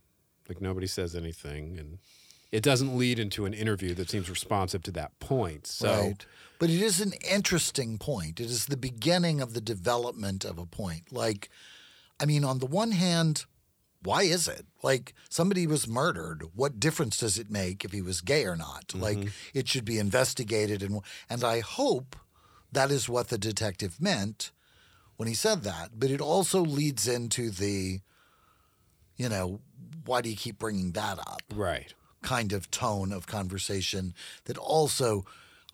Like 0.48 0.60
nobody 0.60 0.86
says 0.86 1.16
anything, 1.16 1.76
and 1.78 1.98
it 2.52 2.62
doesn't 2.62 2.96
lead 2.96 3.18
into 3.18 3.46
an 3.46 3.54
interview 3.54 3.94
that 3.94 4.08
seems 4.08 4.30
responsive 4.30 4.82
to 4.84 4.92
that 4.92 5.18
point. 5.18 5.66
So, 5.66 5.90
right. 5.90 6.26
But 6.58 6.70
it 6.70 6.80
is 6.80 7.00
an 7.00 7.12
interesting 7.28 7.98
point. 7.98 8.40
It 8.40 8.46
is 8.46 8.66
the 8.66 8.76
beginning 8.76 9.40
of 9.40 9.52
the 9.52 9.60
development 9.60 10.44
of 10.44 10.56
a 10.58 10.66
point. 10.66 11.12
Like, 11.12 11.50
I 12.20 12.24
mean, 12.26 12.44
on 12.44 12.60
the 12.60 12.66
one 12.66 12.92
hand, 12.92 13.44
why 14.06 14.22
is 14.22 14.48
it? 14.48 14.64
Like, 14.82 15.12
somebody 15.28 15.66
was 15.66 15.86
murdered. 15.88 16.44
What 16.54 16.80
difference 16.80 17.18
does 17.18 17.38
it 17.38 17.50
make 17.50 17.84
if 17.84 17.92
he 17.92 18.00
was 18.00 18.20
gay 18.20 18.44
or 18.44 18.56
not? 18.56 18.94
Like, 18.94 19.18
mm-hmm. 19.18 19.28
it 19.52 19.68
should 19.68 19.84
be 19.84 19.98
investigated. 19.98 20.82
And, 20.82 21.00
and 21.28 21.44
I 21.44 21.60
hope 21.60 22.16
that 22.72 22.90
is 22.90 23.08
what 23.08 23.28
the 23.28 23.38
detective 23.38 24.00
meant 24.00 24.52
when 25.16 25.28
he 25.28 25.34
said 25.34 25.62
that. 25.64 25.90
But 25.98 26.10
it 26.10 26.20
also 26.20 26.60
leads 26.60 27.08
into 27.08 27.50
the, 27.50 28.00
you 29.16 29.28
know, 29.28 29.60
why 30.04 30.20
do 30.20 30.30
you 30.30 30.36
keep 30.36 30.58
bringing 30.58 30.92
that 30.92 31.18
up? 31.18 31.42
right. 31.54 31.92
kind 32.22 32.52
of 32.52 32.70
tone 32.70 33.12
of 33.12 33.26
conversation 33.26 34.14
that 34.44 34.58
also 34.58 35.24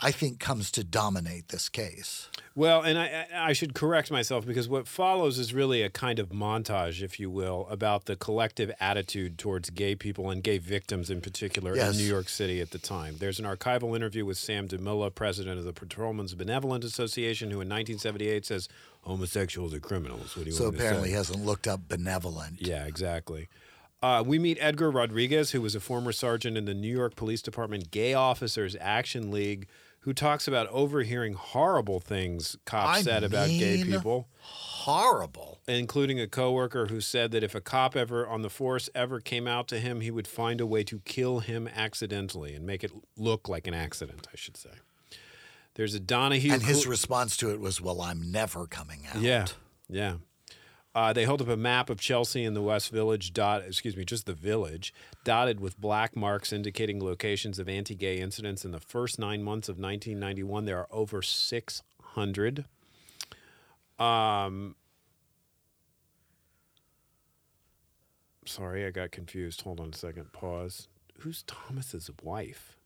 I 0.05 0.11
think 0.11 0.41
comes 0.41 0.71
to 0.73 0.83
dominate 0.83 1.49
this 1.49 1.69
case. 1.69 2.29
Well, 2.57 2.83
and 2.83 2.99
I, 2.99 3.27
I 3.35 3.53
should 3.53 3.73
correct 3.73 4.11
myself 4.11 4.45
because 4.45 4.69
what 4.69 4.87
follows 4.89 5.39
is 5.39 5.55
really 5.55 5.81
a 5.83 5.89
kind 5.89 6.19
of 6.19 6.31
montage, 6.31 7.01
if 7.03 7.21
you 7.21 7.31
will, 7.31 7.67
about 7.71 8.07
the 8.07 8.17
collective 8.17 8.71
attitude 8.81 9.39
towards 9.39 9.71
gay 9.71 9.95
people 9.95 10.29
and 10.29 10.43
gay 10.43 10.59
victims 10.59 11.09
in 11.09 11.21
particular 11.21 11.75
Yes. 11.77 11.93
in 11.93 11.99
New 11.99 12.09
York 12.09 12.29
City 12.29 12.61
at 12.61 12.71
the 12.73 12.79
time. 12.79 13.17
There's 13.21 13.39
an 13.39 13.47
archival 13.47 13.95
interview 13.97 14.27
with 14.27 14.37
Sam 14.39 14.67
DeMilia, 14.69 15.15
president 15.15 15.59
of 15.61 15.65
the 15.65 15.73
Patrolmen's 15.73 16.35
Benevolent 16.35 16.85
Association, 16.85 17.49
who 17.51 17.61
in 17.63 17.69
1978 17.69 18.45
says 18.45 18.69
homosexuals 19.03 19.73
are 19.73 19.81
criminals. 19.81 20.37
What 20.37 20.45
do 20.45 20.51
you 20.51 20.57
So 20.57 20.65
want 20.65 20.75
me 20.75 20.79
to 20.81 20.85
apparently 20.85 21.09
he 21.11 21.15
hasn't 21.15 21.45
looked 21.47 21.67
up 21.69 21.89
benevolent. 21.89 22.57
Yeah, 22.61 22.85
exactly. 22.87 23.49
Uh, 24.03 24.23
we 24.27 24.37
meet 24.39 24.59
Edgar 24.61 24.91
Rodriguez, 24.91 25.53
who 25.53 25.63
was 25.63 25.75
a 25.77 25.81
former 25.81 26.11
sergeant 26.11 26.57
in 26.59 26.65
the 26.65 26.75
New 26.75 26.93
York 26.93 27.15
Police 27.15 27.41
Department 27.41 27.93
Gay 27.93 28.15
Officers 28.15 28.75
Action 28.81 29.31
League, 29.31 29.69
who 30.03 30.13
talks 30.13 30.47
about 30.49 30.67
overhearing 30.69 31.33
horrible 31.35 31.99
things 32.01 32.57
cops 32.65 32.99
I 32.99 33.03
said 33.03 33.25
about 33.25 33.49
gay 33.49 33.83
people, 33.85 34.29
Horrible. 34.41 35.61
including 35.69 36.19
a 36.21 36.27
coworker 36.27 36.87
who 36.87 37.01
said 37.01 37.31
that 37.33 37.45
if 37.45 37.55
a 37.55 37.61
cop 37.61 37.95
ever 37.97 38.27
on 38.27 38.43
the 38.43 38.51
force 38.51 38.91
ever 38.95 39.21
came 39.21 39.47
out 39.47 39.69
to 39.69 39.79
him, 39.79 40.01
he 40.01 40.11
would 40.11 40.27
find 40.27 40.61
a 40.61 40.67
way 40.67 40.83
to 40.85 40.99
kill 41.05 41.39
him 41.41 41.69
accidentally 41.69 42.55
and 42.55 42.67
make 42.67 42.83
it 42.83 42.91
look 43.17 43.49
like 43.49 43.67
an 43.67 43.75
accident, 43.75 44.27
I 44.33 44.37
should 44.37 44.57
say. 44.57 44.71
There's 45.75 45.95
a 45.95 46.01
Donahue. 46.01 46.53
And 46.53 46.63
his 46.63 46.87
response 46.87 47.37
to 47.39 47.51
it 47.51 47.61
was, 47.61 47.81
Well, 47.81 48.03
I'm 48.03 48.31
never 48.33 48.67
coming 48.67 49.07
out. 49.15 49.21
yeah, 49.23 49.47
yeah. 49.89 50.15
Uh, 50.95 51.13
they 51.13 51.25
hold 51.25 51.41
up 51.41 51.49
a 51.49 51.57
map 51.57 51.89
of 51.89 51.99
Chelsea 51.99 52.45
and 52.45 52.55
the 52.55 52.61
West 52.61 52.91
Village, 52.91 53.33
dot, 53.33 53.63
excuse 53.63 53.97
me, 53.97 54.05
just 54.05 54.27
the 54.27 54.35
village, 54.35 54.93
dotted 55.25 55.59
with 55.59 55.81
black 55.81 56.15
marks 56.15 56.53
indicating 56.53 57.03
locations 57.03 57.59
of 57.59 57.69
anti 57.69 57.95
gay 57.95 58.19
incidents. 58.19 58.65
In 58.65 58.73
the 58.73 58.81
first 58.81 59.19
nine 59.19 59.43
months 59.43 59.69
of 59.69 59.79
1991, 59.79 60.67
there 60.67 60.79
are 60.79 60.89
over 60.91 61.23
600. 61.23 62.65
Um, 63.99 64.77
sorry, 68.45 68.85
I 68.85 68.91
got 68.91 69.13
confused. 69.13 69.63
Hold 69.63 69.81
on 69.81 69.91
a 69.91 69.97
second. 69.97 70.33
Pause. 70.33 70.89
Who's 71.21 71.43
Thomas's 71.45 72.11
wife? 72.23 72.77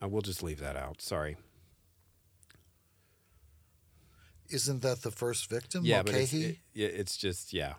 I 0.00 0.06
will 0.06 0.22
just 0.22 0.42
leave 0.42 0.60
that 0.60 0.76
out. 0.76 1.02
Sorry. 1.02 1.36
Isn't 4.54 4.82
that 4.82 5.02
the 5.02 5.10
first 5.10 5.50
victim? 5.50 5.84
Yeah, 5.84 6.02
but 6.02 6.14
it's, 6.14 6.32
it, 6.32 6.58
it's 6.74 7.16
just 7.16 7.52
yeah. 7.52 7.74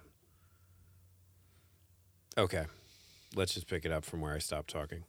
Okay, 2.37 2.65
let's 3.35 3.53
just 3.53 3.67
pick 3.67 3.85
it 3.85 3.91
up 3.91 4.03
from 4.03 4.19
where 4.19 4.33
I 4.33 4.39
stopped 4.39 4.69
talking. 4.69 5.03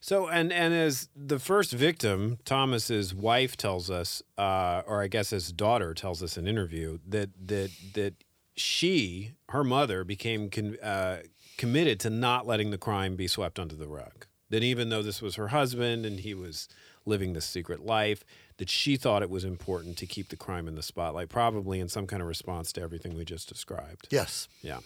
So, 0.00 0.28
and 0.28 0.52
and 0.52 0.74
as 0.74 1.08
the 1.14 1.38
first 1.38 1.72
victim, 1.72 2.38
Thomas's 2.44 3.14
wife 3.14 3.56
tells 3.56 3.90
us, 3.90 4.22
uh, 4.38 4.82
or 4.86 5.02
I 5.02 5.08
guess 5.08 5.30
his 5.30 5.52
daughter 5.52 5.94
tells 5.94 6.22
us 6.22 6.36
in 6.36 6.48
interview 6.48 6.98
that 7.06 7.30
that 7.46 7.70
that 7.94 8.14
she, 8.56 9.32
her 9.50 9.62
mother, 9.62 10.02
became 10.02 10.50
con- 10.50 10.78
uh, 10.82 11.18
committed 11.56 12.00
to 12.00 12.10
not 12.10 12.46
letting 12.46 12.70
the 12.70 12.78
crime 12.78 13.14
be 13.14 13.28
swept 13.28 13.58
under 13.58 13.76
the 13.76 13.86
rug. 13.86 14.26
That 14.48 14.64
even 14.64 14.88
though 14.88 15.02
this 15.02 15.22
was 15.22 15.36
her 15.36 15.48
husband 15.48 16.04
and 16.04 16.20
he 16.20 16.34
was 16.34 16.66
living 17.04 17.34
this 17.34 17.44
secret 17.44 17.84
life, 17.84 18.24
that 18.60 18.68
she 18.68 18.98
thought 18.98 19.22
it 19.22 19.30
was 19.30 19.42
important 19.42 19.96
to 19.96 20.04
keep 20.04 20.28
the 20.28 20.36
crime 20.36 20.68
in 20.68 20.74
the 20.74 20.82
spotlight, 20.82 21.30
probably 21.30 21.80
in 21.80 21.88
some 21.88 22.06
kind 22.06 22.20
of 22.20 22.28
response 22.28 22.74
to 22.74 22.82
everything 22.82 23.16
we 23.16 23.24
just 23.24 23.48
described. 23.48 24.06
yes. 24.10 24.48
Yeah. 24.60 24.80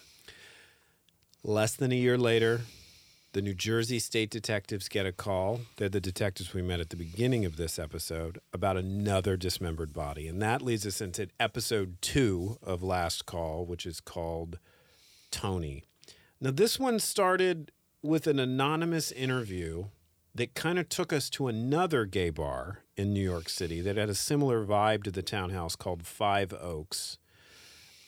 Less 1.43 1.75
than 1.75 1.91
a 1.91 1.97
year 1.97 2.17
later, 2.17 2.61
the 3.33 3.43
New 3.43 3.53
Jersey 3.53 3.99
state 3.99 4.31
detectives 4.31 4.89
get 4.89 5.07
a 5.07 5.13
call. 5.13 5.63
They're 5.77 5.89
the 5.89 6.01
detectives 6.01 6.55
we 6.55 6.63
met 6.63 6.79
at 6.79 6.91
the 6.91 6.97
beginning 6.97 7.45
of 7.45 7.57
this 7.57 7.77
episode 7.77 8.39
about 8.53 8.77
another 8.77 9.37
dismembered 9.37 9.93
body. 9.93 10.29
And 10.29 10.41
that 10.41 10.63
leads 10.63 10.87
us 10.87 11.01
into 11.01 11.27
episode 11.41 11.97
two 12.01 12.59
of 12.63 12.81
Last 12.81 13.27
Call, 13.27 13.67
which 13.67 13.87
is 13.87 13.99
called 14.01 14.61
Tony. 15.33 15.83
Now, 16.41 16.53
this 16.53 16.79
one 16.79 17.01
started 17.01 17.73
with 18.03 18.29
an 18.29 18.39
anonymous 18.39 19.11
interview 19.11 19.87
that 20.33 20.55
kind 20.55 20.79
of 20.79 20.89
took 20.89 21.13
us 21.13 21.29
to 21.31 21.49
another 21.49 22.05
gay 22.05 22.31
bar 22.31 22.84
in 22.97 23.13
New 23.13 23.23
York 23.23 23.49
City 23.49 23.81
that 23.81 23.97
had 23.97 24.09
a 24.09 24.15
similar 24.15 24.65
vibe 24.65 25.03
to 25.05 25.11
the 25.11 25.23
townhouse 25.23 25.77
called 25.77 26.07
Five 26.07 26.53
Oaks. 26.55 27.19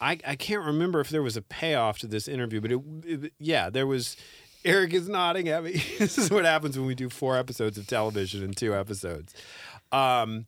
I, 0.01 0.19
I 0.27 0.37
can't 0.37 0.65
remember 0.65 1.01
if 1.01 1.09
there 1.09 1.23
was 1.23 1.37
a 1.37 1.43
payoff 1.43 1.99
to 2.01 2.07
this 2.07 2.29
interview, 2.29 2.61
but 2.61 2.73
it, 2.73 2.81
it- 3.05 3.33
yeah, 3.39 3.71
there 3.71 3.87
was. 3.87 4.17
Eric 4.65 4.95
is 4.95 5.09
nodding 5.09 5.49
at 5.49 5.63
me. 5.63 5.81
this 5.99 6.19
is 6.19 6.29
what 6.31 6.45
happens 6.45 6.77
when 6.77 6.87
we 6.89 6.95
do 6.97 7.09
four 7.09 7.37
episodes 7.37 7.79
of 7.79 7.87
television 7.87 8.43
in 8.43 8.53
two 8.53 8.75
episodes. 8.75 9.33
Um, 9.93 10.47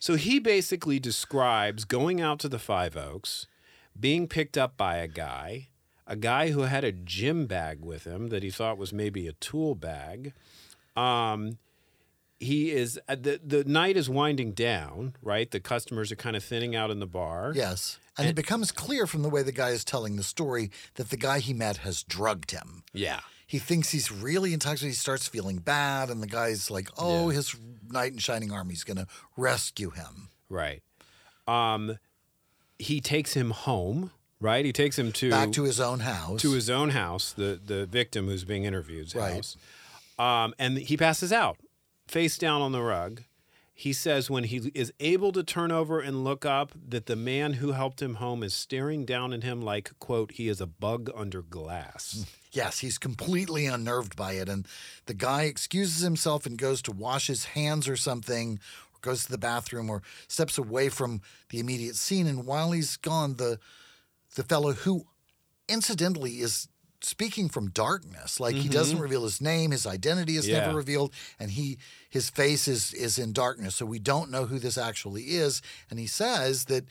so 0.00 0.16
he 0.16 0.40
basically 0.40 0.98
describes 0.98 1.84
going 1.84 2.20
out 2.20 2.40
to 2.40 2.48
the 2.48 2.58
Five 2.58 2.96
Oaks, 2.96 3.46
being 3.98 4.26
picked 4.26 4.58
up 4.58 4.76
by 4.76 4.96
a 4.96 5.06
guy, 5.06 5.68
a 6.08 6.16
guy 6.16 6.50
who 6.50 6.62
had 6.62 6.82
a 6.82 6.90
gym 6.90 7.46
bag 7.46 7.84
with 7.84 8.02
him 8.04 8.30
that 8.30 8.42
he 8.42 8.50
thought 8.50 8.78
was 8.78 8.92
maybe 8.92 9.28
a 9.28 9.32
tool 9.34 9.76
bag. 9.76 10.32
Um, 10.96 11.58
he 12.42 12.70
is 12.72 12.98
uh, 13.08 13.14
the 13.14 13.40
the 13.44 13.64
night 13.64 13.96
is 13.96 14.10
winding 14.10 14.52
down, 14.52 15.14
right? 15.22 15.50
The 15.50 15.60
customers 15.60 16.10
are 16.12 16.16
kind 16.16 16.36
of 16.36 16.42
thinning 16.44 16.74
out 16.76 16.90
in 16.90 16.98
the 17.00 17.06
bar. 17.06 17.52
Yes. 17.54 17.98
And, 18.18 18.28
it 18.28 18.34
becomes 18.34 18.70
clear 18.72 19.06
from 19.06 19.22
the 19.22 19.30
way 19.30 19.42
the 19.42 19.52
guy 19.52 19.70
is 19.70 19.84
telling 19.84 20.16
the 20.16 20.22
story 20.22 20.70
that 20.96 21.08
the 21.08 21.16
guy 21.16 21.38
he 21.38 21.54
met 21.54 21.78
has 21.78 22.02
drugged 22.02 22.50
him. 22.50 22.82
Yeah. 22.92 23.20
He 23.46 23.58
thinks 23.58 23.90
he's 23.90 24.12
really 24.12 24.52
intoxicated. 24.52 24.90
He 24.92 24.96
starts 24.96 25.28
feeling 25.28 25.56
bad, 25.58 26.10
and 26.10 26.22
the 26.22 26.26
guy's 26.26 26.70
like, 26.70 26.88
oh, 26.98 27.30
his 27.30 27.56
knight 27.90 28.12
in 28.12 28.18
shining 28.18 28.52
armor, 28.52 28.70
he's 28.70 28.84
going 28.84 28.98
to 28.98 29.06
rescue 29.36 29.90
him. 29.90 30.28
Right. 30.50 30.82
Um, 31.48 31.98
he 32.78 33.00
takes 33.00 33.32
him 33.34 33.50
home, 33.50 34.10
right? 34.40 34.64
He 34.64 34.72
takes 34.72 34.98
him 34.98 35.10
to 35.12 35.30
Back 35.30 35.52
to 35.52 35.62
his 35.64 35.80
own 35.80 36.00
house. 36.00 36.40
to 36.42 36.52
his 36.52 36.68
own 36.68 36.90
house, 36.90 37.32
the 37.32 37.58
the 37.64 37.86
victim 37.86 38.26
who's 38.26 38.44
being 38.44 38.64
interviewed's 38.64 39.14
Right. 39.14 39.34
house. 39.34 39.56
Um, 40.18 40.54
and 40.58 40.76
he 40.78 40.96
passes 40.96 41.32
out, 41.32 41.56
face 42.12 42.36
down 42.36 42.60
on 42.60 42.72
the 42.72 42.82
rug. 42.82 43.22
He 43.72 43.94
says 43.94 44.30
when 44.30 44.44
he 44.44 44.70
is 44.74 44.92
able 45.00 45.32
to 45.32 45.42
turn 45.42 45.72
over 45.72 45.98
and 45.98 46.24
look 46.24 46.44
up, 46.44 46.72
that 46.88 47.06
the 47.06 47.16
man 47.16 47.54
who 47.54 47.72
helped 47.72 48.02
him 48.02 48.16
home 48.16 48.42
is 48.42 48.52
staring 48.52 49.06
down 49.06 49.32
at 49.32 49.42
him 49.42 49.62
like, 49.62 49.98
quote, 49.98 50.32
he 50.32 50.46
is 50.46 50.60
a 50.60 50.66
bug 50.66 51.10
under 51.14 51.42
glass. 51.42 52.26
Yes, 52.54 52.80
he's 52.80 52.98
completely 52.98 53.64
unnerved 53.64 54.14
by 54.14 54.32
it. 54.32 54.46
And 54.46 54.68
the 55.06 55.14
guy 55.14 55.44
excuses 55.44 56.02
himself 56.02 56.44
and 56.44 56.58
goes 56.58 56.82
to 56.82 56.92
wash 56.92 57.28
his 57.28 57.46
hands 57.46 57.88
or 57.88 57.96
something, 57.96 58.60
or 58.92 58.98
goes 59.00 59.24
to 59.24 59.30
the 59.30 59.38
bathroom 59.38 59.88
or 59.88 60.02
steps 60.28 60.58
away 60.58 60.90
from 60.90 61.22
the 61.48 61.60
immediate 61.60 61.96
scene. 61.96 62.26
And 62.26 62.44
while 62.44 62.72
he's 62.72 62.98
gone, 62.98 63.36
the 63.36 63.58
the 64.34 64.42
fellow 64.42 64.74
who 64.74 65.06
incidentally 65.66 66.42
is 66.42 66.68
speaking 67.02 67.48
from 67.48 67.70
darkness, 67.70 68.40
like 68.40 68.54
he 68.54 68.68
doesn't 68.68 68.94
mm-hmm. 68.94 69.02
reveal 69.02 69.24
his 69.24 69.40
name, 69.40 69.70
his 69.70 69.86
identity 69.86 70.36
is 70.36 70.48
Yeah. 70.48 70.60
never 70.60 70.76
revealed, 70.76 71.12
and 71.38 71.50
he 71.50 71.78
his 72.08 72.30
face 72.30 72.68
is 72.68 72.92
is 72.92 73.18
in 73.18 73.32
darkness. 73.32 73.76
So 73.76 73.86
we 73.86 73.98
don't 73.98 74.30
know 74.30 74.46
who 74.46 74.58
this 74.58 74.78
actually 74.78 75.22
is. 75.22 75.62
And 75.90 75.98
he 75.98 76.06
says 76.06 76.66
that 76.66 76.84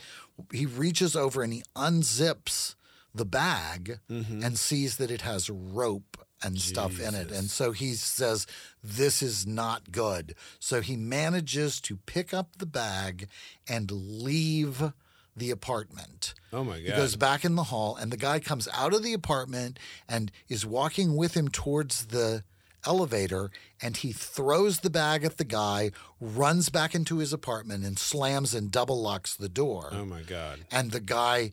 he 0.51 0.65
reaches 0.65 1.15
over 1.15 1.43
and 1.43 1.53
he 1.53 1.63
unzips 1.75 2.75
the 3.13 3.25
bag 3.25 3.99
mm-hmm. 4.09 4.43
and 4.43 4.57
sees 4.57 4.97
that 4.97 5.11
it 5.11 5.21
has 5.21 5.49
rope 5.49 6.17
and 6.43 6.59
stuff 6.59 6.99
in 6.99 7.13
it. 7.13 7.31
And 7.31 7.49
so 7.49 7.71
he 7.71 7.93
says, 7.93 8.47
This 8.83 9.21
is 9.21 9.45
not 9.45 9.91
good. 9.91 10.35
So 10.59 10.81
he 10.81 10.95
manages 10.95 11.79
to 11.81 11.97
pick 11.97 12.33
up 12.33 12.57
the 12.57 12.65
bag 12.65 13.27
and 13.67 13.91
leave 13.91 14.93
the 15.35 15.51
apartment. 15.51 16.33
Oh 16.51 16.63
my 16.63 16.77
God. 16.77 16.85
He 16.85 16.91
goes 16.91 17.15
back 17.15 17.45
in 17.45 17.55
the 17.55 17.63
hall, 17.63 17.95
and 17.95 18.11
the 18.11 18.17
guy 18.17 18.39
comes 18.39 18.67
out 18.73 18.93
of 18.93 19.03
the 19.03 19.13
apartment 19.13 19.79
and 20.07 20.31
is 20.49 20.65
walking 20.65 21.15
with 21.15 21.35
him 21.35 21.47
towards 21.47 22.07
the 22.07 22.43
elevator. 22.85 23.51
And 23.81 23.97
he 23.97 24.11
throws 24.11 24.79
the 24.79 24.89
bag 24.89 25.23
at 25.23 25.37
the 25.37 25.43
guy, 25.43 25.91
runs 26.19 26.69
back 26.69 26.93
into 26.95 27.17
his 27.19 27.31
apartment, 27.31 27.85
and 27.85 27.97
slams 27.97 28.53
and 28.53 28.71
double 28.71 29.01
locks 29.01 29.35
the 29.35 29.49
door 29.49 29.89
oh 29.91 30.05
my 30.05 30.21
God. 30.21 30.59
and 30.71 30.91
the 30.91 30.99
guy 30.99 31.51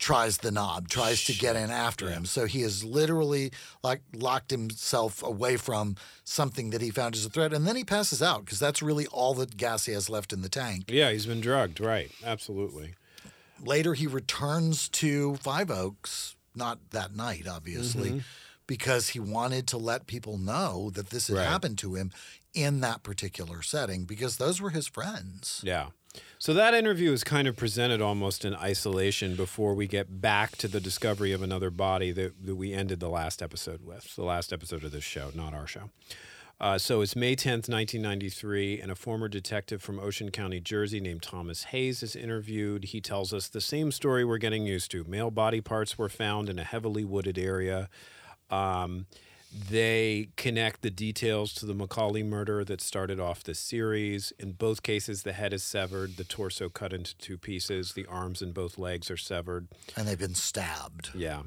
tries 0.00 0.38
the 0.38 0.50
knob, 0.50 0.88
tries 0.88 1.24
to 1.24 1.32
get 1.34 1.54
in 1.54 1.70
after 1.70 2.08
him. 2.08 2.24
So 2.24 2.46
he 2.46 2.62
has 2.62 2.82
literally 2.82 3.52
like 3.84 4.00
locked 4.16 4.50
himself 4.50 5.22
away 5.22 5.56
from 5.56 5.94
something 6.24 6.70
that 6.70 6.80
he 6.80 6.90
found 6.90 7.14
as 7.14 7.24
a 7.24 7.30
threat, 7.30 7.52
and 7.52 7.66
then 7.66 7.76
he 7.76 7.84
passes 7.84 8.20
out 8.22 8.44
because 8.44 8.58
that's 8.58 8.82
really 8.82 9.06
all 9.08 9.34
the 9.34 9.46
gas 9.46 9.84
he 9.84 9.92
has 9.92 10.10
left 10.10 10.32
in 10.32 10.42
the 10.42 10.48
tank. 10.48 10.84
Yeah, 10.88 11.12
he's 11.12 11.26
been 11.26 11.40
drugged. 11.42 11.78
Right. 11.78 12.10
Absolutely. 12.24 12.94
Later, 13.62 13.92
he 13.94 14.06
returns 14.06 14.88
to 14.88 15.36
Five 15.36 15.70
Oaks, 15.70 16.34
not 16.54 16.78
that 16.90 17.14
night, 17.14 17.46
obviously, 17.46 18.08
mm-hmm. 18.08 18.18
because 18.66 19.10
he 19.10 19.20
wanted 19.20 19.66
to 19.68 19.76
let 19.76 20.06
people 20.06 20.38
know 20.38 20.90
that 20.94 21.10
this 21.10 21.28
had 21.28 21.36
Right. 21.36 21.46
happened 21.46 21.76
to 21.78 21.94
him 21.94 22.10
in 22.54 22.80
that 22.80 23.02
particular 23.02 23.60
setting 23.60 24.06
because 24.06 24.38
those 24.38 24.62
were 24.62 24.70
his 24.70 24.86
friends. 24.86 25.60
Yeah. 25.62 25.88
So 26.38 26.54
that 26.54 26.74
interview 26.74 27.12
is 27.12 27.22
kind 27.22 27.46
of 27.46 27.56
presented 27.56 28.00
almost 28.00 28.44
in 28.44 28.54
isolation 28.54 29.36
before 29.36 29.74
we 29.74 29.86
get 29.86 30.20
back 30.20 30.56
to 30.56 30.68
the 30.68 30.80
discovery 30.80 31.32
of 31.32 31.42
another 31.42 31.70
body 31.70 32.12
that, 32.12 32.46
that 32.46 32.56
we 32.56 32.72
ended 32.72 32.98
the 32.98 33.10
last 33.10 33.42
episode 33.42 33.82
with, 33.84 34.16
the 34.16 34.24
last 34.24 34.52
episode 34.52 34.82
of 34.82 34.92
this 34.92 35.04
show, 35.04 35.30
not 35.34 35.54
our 35.54 35.66
show. 35.66 35.90
Uh, 36.60 36.76
so 36.76 37.00
it's 37.00 37.16
May 37.16 37.34
10th, 37.34 37.68
1993, 37.70 38.80
and 38.80 38.92
a 38.92 38.94
former 38.94 39.28
detective 39.28 39.82
from 39.82 39.98
Ocean 39.98 40.30
County, 40.30 40.60
Jersey, 40.60 41.00
named 41.00 41.22
Thomas 41.22 41.64
Hayes 41.64 42.02
is 42.02 42.14
interviewed. 42.14 42.84
He 42.84 43.00
tells 43.00 43.32
us 43.32 43.48
the 43.48 43.62
same 43.62 43.90
story 43.90 44.26
we're 44.26 44.36
getting 44.36 44.66
used 44.66 44.90
to. 44.90 45.04
Male 45.04 45.30
body 45.30 45.62
parts 45.62 45.96
were 45.96 46.10
found 46.10 46.50
in 46.50 46.58
a 46.58 46.64
heavily 46.64 47.02
wooded 47.02 47.38
area. 47.38 47.88
Um, 48.50 49.06
they 49.52 50.28
connect 50.36 50.82
the 50.82 50.90
details 50.90 51.52
to 51.54 51.66
the 51.66 51.74
Mulcahy 51.74 52.22
murder 52.22 52.64
that 52.64 52.80
started 52.80 53.18
off 53.18 53.42
the 53.42 53.54
series. 53.54 54.32
In 54.38 54.52
both 54.52 54.82
cases, 54.82 55.22
the 55.22 55.32
head 55.32 55.52
is 55.52 55.64
severed, 55.64 56.16
the 56.16 56.24
torso 56.24 56.68
cut 56.68 56.92
into 56.92 57.16
two 57.16 57.36
pieces, 57.36 57.92
the 57.92 58.06
arms 58.06 58.42
and 58.42 58.54
both 58.54 58.78
legs 58.78 59.10
are 59.10 59.16
severed. 59.16 59.66
And 59.96 60.06
they've 60.06 60.18
been 60.18 60.36
stabbed. 60.36 61.10
Yeah. 61.14 61.42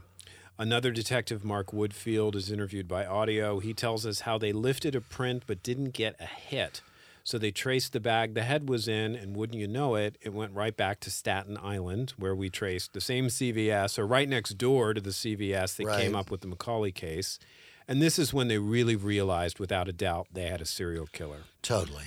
Another 0.60 0.92
detective, 0.92 1.44
Mark 1.44 1.72
Woodfield, 1.72 2.36
is 2.36 2.52
interviewed 2.52 2.88
by 2.88 3.06
audio. 3.06 3.60
He 3.60 3.74
tells 3.74 4.06
us 4.06 4.22
how 4.22 4.38
they 4.38 4.52
lifted 4.52 4.96
a 4.96 5.02
print 5.02 5.44
but 5.48 5.64
didn't 5.64 5.92
get 5.92 6.16
a 6.20 6.26
hit. 6.26 6.82
So 7.24 7.38
they 7.38 7.52
traced 7.52 7.94
the 7.94 8.02
bag 8.02 8.34
the 8.34 8.44
head 8.44 8.68
was 8.68 8.88
in, 8.88 9.16
and 9.16 9.36
wouldn't 9.36 9.58
you 9.58 9.68
know 9.68 9.96
it, 9.96 10.18
it 10.22 10.34
went 10.34 10.54
right 10.54 10.76
back 10.76 11.00
to 11.02 11.12
Staten 11.12 11.58
Island, 11.58 12.14
where 12.18 12.36
we 12.36 12.50
traced 12.50 12.92
the 12.92 13.00
same 13.00 13.28
CVS, 13.28 13.98
or 13.98 14.06
right 14.06 14.28
next 14.28 14.58
door 14.58 14.94
to 14.94 15.00
the 15.00 15.12
CVS 15.12 15.78
that 15.78 15.98
came 15.98 16.16
up 16.16 16.30
with 16.30 16.42
the 16.42 16.48
Mulcahy 16.48 16.92
case. 16.92 17.40
And 17.88 18.02
this 18.02 18.18
is 18.18 18.34
when 18.34 18.48
they 18.48 18.58
really 18.58 18.96
realized, 18.96 19.60
without 19.60 19.88
a 19.88 19.94
doubt, 19.94 20.28
they 20.32 20.44
had 20.44 20.62
a 20.62 20.66
serial 20.66 21.08
killer. 21.08 21.44
Totally. 21.62 22.06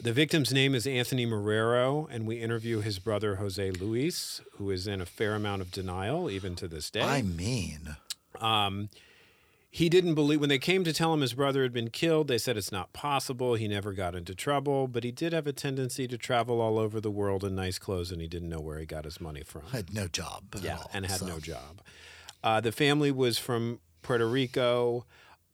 The 0.00 0.12
victim's 0.12 0.52
name 0.52 0.74
is 0.74 0.86
Anthony 0.86 1.26
Marrero, 1.26 2.08
and 2.10 2.26
we 2.26 2.40
interview 2.40 2.80
his 2.80 2.98
brother 2.98 3.36
Jose 3.36 3.70
Luis, 3.72 4.40
who 4.56 4.70
is 4.70 4.86
in 4.86 5.00
a 5.00 5.06
fair 5.06 5.34
amount 5.34 5.62
of 5.62 5.70
denial 5.70 6.28
even 6.28 6.56
to 6.56 6.66
this 6.66 6.90
day. 6.90 7.02
I 7.02 7.22
mean, 7.22 7.96
he 9.74 9.88
didn't 9.88 10.14
believe 10.14 10.38
when 10.38 10.50
they 10.50 10.58
came 10.58 10.84
to 10.84 10.92
tell 10.92 11.14
him 11.14 11.22
his 11.22 11.32
brother 11.32 11.62
had 11.62 11.72
been 11.72 11.88
killed 11.88 12.28
they 12.28 12.38
said 12.38 12.56
it's 12.56 12.70
not 12.70 12.92
possible 12.92 13.54
he 13.54 13.66
never 13.66 13.92
got 13.92 14.14
into 14.14 14.34
trouble 14.34 14.86
but 14.86 15.02
he 15.02 15.10
did 15.10 15.32
have 15.32 15.46
a 15.46 15.52
tendency 15.52 16.06
to 16.06 16.18
travel 16.18 16.60
all 16.60 16.78
over 16.78 17.00
the 17.00 17.10
world 17.10 17.42
in 17.42 17.54
nice 17.54 17.78
clothes 17.78 18.12
and 18.12 18.20
he 18.20 18.28
didn't 18.28 18.50
know 18.50 18.60
where 18.60 18.78
he 18.78 18.84
got 18.86 19.04
his 19.04 19.20
money 19.20 19.42
from 19.42 19.62
had 19.72 19.92
no 19.92 20.06
job. 20.06 20.44
yeah 20.60 20.76
all, 20.76 20.90
and 20.92 21.06
had 21.06 21.20
so. 21.20 21.26
no 21.26 21.40
job 21.40 21.80
uh, 22.44 22.60
the 22.60 22.72
family 22.72 23.10
was 23.10 23.38
from 23.38 23.80
puerto 24.02 24.26
rico 24.28 25.04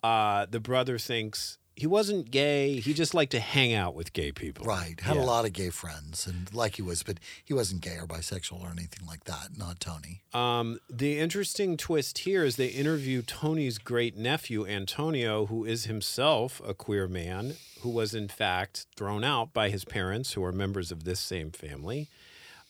uh, 0.03 0.47
the 0.51 0.61
brother 0.61 0.97
thinks 0.99 1.59
he 1.75 1.87
wasn't 1.87 2.31
gay 2.31 2.81
he 2.81 2.93
just 2.95 3.15
liked 3.15 3.31
to 3.33 3.41
hang 3.41 3.73
out 3.73 3.95
with 3.95 4.13
gay 4.13 4.33
people 4.33 4.65
Right. 4.67 4.99
Had 5.01 5.17
Yeah. 5.17 5.23
a 5.23 5.25
lot 5.25 5.45
of 5.45 5.53
gay 5.53 5.71
friends 5.71 6.27
and 6.27 6.53
like 6.53 6.75
he 6.77 6.83
was, 6.83 7.03
but 7.05 7.19
he 7.45 7.55
wasn't 7.55 7.81
gay 7.83 7.97
or 7.99 8.07
bisexual 8.07 8.61
or 8.63 8.71
anything 8.71 9.07
like 9.07 9.25
that. 9.25 9.57
Not 9.57 9.79
Tony. 9.79 10.23
Um, 10.35 10.81
the 10.91 11.19
interesting 11.21 11.77
twist 11.77 12.19
here 12.19 12.43
is 12.45 12.57
they 12.57 12.67
interview 12.67 13.23
Tony's 13.23 13.79
great 13.79 14.17
nephew, 14.17 14.67
Antonio, 14.67 15.47
who 15.47 15.65
is 15.65 15.85
himself 15.85 16.61
a 16.67 16.75
queer 16.75 17.07
man, 17.07 17.55
who 17.83 17.91
was 17.91 18.13
in 18.13 18.27
fact 18.29 18.87
thrown 18.97 19.23
out 19.23 19.53
by 19.53 19.71
his 19.71 19.85
parents, 19.85 20.33
who 20.33 20.43
are 20.43 20.53
members 20.53 20.91
of 20.91 21.05
this 21.05 21.21
same 21.21 21.53
family, 21.53 22.09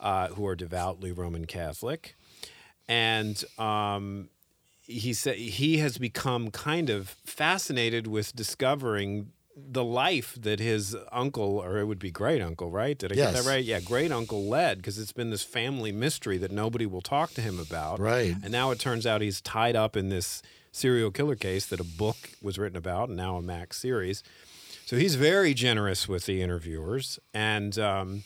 uh, 0.01 0.29
who 0.29 0.47
are 0.47 0.55
devoutly 0.55 1.13
Roman 1.13 1.47
Catholic. 1.47 2.15
And 2.89 3.43
um, 3.59 4.29
he 4.89 5.13
said 5.13 5.37
he 5.37 5.79
has 5.79 5.99
become 5.99 6.51
kind 6.51 6.89
of 6.89 7.11
fascinated 7.25 8.07
with 8.07 8.35
discovering 8.35 9.33
the 9.55 9.85
life 9.85 10.37
that 10.41 10.61
his 10.61 10.97
uncle, 11.13 11.59
or 11.59 11.79
it 11.79 11.85
would 11.85 11.99
be 11.99 12.11
great 12.11 12.41
uncle, 12.41 12.71
right? 12.71 12.97
Did 12.97 13.13
I 13.13 13.15
get 13.17 13.35
that 13.35 13.45
right? 13.45 13.63
Yeah, 13.63 13.81
great 13.81 14.11
uncle 14.11 14.45
led 14.45 14.79
because 14.79 14.99
it's 14.99 15.13
been 15.13 15.31
this 15.31 15.43
family 15.43 15.93
mystery 15.93 16.39
that 16.39 16.53
nobody 16.53 16.87
will 16.87 17.03
talk 17.03 17.33
to 17.35 17.41
him 17.41 17.59
about. 17.59 17.99
Right. 17.99 18.35
And 18.43 18.51
now 18.51 18.71
it 18.71 18.79
turns 18.79 19.07
out 19.07 19.21
he's 19.21 19.41
tied 19.41 19.77
up 19.77 19.97
in 19.97 20.09
this 20.09 20.43
serial 20.73 21.11
killer 21.11 21.37
case 21.37 21.67
that 21.67 21.81
a 21.81 21.85
book 21.85 22.17
was 22.41 22.59
written 22.59 22.79
about 22.79 23.09
and 23.09 23.17
now 23.17 23.37
a 23.37 23.43
Max 23.43 23.79
series. 23.79 24.23
So 24.87 24.97
he's 24.97 25.17
very 25.17 25.53
generous 25.53 26.09
with 26.09 26.25
the 26.25 26.41
interviewers. 26.41 27.19
And 27.35 27.79
um, 27.79 28.23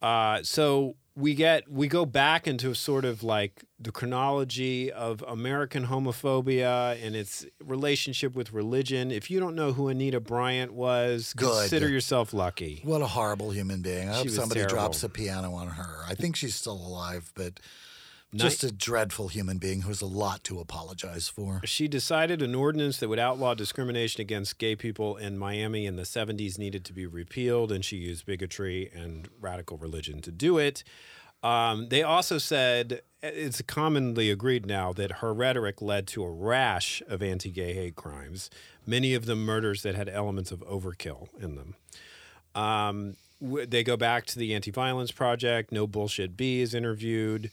uh, 0.00 0.42
so 0.42 0.94
we 1.14 1.34
get 1.34 1.70
we 1.70 1.88
go 1.88 2.06
back 2.06 2.46
into 2.46 2.72
sort 2.74 3.04
of 3.04 3.22
like 3.22 3.64
the 3.78 3.92
chronology 3.92 4.90
of 4.90 5.22
American 5.28 5.86
homophobia 5.86 6.96
and 7.04 7.14
its 7.14 7.44
relationship 7.62 8.34
with 8.34 8.52
religion. 8.52 9.10
If 9.10 9.30
you 9.30 9.38
don't 9.40 9.54
know 9.54 9.72
who 9.72 9.88
Anita 9.88 10.20
Bryant 10.20 10.72
was, 10.72 11.34
Good. 11.34 11.68
consider 11.68 11.88
yourself 11.88 12.32
lucky. 12.32 12.80
What 12.84 13.02
a 13.02 13.06
horrible 13.06 13.50
human 13.50 13.82
being. 13.82 14.08
I 14.08 14.22
She 14.22 14.28
hope 14.28 14.36
somebody 14.36 14.64
drops 14.64 15.02
a 15.02 15.08
piano 15.08 15.54
on 15.54 15.68
her. 15.68 16.02
I 16.08 16.14
think 16.14 16.36
she's 16.36 16.54
still 16.54 16.74
alive, 16.76 17.30
but 17.34 17.60
just 18.34 18.64
a 18.64 18.72
dreadful 18.72 19.28
human 19.28 19.58
being 19.58 19.82
who 19.82 19.88
has 19.88 20.00
a 20.00 20.06
lot 20.06 20.42
to 20.44 20.58
apologize 20.58 21.28
for. 21.28 21.60
She 21.64 21.88
decided 21.88 22.40
an 22.42 22.54
ordinance 22.54 22.98
that 22.98 23.08
would 23.08 23.18
outlaw 23.18 23.54
discrimination 23.54 24.20
against 24.20 24.58
gay 24.58 24.74
people 24.74 25.16
in 25.16 25.38
Miami 25.38 25.86
in 25.86 25.96
the 25.96 26.02
70s 26.02 26.58
needed 26.58 26.84
to 26.86 26.92
be 26.92 27.06
repealed, 27.06 27.70
and 27.70 27.84
she 27.84 27.96
used 27.96 28.24
bigotry 28.24 28.90
and 28.94 29.28
radical 29.40 29.76
religion 29.76 30.20
to 30.22 30.30
do 30.30 30.58
it. 30.58 30.82
Um, 31.42 31.88
they 31.88 32.02
also 32.02 32.38
said 32.38 33.02
it's 33.22 33.60
commonly 33.62 34.30
agreed 34.30 34.64
now 34.64 34.92
that 34.92 35.12
her 35.12 35.34
rhetoric 35.34 35.82
led 35.82 36.06
to 36.08 36.22
a 36.22 36.30
rash 36.30 37.02
of 37.08 37.22
anti 37.22 37.50
gay 37.50 37.74
hate 37.74 37.96
crimes, 37.96 38.48
many 38.86 39.14
of 39.14 39.26
them 39.26 39.44
murders 39.44 39.82
that 39.82 39.94
had 39.94 40.08
elements 40.08 40.52
of 40.52 40.60
overkill 40.60 41.28
in 41.40 41.56
them. 41.56 41.74
Um, 42.54 43.16
they 43.40 43.82
go 43.82 43.96
back 43.96 44.26
to 44.26 44.38
the 44.38 44.54
Anti 44.54 44.70
Violence 44.70 45.10
Project. 45.10 45.72
No 45.72 45.86
Bullshit 45.86 46.36
Bea 46.36 46.62
is 46.62 46.74
interviewed. 46.74 47.50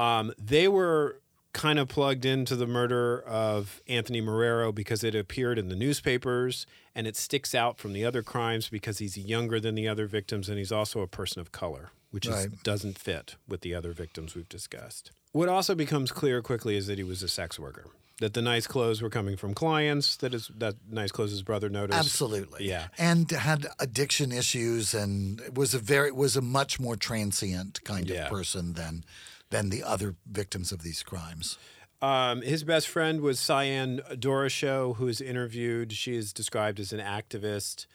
Um, 0.00 0.32
they 0.38 0.66
were 0.68 1.20
kind 1.52 1.78
of 1.78 1.88
plugged 1.88 2.24
into 2.24 2.54
the 2.54 2.66
murder 2.66 3.20
of 3.22 3.82
Anthony 3.88 4.22
Marrero 4.22 4.72
because 4.74 5.02
it 5.02 5.14
appeared 5.14 5.58
in 5.58 5.68
the 5.68 5.74
newspapers 5.76 6.64
and 6.94 7.06
it 7.06 7.16
sticks 7.16 7.54
out 7.54 7.78
from 7.78 7.92
the 7.92 8.04
other 8.04 8.22
crimes 8.22 8.68
because 8.68 8.98
he's 8.98 9.18
younger 9.18 9.58
than 9.58 9.74
the 9.74 9.88
other 9.88 10.06
victims 10.06 10.48
and 10.48 10.58
he's 10.58 10.70
also 10.72 11.00
a 11.00 11.08
person 11.08 11.40
of 11.40 11.50
color, 11.50 11.90
which 12.12 12.26
is, 12.26 12.46
doesn't 12.62 12.98
fit 12.98 13.34
with 13.48 13.62
the 13.62 13.74
other 13.74 13.92
victims 13.92 14.34
we've 14.36 14.48
discussed. 14.48 15.10
What 15.32 15.48
also 15.48 15.74
becomes 15.74 16.12
clear 16.12 16.40
quickly 16.40 16.76
is 16.76 16.86
that 16.86 16.98
he 16.98 17.04
was 17.04 17.22
a 17.22 17.28
sex 17.28 17.58
worker. 17.58 17.84
That 18.20 18.34
the 18.34 18.42
nice 18.42 18.66
clothes 18.66 19.00
were 19.02 19.08
coming 19.10 19.36
from 19.36 19.54
clients. 19.54 20.16
That 20.18 20.34
is 20.34 20.50
that 20.58 20.74
nice 20.90 21.10
clothes 21.10 21.30
his 21.30 21.42
brother 21.42 21.70
noticed. 21.70 21.98
Absolutely. 21.98 22.68
Yeah. 22.68 22.88
And 22.98 23.30
had 23.30 23.66
addiction 23.78 24.30
issues 24.30 24.92
and 24.92 25.40
was 25.56 25.72
a 25.74 25.78
very 25.78 26.12
was 26.12 26.36
a 26.36 26.42
much 26.42 26.78
more 26.78 26.96
transient 26.96 27.82
kind 27.84 28.08
Yeah. 28.10 28.24
of 28.24 28.30
person 28.30 28.74
than 28.74 29.04
than 29.50 29.70
the 29.70 29.82
other 29.82 30.16
victims 30.30 30.72
of 30.72 30.82
these 30.82 31.02
crimes. 31.02 31.58
Um, 32.02 32.40
his 32.40 32.64
best 32.64 32.88
friend 32.88 33.20
was 33.20 33.38
Ceyenne 33.38 34.00
Doroshow, 34.12 34.96
who 34.96 35.06
is 35.06 35.20
interviewed. 35.20 35.92
She 35.92 36.16
is 36.16 36.32
described 36.32 36.80
as 36.80 36.92
an 36.92 37.00
activist. 37.00 37.86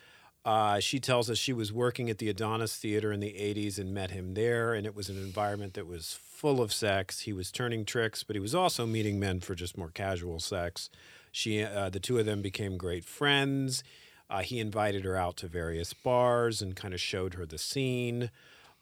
Uh, 0.43 0.79
she 0.79 0.99
tells 0.99 1.27
us 1.27 1.39
she 1.39 1.53
was 1.53 1.73
working 1.73 2.07
at 2.07 2.19
the 2.19 2.29
Adonis 2.29 2.77
Theater 2.77 3.11
in 3.11 3.19
the 3.19 3.33
80s 3.33 3.79
and 3.79 3.95
met 3.95 4.11
him 4.11 4.35
there, 4.35 4.75
and 4.75 4.85
it 4.85 4.95
was 4.95 5.09
an 5.09 5.17
environment 5.17 5.73
that 5.73 5.87
was 5.87 6.19
full 6.21 6.61
of 6.61 6.71
sex. 6.71 7.21
He 7.21 7.33
was 7.33 7.51
turning 7.51 7.83
tricks, 7.83 8.21
but 8.21 8.35
he 8.35 8.39
was 8.39 8.53
also 8.53 8.85
meeting 8.85 9.19
men 9.19 9.39
for 9.39 9.55
just 9.55 9.75
more 9.75 9.89
casual 9.89 10.39
sex. 10.39 10.91
She, 11.31 11.63
uh, 11.63 11.89
the 11.89 11.99
two 11.99 12.19
of 12.19 12.27
them 12.27 12.43
became 12.43 12.77
great 12.77 13.05
friends. 13.05 13.83
Uh, 14.29 14.41
he 14.41 14.59
invited 14.59 15.03
her 15.03 15.15
out 15.15 15.35
to 15.37 15.47
various 15.47 15.93
bars 15.93 16.61
and 16.61 16.75
kind 16.75 16.93
of 16.93 17.01
showed 17.01 17.33
her 17.33 17.45
the 17.47 17.57
scene 17.57 18.29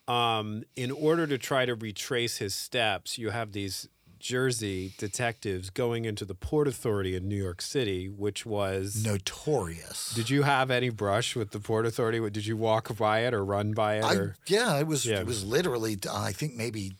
um, 0.07 0.63
in 0.75 0.91
order 0.91 1.25
to 1.27 1.37
try 1.37 1.65
to 1.65 1.75
retrace 1.75 2.37
his 2.37 2.53
steps, 2.53 3.17
you 3.17 3.29
have 3.29 3.51
these 3.53 3.87
Jersey 4.19 4.93
detectives 4.97 5.69
going 5.69 6.05
into 6.05 6.23
the 6.23 6.33
Port 6.35 6.67
Authority 6.67 7.13
in 7.15 7.27
New 7.27 7.35
York 7.41 7.61
City, 7.61 8.07
which 8.07 8.45
was. 8.45 9.03
Notorious. 9.05 10.13
Did 10.13 10.29
you 10.29 10.43
have 10.43 10.71
any 10.71 10.89
brush 10.89 11.35
with 11.35 11.51
the 11.51 11.59
Port 11.59 11.85
Authority? 11.85 12.19
Did 12.29 12.45
you 12.45 12.55
walk 12.55 12.95
by 12.97 13.19
it 13.19 13.33
or 13.33 13.43
run 13.43 13.73
by 13.73 13.95
it? 13.97 14.03
I, 14.03 14.15
Or 14.15 14.35
yeah, 14.47 14.79
it 14.79 14.87
was 14.87 15.05
Yeah. 15.05 15.19
it 15.19 15.25
was 15.25 15.43
literally 15.43 15.97
uh, 16.07 16.17
I 16.21 16.31
think 16.31 16.55
maybe 16.55 16.93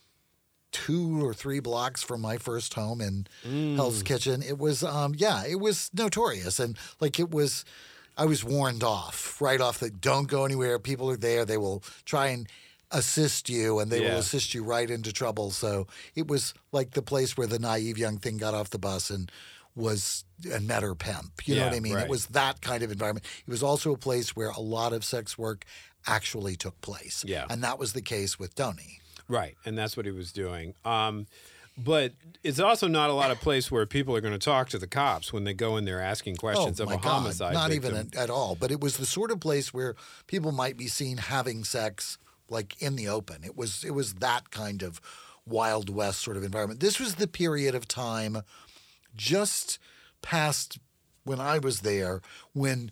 two 0.70 1.24
or 1.24 1.32
three 1.32 1.60
blocks 1.60 2.02
from 2.02 2.20
my 2.20 2.36
first 2.36 2.74
home 2.74 3.00
in 3.00 3.26
Hell's 3.76 4.02
Mm. 4.02 4.06
Kitchen. 4.06 4.42
It 4.42 4.58
was 4.58 4.82
um 4.82 5.14
yeah, 5.16 5.44
it 5.46 5.60
was 5.60 5.90
notorious 5.94 6.58
and 6.58 6.76
like 7.00 7.18
it 7.18 7.30
was 7.30 7.64
I 8.18 8.26
was 8.26 8.44
warned 8.44 8.82
off 8.84 9.40
right 9.40 9.60
off 9.60 9.78
that 9.80 10.00
don't 10.00 10.28
go 10.28 10.44
anywhere. 10.44 10.78
People 10.78 11.08
are 11.10 11.16
there. 11.16 11.44
They 11.44 11.56
will 11.58 11.82
try 12.04 12.26
and 12.28 12.48
assist 12.94 13.48
you 13.50 13.78
and 13.80 13.90
they 13.90 14.02
Yeah. 14.02 14.12
will 14.14 14.20
assist 14.20 14.54
you 14.54 14.62
right 14.64 14.88
into 14.88 15.12
trouble. 15.12 15.50
So 15.50 15.86
it 16.14 16.28
was 16.28 16.54
like 16.72 16.92
the 16.92 17.02
place 17.02 17.36
where 17.36 17.46
the 17.46 17.58
naive 17.58 17.98
young 17.98 18.18
thing 18.18 18.38
got 18.38 18.54
off 18.54 18.70
the 18.70 18.78
bus 18.78 19.10
and 19.10 19.30
was 19.74 20.24
and 20.50 20.66
met 20.66 20.82
her 20.82 20.94
pimp. 20.94 21.46
You 21.46 21.56
know 21.56 21.64
what 21.66 21.74
I 21.74 21.80
mean? 21.80 21.94
right. 21.94 22.04
It 22.04 22.08
was 22.10 22.26
that 22.26 22.60
kind 22.60 22.82
of 22.82 22.90
environment. 22.92 23.26
It 23.46 23.50
was 23.50 23.62
also 23.62 23.92
a 23.92 23.98
place 23.98 24.36
where 24.36 24.50
a 24.50 24.60
lot 24.60 24.92
of 24.92 25.04
sex 25.04 25.36
work 25.36 25.64
actually 26.06 26.54
took 26.56 26.80
place. 26.80 27.24
Yeah. 27.26 27.46
And 27.50 27.62
that 27.64 27.78
was 27.78 27.92
the 27.92 28.02
case 28.02 28.38
with 28.38 28.54
Tony. 28.54 29.00
Right, 29.26 29.56
and 29.64 29.76
that's 29.76 29.96
what 29.96 30.04
he 30.06 30.12
was 30.12 30.32
doing. 30.32 30.74
Um, 30.84 31.26
but 31.78 32.12
it's 32.44 32.60
also 32.60 32.86
not 32.86 33.08
a 33.10 33.14
lot 33.14 33.30
of 33.30 33.40
place 33.40 33.70
where 33.70 33.86
people 33.86 34.14
are 34.14 34.20
going 34.20 34.34
to 34.34 34.38
talk 34.38 34.68
to 34.68 34.78
the 34.78 34.86
cops 34.86 35.32
when 35.32 35.44
they 35.44 35.54
go 35.54 35.76
in 35.78 35.86
there 35.86 36.00
asking 36.00 36.36
questions 36.36 36.78
of 36.78 36.88
oh 36.88 36.90
my 36.90 36.96
a 36.96 37.00
God. 37.00 37.08
homicide. 37.08 37.54
Not 37.54 37.70
victim. 37.70 37.94
even 37.96 38.10
at 38.16 38.30
all. 38.30 38.54
But 38.54 38.70
it 38.70 38.80
was 38.80 38.98
the 38.98 39.06
sort 39.06 39.30
of 39.32 39.40
place 39.40 39.72
where 39.74 39.96
people 40.26 40.52
might 40.52 40.76
be 40.76 40.86
seen 40.86 41.16
having 41.16 41.64
sex 41.64 42.18
like 42.48 42.80
in 42.80 42.96
the 42.96 43.08
open. 43.08 43.44
It 43.44 43.56
was 43.56 43.84
it 43.84 43.92
was 43.92 44.14
that 44.14 44.50
kind 44.50 44.82
of 44.82 45.00
Wild 45.46 45.90
West 45.90 46.20
sort 46.20 46.36
of 46.36 46.44
environment. 46.44 46.80
This 46.80 46.98
was 46.98 47.16
the 47.16 47.28
period 47.28 47.74
of 47.74 47.86
time 47.86 48.42
just 49.14 49.78
past 50.22 50.78
when 51.24 51.40
I 51.40 51.58
was 51.58 51.80
there 51.80 52.20
when 52.52 52.90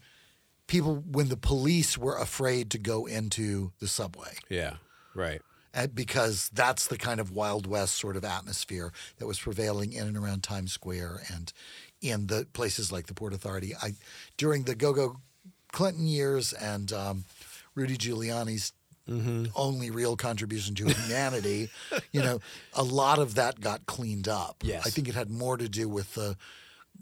people 0.66 1.04
when 1.10 1.28
the 1.28 1.36
police 1.36 1.98
were 1.98 2.16
afraid 2.16 2.70
to 2.70 2.78
go 2.78 3.06
into 3.06 3.72
the 3.80 3.88
subway. 3.88 4.34
Yeah, 4.48 4.74
right. 5.14 5.40
and 5.74 5.94
because 5.94 6.50
that's 6.52 6.86
the 6.86 6.98
kind 6.98 7.20
of 7.20 7.30
Wild 7.30 7.66
West 7.66 7.96
sort 7.96 8.16
of 8.16 8.24
atmosphere 8.24 8.92
that 9.18 9.26
was 9.26 9.38
prevailing 9.38 9.92
in 9.92 10.06
and 10.06 10.16
around 10.16 10.42
Times 10.42 10.72
Square 10.72 11.22
and 11.32 11.52
in 12.00 12.26
the 12.26 12.46
places 12.52 12.90
like 12.90 13.06
the 13.06 13.14
Port 13.14 13.32
Authority. 13.32 13.74
I 13.80 13.94
during 14.36 14.64
the 14.64 14.74
Go-Go 14.74 15.20
Clinton 15.72 16.06
years 16.06 16.52
and 16.52 16.92
um, 16.92 17.24
Rudy 17.74 17.96
Giuliani's 17.96 18.72
only 19.54 19.90
real 19.90 20.16
contribution 20.16 20.74
to 20.76 20.86
humanity, 20.88 21.68
you 22.12 22.22
know, 22.22 22.40
a 22.74 22.82
lot 22.82 23.18
of 23.18 23.34
that 23.34 23.60
got 23.60 23.84
cleaned 23.86 24.28
up. 24.28 24.56
Yes. 24.62 24.86
I 24.86 24.90
think 24.90 25.08
it 25.08 25.14
had 25.14 25.30
more 25.30 25.56
to 25.56 25.68
do 25.68 25.88
with 25.88 26.14
the 26.14 26.36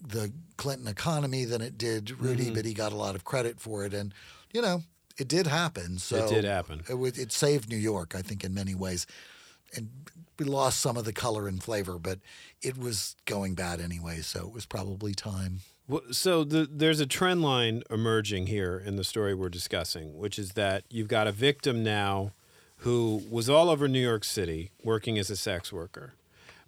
the 0.03 0.33
Clinton 0.57 0.89
economy 0.89 1.45
than 1.45 1.61
it 1.61 1.77
did 1.77 2.11
Rudy, 2.21 2.45
Mm-hmm. 2.47 2.55
but 2.55 2.65
he 2.65 2.73
got 2.75 2.93
a 2.93 2.97
lot 2.97 3.15
of 3.15 3.25
credit 3.25 3.61
for 3.61 3.85
it, 3.85 3.93
and 3.93 4.15
you 4.53 4.63
know, 4.63 4.83
it 5.19 5.29
did 5.29 5.47
happen. 5.47 5.99
So 5.99 6.25
it 6.25 6.29
did 6.31 6.45
happen. 6.45 6.83
It, 6.89 7.19
it 7.19 7.33
saved 7.33 7.69
New 7.69 7.77
York, 7.77 8.15
I 8.17 8.23
think, 8.23 8.43
in 8.45 8.55
many 8.55 8.75
ways, 8.75 9.07
and 9.77 9.91
we 10.39 10.47
lost 10.47 10.81
some 10.81 10.97
of 10.97 11.05
the 11.05 11.13
color 11.13 11.47
and 11.49 11.63
flavor, 11.63 11.99
but 11.99 12.19
it 12.63 12.79
was 12.79 13.15
going 13.27 13.55
bad 13.55 13.79
anyway. 13.81 14.21
So 14.23 14.47
it 14.47 14.53
was 14.55 14.65
probably 14.65 15.13
time. 15.13 15.61
Well, 15.89 16.03
so 16.13 16.45
the, 16.45 16.69
there's 16.71 17.01
a 17.01 17.07
trend 17.07 17.43
line 17.43 17.83
emerging 17.91 18.47
here 18.47 18.81
in 18.85 18.97
the 18.97 19.05
story 19.05 19.35
we're 19.35 19.49
discussing, 19.49 20.17
which 20.17 20.39
is 20.39 20.53
that 20.53 20.85
you've 20.89 21.09
got 21.09 21.27
a 21.27 21.33
victim 21.33 21.83
now 21.83 22.33
who 22.79 23.23
was 23.31 23.51
all 23.51 23.69
over 23.69 23.89
New 23.89 24.01
York 24.01 24.25
City 24.25 24.71
working 24.83 25.19
as 25.19 25.31
a 25.31 25.37
sex 25.37 25.73
worker, 25.73 26.15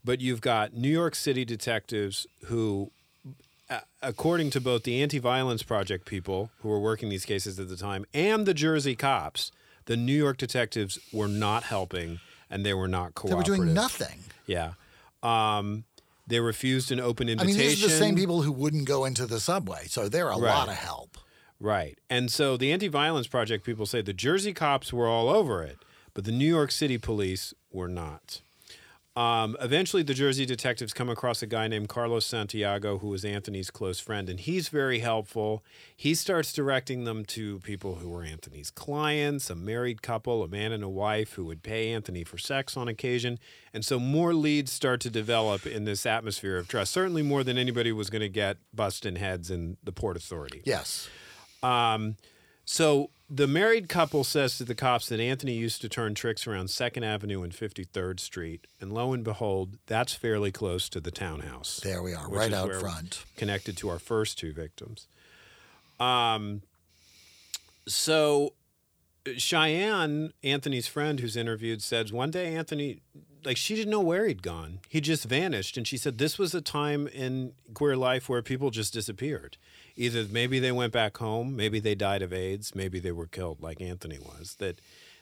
but 0.05 0.21
you've 0.21 0.41
got 0.41 0.75
New 0.75 0.91
York 0.91 1.15
City 1.15 1.45
detectives 1.45 2.27
who, 2.47 2.91
according 4.03 4.51
to 4.51 4.61
both 4.61 4.83
the 4.83 5.01
Anti-Violence 5.03 5.63
Project 5.63 6.05
people 6.05 6.51
who 6.59 6.69
were 6.69 6.81
working 6.81 7.09
these 7.09 7.25
cases 7.25 7.59
at 7.59 7.69
the 7.69 7.77
time 7.77 8.05
and 8.13 8.45
the 8.45 8.55
Jersey 8.55 8.95
cops, 8.97 9.53
the 9.87 9.97
New 9.97 10.13
York 10.13 10.37
detectives 10.37 10.99
were 11.13 11.29
not 11.29 11.65
helping 11.65 12.21
and 12.51 12.67
they 12.67 12.75
were 12.75 12.89
not 12.89 13.15
cooperating. 13.15 13.53
They 13.53 13.59
were 13.59 13.65
doing 13.65 13.75
nothing. 13.75 14.19
Yeah. 14.47 14.73
Um, 15.23 15.85
they 16.33 16.41
refused 16.41 16.91
an 16.93 17.01
open 17.01 17.29
invitation. 17.29 17.57
I 17.57 17.59
mean, 17.61 17.69
these 17.69 17.85
are 17.85 17.89
the 17.89 17.95
same 17.95 18.17
people 18.17 18.43
who 18.43 18.53
wouldn't 18.53 18.87
go 18.87 19.05
into 19.05 19.27
the 19.27 19.39
subway, 19.41 19.85
so 19.89 20.09
they're 20.09 20.29
a 20.29 20.39
Right. 20.39 20.41
lot 20.55 20.69
of 20.69 20.75
help. 20.77 21.19
Right. 21.61 21.99
And 22.11 22.31
so 22.31 22.57
the 22.57 22.73
Anti 22.73 22.89
Violence 22.89 23.27
Project 23.29 23.65
people 23.65 23.87
say 23.87 24.03
the 24.03 24.13
Jersey 24.13 24.53
cops 24.53 24.93
were 24.93 25.07
all 25.07 25.29
over 25.29 25.63
it, 25.63 25.79
but 26.15 26.25
the 26.25 26.33
New 26.33 26.47
York 26.49 26.73
City 26.73 26.99
police 26.99 27.55
were 27.71 27.89
not. 27.89 28.41
Um, 29.15 29.59
eventually, 29.61 30.03
the 30.03 30.15
Jersey 30.15 30.47
detectives 30.47 30.95
come 30.95 31.11
across 31.11 31.43
a 31.43 31.47
guy 31.47 31.69
named 31.69 31.91
Carlos 31.91 32.25
Santiago, 32.25 32.97
who 32.99 33.09
was 33.09 33.27
Anthony's 33.27 33.71
close 33.71 34.01
friend, 34.01 34.31
and 34.31 34.41
he's 34.41 34.69
very 34.71 35.01
helpful. 35.01 35.63
He 35.95 36.15
starts 36.15 36.51
directing 36.51 37.05
them 37.05 37.27
to 37.27 37.59
people 37.59 37.97
who 37.97 38.09
were 38.09 38.23
Anthony's 38.23 38.71
clients, 38.71 39.51
a 39.51 39.55
married 39.55 40.01
couple, 40.01 40.43
a 40.43 40.49
man 40.49 40.73
and 40.73 40.83
a 40.83 40.89
wife 40.89 41.35
who 41.35 41.45
would 41.45 41.63
pay 41.63 41.93
Anthony 41.93 42.25
for 42.25 42.39
sex 42.39 42.75
on 42.75 42.89
occasion. 42.89 43.39
And 43.75 43.85
so 43.85 43.99
more 43.99 44.33
leads 44.33 44.73
start 44.73 45.03
to 45.03 45.11
develop 45.11 45.67
in 45.67 45.85
this 45.85 46.07
atmosphere 46.07 46.57
of 46.57 46.67
trust, 46.67 46.93
certainly 46.93 47.23
more 47.23 47.45
than 47.45 47.59
anybody 47.59 47.93
was 47.93 48.09
going 48.09 48.21
to 48.23 48.31
get 48.31 48.57
busting 48.73 49.17
heads 49.17 49.51
in 49.51 49.77
the 49.85 49.93
Port 49.93 50.17
Authority. 50.17 50.63
Yes. 50.65 51.11
Um, 51.63 52.17
so 52.65 53.11
the 53.29 53.47
married 53.47 53.89
couple 53.89 54.25
says 54.25 54.59
to 54.59 54.65
the 54.65 54.75
cops 54.75 55.09
that 55.09 55.19
Anthony 55.19 55.55
used 55.55 55.81
to 55.81 55.89
turn 55.89 56.15
tricks 56.15 56.47
around 56.47 56.69
Second 56.69 57.05
Avenue 57.05 57.43
and 57.43 57.53
53rd 57.53 58.21
Street, 58.21 58.67
and 58.81 58.93
lo 58.93 59.13
and 59.13 59.25
behold, 59.25 59.79
that's 59.87 60.13
fairly 60.13 60.53
close 60.53 60.89
to 60.91 61.01
the 61.01 61.11
townhouse. 61.11 61.81
There 61.83 62.03
we 62.03 62.15
are, 62.15 62.29
right 62.29 62.53
out 62.53 62.75
front. 62.75 63.25
connected 63.37 63.77
to 63.79 63.89
our 63.89 63.99
first 63.99 64.39
two 64.39 64.53
victims. 64.53 65.07
Um, 65.99 66.63
so 67.87 68.53
Ceyenne, 69.39 70.33
Anthony's 70.43 70.87
friend 70.87 71.21
who's 71.21 71.37
interviewed, 71.37 71.83
says 71.83 72.13
one 72.13 72.31
day 72.31 72.55
Anthony, 72.55 73.01
like 73.45 73.57
she 73.57 73.75
didn't 73.75 73.91
know 73.91 74.01
where 74.01 74.27
he'd 74.27 74.43
gone. 74.43 74.81
He 74.89 75.01
just 75.01 75.25
vanished, 75.25 75.77
and 75.77 75.87
she 75.87 75.97
said 75.97 76.19
this 76.19 76.39
was 76.39 76.55
a 76.55 76.61
time 76.61 77.07
in 77.09 77.53
queer 77.75 77.97
life 77.97 78.29
where 78.29 78.43
people 78.43 78.71
just 78.71 78.93
disappeared. 78.93 79.57
Either 79.97 80.25
maybe 80.31 80.59
they 80.59 80.73
went 80.73 80.93
back 80.93 81.17
home, 81.19 81.55
maybe 81.57 81.81
they 81.81 81.95
died 81.95 82.23
of 82.23 82.33
AIDS, 82.33 82.75
maybe 82.75 82.99
they 82.99 83.13
were 83.13 83.27
killed, 83.27 83.61
like 83.63 83.81
Anthony 83.81 84.19
was. 84.19 84.57
That 84.59 84.81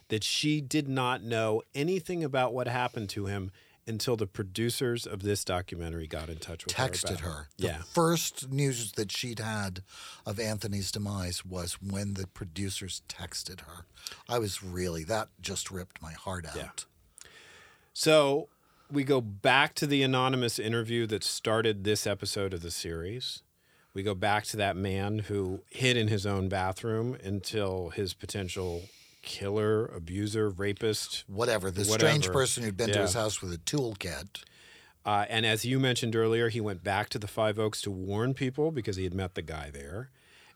that 0.09 0.25
she 0.25 0.61
did 0.61 0.89
not 0.89 1.23
know 1.23 1.63
anything 1.75 2.25
about 2.25 2.53
what 2.53 2.67
happened 2.67 3.09
to 3.11 3.27
him 3.27 3.53
until 3.87 4.17
the 4.17 4.27
producers 4.27 5.07
of 5.07 5.23
this 5.23 5.45
documentary 5.45 6.07
got 6.07 6.29
in 6.29 6.37
touch 6.37 6.65
with 6.65 6.75
her. 6.77 6.89
Texted 6.89 7.21
her. 7.21 7.49
The 7.59 7.67
Yeah. 7.67 7.83
first 7.83 8.51
news 8.51 8.93
that 8.93 9.11
she'd 9.11 9.39
had 9.39 9.83
of 10.27 10.39
Anthony's 10.39 10.93
demise 10.93 11.45
was 11.45 11.75
when 11.81 12.15
the 12.15 12.27
producers 12.27 13.03
texted 13.09 13.61
her. 13.63 13.87
I 14.29 14.39
was 14.39 14.63
really, 14.63 15.03
that 15.05 15.29
just 15.41 15.71
ripped 15.71 16.03
my 16.03 16.13
heart 16.13 16.45
out. 16.47 16.57
Yeah. 16.57 16.71
So 17.93 18.49
we 18.91 19.05
go 19.05 19.21
back 19.21 19.75
to 19.77 19.87
the 19.87 20.03
anonymous 20.03 20.59
interview 20.59 21.07
that 21.07 21.25
started 21.25 21.85
this 21.85 22.07
episode 22.07 22.55
of 22.55 22.63
the 22.63 22.71
series. 22.71 23.43
We 23.95 24.03
go 24.03 24.15
back 24.15 24.45
to 24.45 24.57
that 24.57 24.77
man 24.77 25.21
who 25.21 25.61
hid 25.71 25.97
in 25.97 26.09
his 26.09 26.25
own 26.25 26.49
bathroom 26.49 27.17
until 27.23 27.91
his 27.91 28.15
potential 28.15 28.83
killer, 29.23 29.87
abuser, 29.87 30.49
rapist. 30.51 31.25
Whatever. 31.27 31.71
The 31.71 31.85
strange 31.85 32.29
person 32.29 32.63
who'd 32.63 32.77
been 32.77 32.93
to 32.93 33.01
his 33.01 33.15
house 33.15 33.43
with 33.43 33.53
a 33.53 33.59
toolkit. 33.59 34.45
Uh, 35.05 35.25
and 35.29 35.47
as 35.47 35.65
you 35.65 35.81
mentioned 35.81 36.15
earlier, 36.15 36.51
he 36.51 36.61
went 36.61 36.85
back 36.85 37.09
to 37.11 37.19
the 37.19 37.27
Five 37.27 37.59
Oaks 37.59 37.81
to 37.83 37.91
warn 37.91 38.35
people 38.35 38.71
because 38.71 38.97
he 38.97 39.05
had 39.05 39.15
met 39.15 39.35
the 39.35 39.43
guy 39.43 39.71
there. 39.71 40.11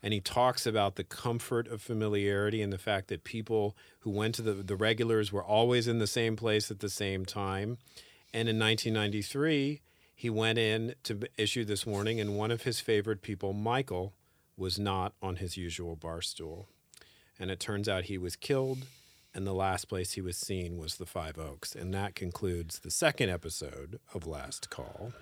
And 0.05 0.13
he 0.13 0.21
talks 0.21 0.67
about 0.67 0.97
the 0.97 1.03
comfort 1.03 1.67
of 1.67 1.81
familiarity 1.81 2.61
and 2.61 2.71
the 2.71 2.77
fact 2.77 3.09
that 3.09 3.25
people 3.25 3.75
who 4.01 4.11
went 4.11 4.35
to 4.35 4.43
the, 4.43 4.53
the 4.53 4.77
regulars 4.77 5.33
were 5.33 5.43
always 5.43 5.89
in 5.89 5.99
the 5.99 6.07
same 6.07 6.37
place 6.37 6.71
at 6.71 6.81
the 6.81 6.91
same 6.91 7.25
time. 7.25 7.79
And 8.35 8.47
in 8.47 8.59
1993, 8.59 9.81
he 10.15 10.29
went 10.29 10.59
in 10.59 10.95
to 11.05 11.21
issue 11.39 11.65
this 11.65 11.87
warning, 11.87 12.21
and 12.21 12.37
one 12.37 12.51
of 12.51 12.65
his 12.65 12.81
favorite 12.81 13.23
people, 13.23 13.55
Michael, 13.55 14.13
was 14.59 14.79
not 14.79 15.15
on 15.23 15.37
his 15.37 15.57
usual 15.57 15.97
bar 15.97 16.21
stool. 16.21 16.69
And 17.41 17.51
it 17.51 17.59
turns 17.59 17.89
out 17.89 18.05
he 18.05 18.19
was 18.19 18.37
killed, 18.37 18.85
and 19.35 19.47
the 19.47 19.55
last 19.55 19.89
place 19.89 20.13
he 20.13 20.21
was 20.21 20.37
seen 20.37 20.77
was 20.77 20.97
the 20.97 21.07
Five 21.07 21.39
Oaks. 21.39 21.75
And 21.75 21.95
that 21.95 22.15
concludes 22.15 22.81
the 22.81 22.91
second 22.91 23.31
episode 23.31 23.99
of 24.13 24.27
Last 24.27 24.69
Call. 24.69 25.15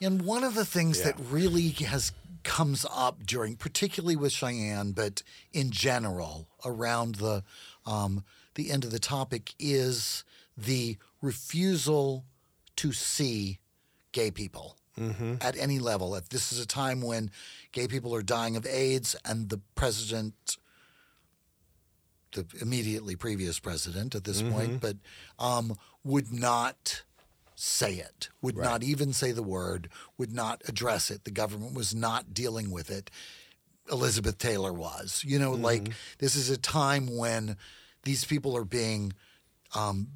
And 0.00 0.22
one 0.22 0.44
of 0.44 0.54
the 0.54 0.64
things 0.64 0.98
Yeah. 0.98 1.04
that 1.12 1.20
really 1.20 1.68
has 1.70 2.12
comes 2.42 2.86
up 2.90 3.26
during, 3.26 3.56
particularly 3.56 4.14
with 4.14 4.32
Ceyenne, 4.32 4.92
but 4.92 5.22
in 5.52 5.70
general 5.72 6.48
around 6.64 7.16
the 7.16 7.42
um, 7.84 8.24
the 8.54 8.70
end 8.70 8.84
of 8.84 8.90
the 8.90 8.98
topic, 9.00 9.54
is 9.58 10.24
the 10.56 10.96
refusal 11.20 12.24
to 12.76 12.92
see 12.92 13.58
gay 14.12 14.30
people 14.30 14.76
at 15.42 15.56
any 15.58 15.78
level. 15.78 16.14
If 16.14 16.28
this 16.30 16.52
is 16.52 16.58
a 16.58 16.66
time 16.66 17.02
when 17.02 17.30
gay 17.72 17.86
people 17.86 18.14
are 18.14 18.22
dying 18.22 18.56
of 18.56 18.64
AIDS, 18.66 19.14
and 19.26 19.50
the 19.50 19.60
president, 19.74 20.56
the 22.32 22.46
immediately 22.60 23.14
previous 23.16 23.58
president 23.58 24.14
at 24.14 24.24
this 24.24 24.40
point, 24.42 24.80
but 24.80 24.96
um, 25.38 25.76
would 26.04 26.32
not 26.32 27.02
say 27.56 27.94
it, 27.94 28.28
would 28.42 28.56
not 28.56 28.82
even 28.82 29.12
say 29.12 29.32
the 29.32 29.42
word, 29.42 29.88
would 30.18 30.32
not 30.32 30.62
address 30.68 31.10
it. 31.10 31.24
The 31.24 31.30
government 31.30 31.74
was 31.74 31.94
not 31.94 32.34
dealing 32.34 32.70
with 32.70 32.90
it. 32.90 33.10
Elizabeth 33.90 34.38
Taylor 34.38 34.72
was. 34.72 35.24
You 35.26 35.38
know, 35.38 35.52
like 35.52 35.90
this 36.18 36.36
is 36.36 36.50
a 36.50 36.58
time 36.58 37.16
when 37.16 37.56
these 38.04 38.24
people 38.24 38.56
are 38.56 38.64
being, 38.64 39.14
um, 39.74 40.08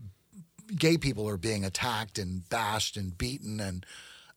gay 0.76 0.99
people 0.99 1.28
are 1.28 1.38
being 1.38 1.64
attacked 1.64 2.18
and 2.18 2.49
bashed 2.49 2.97
and 2.97 3.16
beaten 3.16 3.59
and 3.59 3.84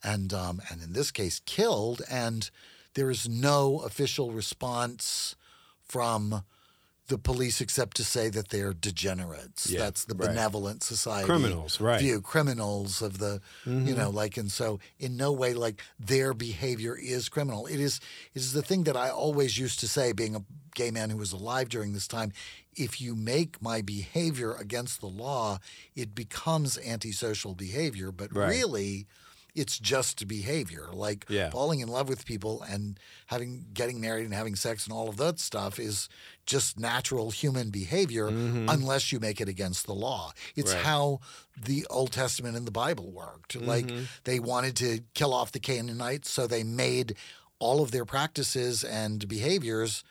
and 0.04 0.34
um, 0.34 0.62
and 0.70 0.82
in 0.82 0.94
this 0.94 1.12
case 1.12 1.42
killed, 1.46 2.02
and 2.10 2.50
there 2.94 3.10
is 3.10 3.28
no 3.28 3.80
official 3.80 4.32
response 4.32 5.36
from 5.84 6.44
the 7.08 7.18
police 7.18 7.60
except 7.60 7.98
to 7.98 8.04
say 8.04 8.30
that 8.30 8.50
they're 8.50 8.74
degenerates. 8.74 9.70
Yeah, 9.70 9.80
That's 9.80 10.06
the 10.06 10.16
right. 10.16 10.30
benevolent 10.30 10.84
society 10.84 11.26
Criminals, 11.26 11.82
right. 11.82 12.00
view 12.00 12.22
criminals 12.22 13.02
of 13.02 13.18
the 13.18 13.42
you 13.66 13.72
mm-hmm. 13.72 13.98
know 13.98 14.10
like 14.10 14.38
and 14.38 14.52
so 14.52 14.80
in 15.00 15.18
no 15.18 15.32
way 15.32 15.54
like 15.54 15.82
their 16.00 16.34
behavior 16.34 16.98
is 16.98 17.28
criminal 17.30 17.66
it 17.68 17.80
is 17.80 18.00
it 18.34 18.40
is 18.40 18.54
the 18.54 18.62
thing 18.62 18.84
that 18.84 18.96
i 18.96 19.10
always 19.10 19.58
used 19.58 19.80
to 19.82 19.88
say 19.88 20.14
being 20.14 20.36
a 20.36 20.44
gay 20.76 20.92
man 20.92 21.10
who 21.10 21.18
was 21.18 21.34
alive 21.34 21.70
during 21.70 21.94
this 21.94 22.08
time 22.08 22.32
if 22.76 23.00
you 23.02 23.16
make 23.16 23.62
my 23.62 23.82
behavior 23.82 24.54
against 24.56 25.02
the 25.02 25.08
law 25.08 25.60
it 25.96 26.16
becomes 26.16 26.78
antisocial 26.80 27.54
behavior 27.54 28.12
but 28.12 28.34
Right. 28.34 28.50
really 28.50 29.08
it's 29.56 29.78
just 29.78 30.28
behavior 30.28 30.88
like 30.92 31.26
Yeah. 31.30 31.50
falling 31.52 31.80
in 31.80 31.88
love 31.88 32.10
with 32.10 32.26
people 32.26 32.64
and 32.64 33.00
having 33.28 33.66
getting 33.74 34.02
married 34.02 34.26
and 34.26 34.34
having 34.34 34.56
sex 34.56 34.86
and 34.88 34.94
all 34.96 35.10
of 35.10 35.18
that 35.18 35.40
stuff 35.40 35.78
is 35.80 36.10
just 36.46 36.80
natural 36.80 37.30
human 37.32 37.70
behavior 37.70 38.28
unless 38.28 39.12
you 39.12 39.20
make 39.20 39.40
it 39.40 39.48
against 39.48 39.86
the 39.86 39.94
law 39.94 40.32
it's 40.56 40.72
Mm-hmm. 40.72 40.78
Right. 40.78 40.86
how 40.86 41.20
the 41.62 41.86
Old 41.90 42.12
Testament 42.12 42.58
and 42.58 42.66
the 42.66 42.72
Bible 42.72 43.12
worked. 43.12 43.56
Like 43.56 43.86
Mm-hmm. 43.88 44.04
they 44.24 44.40
wanted 44.40 44.76
to 44.78 45.00
kill 45.14 45.34
off 45.34 45.52
the 45.52 45.60
Canaanites, 45.60 46.30
so 46.32 46.48
they 46.48 46.64
made 46.64 47.16
all 47.60 47.82
of 47.84 47.92
their 47.92 48.06
practices 48.06 48.84
and 48.84 49.28
behaviors 49.28 50.04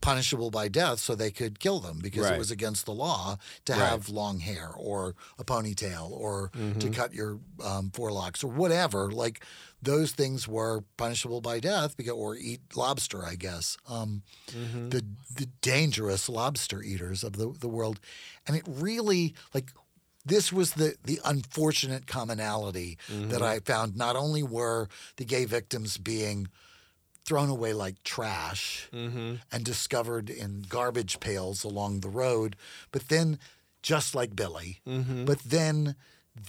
punishable 0.00 0.50
by 0.50 0.68
death 0.68 0.98
so 1.00 1.14
they 1.14 1.30
could 1.30 1.58
kill 1.58 1.80
them 1.80 1.98
because 2.02 2.24
Right. 2.24 2.34
it 2.34 2.38
was 2.38 2.50
against 2.50 2.86
the 2.86 2.92
law 2.94 3.38
to 3.66 3.72
Right. 3.72 3.80
have 3.88 4.08
long 4.08 4.40
hair 4.40 4.70
or 4.76 5.14
a 5.38 5.44
ponytail 5.44 6.10
or 6.10 6.50
Mm-hmm. 6.56 6.78
to 6.80 6.90
cut 6.90 7.12
your 7.14 7.38
um, 7.62 7.90
forelocks 7.90 8.42
or 8.44 8.48
whatever. 8.48 9.10
Like 9.10 9.44
those 9.82 10.12
things 10.12 10.46
were 10.48 10.82
punishable 10.96 11.40
by 11.40 11.60
death 11.60 11.96
because, 11.96 12.12
or 12.14 12.36
eat 12.36 12.60
lobster, 12.76 13.24
I 13.24 13.34
guess. 13.36 13.76
Um, 13.88 14.22
Mm-hmm. 14.48 14.88
the 14.90 15.04
the 15.34 15.46
dangerous 15.60 16.28
lobster 16.28 16.82
eaters 16.82 17.22
of 17.24 17.32
the, 17.34 17.52
the 17.58 17.68
world. 17.68 18.00
And 18.46 18.56
it 18.56 18.64
really 18.66 19.34
like 19.54 19.72
this 20.24 20.52
was 20.52 20.72
the 20.74 20.96
the 21.04 21.20
unfortunate 21.24 22.06
commonality 22.06 22.98
that 23.28 23.42
I 23.42 23.60
found. 23.60 23.96
Not 23.96 24.16
only 24.16 24.42
were 24.42 24.88
the 25.16 25.24
gay 25.24 25.44
victims 25.44 25.96
being 25.98 26.48
thrown 27.28 27.50
away 27.50 27.74
like 27.74 28.02
trash 28.04 28.88
mm-hmm. 28.90 29.34
and 29.52 29.62
discovered 29.62 30.30
in 30.30 30.64
garbage 30.66 31.20
pails 31.20 31.62
along 31.62 32.00
the 32.00 32.08
road, 32.08 32.56
but 32.90 33.08
then 33.08 33.38
just 33.82 34.14
like 34.14 34.34
Billy, 34.34 34.80
mm-hmm. 34.86 35.26
but 35.26 35.38
then 35.40 35.94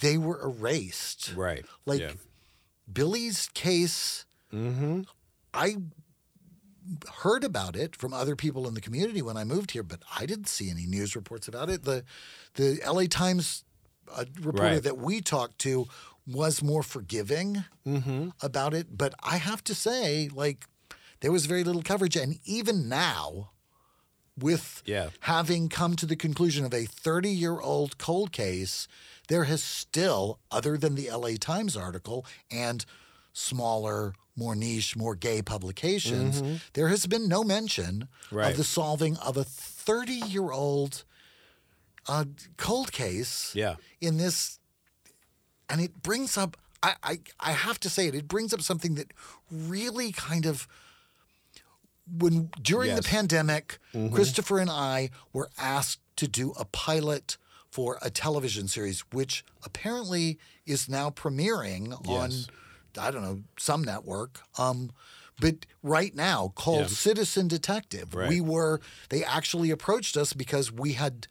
they 0.01 0.17
were 0.17 0.41
erased. 0.41 1.34
Right. 1.36 1.65
Like 1.86 1.99
yeah. 1.99 2.11
Billy's 2.91 3.49
case 3.53 4.25
mm-hmm. 4.53 5.01
I 5.53 5.75
heard 7.23 7.43
about 7.43 7.75
it 7.75 7.93
from 7.93 8.13
other 8.13 8.38
people 8.38 8.65
in 8.65 8.73
the 8.73 8.82
community 8.82 9.21
when 9.21 9.36
I 9.36 9.43
moved 9.43 9.71
here, 9.71 9.84
but 9.84 9.99
I 10.17 10.25
didn't 10.25 10.47
see 10.47 10.71
any 10.71 10.86
news 10.86 11.13
reports 11.13 11.49
about 11.49 11.69
it. 11.69 11.84
The 11.84 12.05
the 12.55 12.80
LA 12.88 13.03
Times 13.09 13.65
uh, 14.15 14.23
reporter 14.41 14.75
Right. 14.75 14.84
that 14.84 14.97
we 14.97 15.19
talked 15.19 15.59
to 15.59 15.88
was 16.32 16.61
more 16.63 16.84
forgiving 16.84 17.63
Mm-hmm. 17.86 18.30
about 18.43 18.73
it, 18.73 18.97
but 18.97 19.13
I 19.23 19.38
have 19.38 19.63
to 19.63 19.73
say, 19.73 20.30
like, 20.32 20.65
there 21.21 21.32
was 21.32 21.47
very 21.47 21.63
little 21.63 21.82
coverage, 21.82 22.15
and 22.15 22.38
even 22.45 22.88
now, 22.88 23.49
with 24.38 24.82
Yeah. 24.86 25.09
having 25.21 25.69
come 25.69 25.95
to 25.95 26.05
the 26.05 26.15
conclusion 26.15 26.65
of 26.65 26.73
a 26.73 26.86
30 26.86 27.30
year 27.30 27.59
old 27.59 27.97
cold 27.97 28.32
case, 28.32 28.88
there 29.27 29.45
has 29.45 29.63
still, 29.63 30.39
other 30.51 30.77
than 30.77 30.95
the 30.95 31.09
LA 31.09 31.36
Times 31.39 31.75
article 31.75 32.25
and 32.51 32.86
smaller, 33.34 34.13
more 34.36 34.55
niche, 34.55 34.95
more 34.95 35.15
gay 35.15 35.41
publications, 35.41 36.61
there 36.73 36.88
has 36.89 37.05
been 37.07 37.27
no 37.27 37.43
mention 37.43 38.07
Mm-hmm. 38.30 38.36
Right. 38.36 38.51
of 38.51 38.57
the 38.57 38.63
solving 38.63 39.17
of 39.17 39.36
a 39.38 39.43
30 39.43 40.13
year 40.13 40.51
old 40.51 41.03
uh, 42.07 42.25
cold 42.57 42.91
case 42.91 43.51
Yeah. 43.55 43.75
in 43.99 44.17
this. 44.17 44.59
And 45.70 45.80
it 45.82 46.01
brings 46.01 46.38
up, 46.38 46.57
I, 46.82 46.95
I, 47.03 47.20
I 47.39 47.51
have 47.51 47.80
to 47.82 47.89
say 47.89 48.07
it, 48.07 48.15
it 48.15 48.28
brings 48.28 48.53
up 48.53 48.61
something 48.61 48.95
that 48.95 49.13
really 49.51 50.11
kind 50.11 50.45
of 50.45 50.67
when 52.17 52.49
during 52.61 52.89
the 52.89 53.01
Yes. 53.03 53.07
pandemic, 53.07 53.78
Christopher 54.11 54.57
and 54.59 54.70
I 54.70 55.11
were 55.32 55.49
asked 55.57 55.99
to 56.17 56.28
do 56.28 56.53
a 56.57 56.65
pilot 56.65 57.38
for 57.70 57.99
a 58.01 58.09
television 58.09 58.67
series, 58.67 59.01
which 59.11 59.43
apparently 59.63 60.39
is 60.65 60.89
now 60.89 61.11
premiering 61.11 61.93
on 62.07 62.32
I 62.99 63.11
don't 63.11 63.22
know, 63.22 63.43
some 63.57 63.84
network. 63.84 64.41
Um, 64.57 64.91
but 65.39 65.67
right 65.84 66.13
now, 66.15 66.51
called 66.55 66.82
Yeah. 66.82 66.88
Citizen 66.88 67.47
Detective, 67.47 68.15
Right. 68.15 68.28
we 68.28 68.41
were. 68.41 68.82
They 69.09 69.24
actually 69.24 69.70
approached 69.70 70.17
us 70.17 70.34
because 70.34 70.72
we 70.72 70.93
had. 70.93 71.28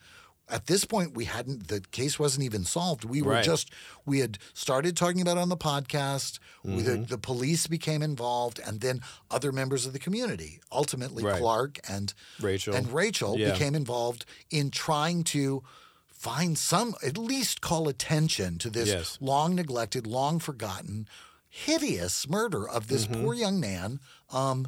At 0.50 0.66
this 0.66 0.84
point, 0.86 1.14
we 1.14 1.26
hadn't. 1.26 1.68
The 1.68 1.80
case 1.90 2.18
wasn't 2.18 2.44
even 2.44 2.64
solved. 2.64 3.04
We 3.04 3.20
were 3.20 3.32
Right. 3.32 3.44
just. 3.44 3.70
We 4.06 4.20
had 4.20 4.38
started 4.54 4.96
talking 4.96 5.20
about 5.20 5.36
it 5.36 5.40
on 5.40 5.50
the 5.50 5.56
podcast. 5.58 6.38
Mm-hmm. 6.66 6.84
the, 6.84 6.96
the 7.06 7.18
police 7.18 7.66
became 7.66 8.02
involved, 8.02 8.58
and 8.66 8.80
then 8.80 9.02
other 9.30 9.52
members 9.52 9.84
of 9.86 9.92
the 9.92 9.98
community. 9.98 10.60
Ultimately, 10.72 11.22
Right. 11.24 11.38
Clark 11.40 11.78
and 11.88 12.14
Rachel. 12.40 12.74
and 12.74 12.92
Rachel 12.92 13.38
Yeah. 13.38 13.52
became 13.52 13.74
involved 13.74 14.24
in 14.50 14.70
trying 14.70 15.22
to 15.24 15.62
find 16.08 16.58
some, 16.58 16.94
at 17.02 17.16
least 17.16 17.60
call 17.60 17.88
attention 17.88 18.58
to 18.58 18.70
this 18.70 18.88
Yes. 18.88 19.18
long 19.20 19.54
neglected, 19.54 20.06
long 20.06 20.38
forgotten, 20.40 21.08
hideous 21.48 22.28
murder 22.28 22.68
of 22.68 22.88
this 22.88 23.06
Mm-hmm. 23.06 23.22
poor 23.22 23.34
young 23.34 23.60
man. 23.60 24.00
Um, 24.30 24.66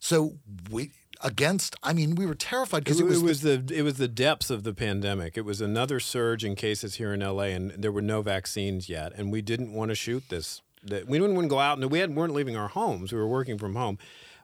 so 0.00 0.36
we 0.70 0.90
against. 1.22 1.76
I 1.82 1.92
mean, 1.92 2.14
we 2.14 2.26
were 2.26 2.34
terrified 2.34 2.84
because 2.84 3.00
It, 3.00 3.04
it 3.10 3.22
was, 3.22 3.40
the- 3.42 3.56
the 3.58 3.78
it 3.78 3.82
was 3.82 3.94
the 3.98 4.08
depths 4.08 4.50
of 4.50 4.62
the 4.62 4.74
pandemic. 4.74 5.36
It 5.36 5.44
was 5.44 5.60
another 5.60 6.00
surge 6.00 6.44
in 6.44 6.54
cases 6.54 6.96
here 6.96 7.12
in 7.14 7.20
LA, 7.20 7.44
and 7.54 7.70
there 7.72 7.92
were 7.92 8.02
no 8.02 8.22
vaccines 8.22 8.88
yet, 8.88 9.12
and 9.16 9.30
we 9.32 9.42
didn't 9.42 9.72
want 9.72 9.90
to 9.90 9.94
shoot 9.94 10.24
this. 10.28 10.62
That 10.82 11.06
we 11.08 11.18
didn't 11.18 11.34
want 11.34 11.46
to 11.46 11.50
go 11.50 11.60
out, 11.60 11.78
and 11.78 11.90
we 11.90 11.98
had, 12.00 12.14
weren't 12.14 12.34
leaving 12.34 12.56
our 12.56 12.68
homes. 12.68 13.10
We 13.12 13.18
were 13.18 13.26
working 13.26 13.56
from 13.56 13.74
home, 13.74 13.96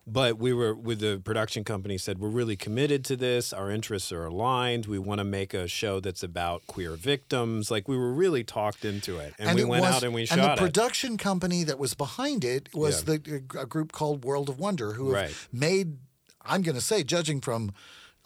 but 0.07 0.39
we 0.39 0.53
were 0.53 0.73
with 0.73 0.99
the 1.01 1.21
production 1.23 1.63
company. 1.63 1.99
Said 1.99 2.17
we're 2.17 2.29
really 2.29 2.55
committed 2.55 3.05
to 3.05 3.15
this. 3.15 3.53
Our 3.53 3.69
interests 3.69 4.11
are 4.11 4.25
aligned. 4.25 4.87
We 4.87 4.97
want 4.97 5.19
to 5.19 5.23
make 5.23 5.53
a 5.53 5.67
show 5.67 5.99
that's 5.99 6.23
about 6.23 6.65
queer 6.65 6.95
victims. 6.95 7.69
Like 7.69 7.87
we 7.87 7.95
were 7.95 8.11
really 8.11 8.43
talked 8.43 8.83
into 8.85 9.17
it, 9.19 9.35
and, 9.37 9.53
we 9.55 9.61
it 9.61 9.67
went 9.67 9.83
was- 9.83 9.95
out 9.97 10.03
and 10.03 10.15
we 10.15 10.21
and 10.21 10.29
shot 10.29 10.57
the 10.57 10.63
it. 10.63 10.65
production 10.65 11.15
company 11.17 11.63
that 11.63 11.77
was 11.77 11.93
behind 11.93 12.43
it 12.43 12.69
was 12.73 13.03
Yeah. 13.07 13.17
the 13.17 13.43
a 13.59 13.65
group 13.67 13.91
called 13.91 14.25
World 14.25 14.49
of 14.49 14.57
Wonder, 14.57 14.93
who 14.93 15.11
have 15.13 15.23
Right. 15.25 15.35
made. 15.53 15.97
I'm 16.45 16.61
going 16.61 16.75
to 16.75 16.81
say, 16.81 17.03
judging 17.03 17.41
from 17.41 17.71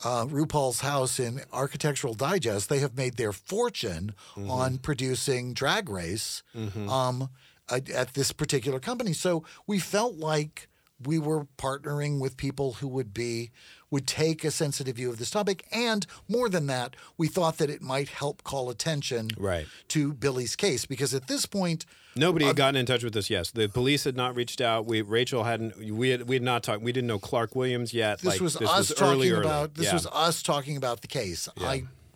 uh, 0.04 0.26
RuPaul's 0.26 0.82
house 0.82 1.20
in 1.20 1.42
Architectural 1.54 2.14
Digest, 2.14 2.68
they 2.70 2.80
have 2.80 2.98
made 2.98 3.18
their 3.18 3.32
fortune 3.32 4.14
Mm-hmm. 4.36 4.50
on 4.52 4.78
producing 4.80 5.54
Drag 5.54 5.90
Race 5.90 6.44
um, 6.90 7.30
at, 7.70 7.90
at 7.90 8.14
this 8.14 8.32
particular 8.34 8.80
company. 8.80 9.14
So 9.14 9.44
we 9.66 9.80
felt 9.80 10.16
like 10.18 10.68
we 11.04 11.18
were 11.20 11.48
partnering 11.58 12.20
with 12.20 12.36
people 12.38 12.74
who 12.74 12.88
would 12.90 13.14
be 13.14 13.52
would 13.92 14.08
take 14.08 14.44
a 14.44 14.52
sensitive 14.52 14.96
view 14.96 15.10
of 15.10 15.18
this 15.18 15.30
topic, 15.30 15.66
and 15.72 16.06
more 16.28 16.50
than 16.50 16.68
that, 16.68 16.96
we 17.18 17.28
thought 17.28 17.58
that 17.60 17.70
it 17.70 17.82
might 17.82 18.10
help 18.10 18.44
call 18.44 18.70
attention 18.70 19.30
Right. 19.38 19.68
to 19.90 20.14
Billy's 20.14 20.56
case 20.56 20.86
because 20.86 21.14
at 21.14 21.28
this 21.28 21.46
point, 21.46 21.86
Nobody 22.18 22.46
had 22.46 22.52
uh, 22.52 22.54
gotten 22.54 22.76
in 22.78 22.86
touch 22.86 23.04
with 23.04 23.16
us. 23.18 23.30
Yes, 23.30 23.52
the 23.52 23.68
police 23.68 24.06
had 24.06 24.16
not 24.16 24.36
reached 24.36 24.62
out. 24.62 24.86
We 24.86 25.02
Rachel 25.02 25.44
hadn't. 25.44 25.78
We 25.78 26.10
had 26.10 26.28
we 26.30 26.36
had 26.38 26.44
not 26.44 26.64
talked. 26.64 26.82
We 26.82 26.94
didn't 26.94 27.08
know 27.08 27.20
Clark 27.20 27.56
Williams 27.56 27.94
yet. 27.94 28.20
this 28.20 28.26
Like, 28.34 28.40
was 28.42 28.54
this 28.54 28.70
us 28.70 28.90
was 28.90 28.98
talking 28.98 29.14
early, 29.14 29.32
early. 29.32 29.42
about 29.46 29.74
this 29.76 29.88
Yeah. 29.88 29.94
was 29.94 30.08
us 30.08 30.42
talking 30.42 30.78
about 30.78 31.02
the 31.02 31.08
case. 31.08 31.50
I, 31.60 31.66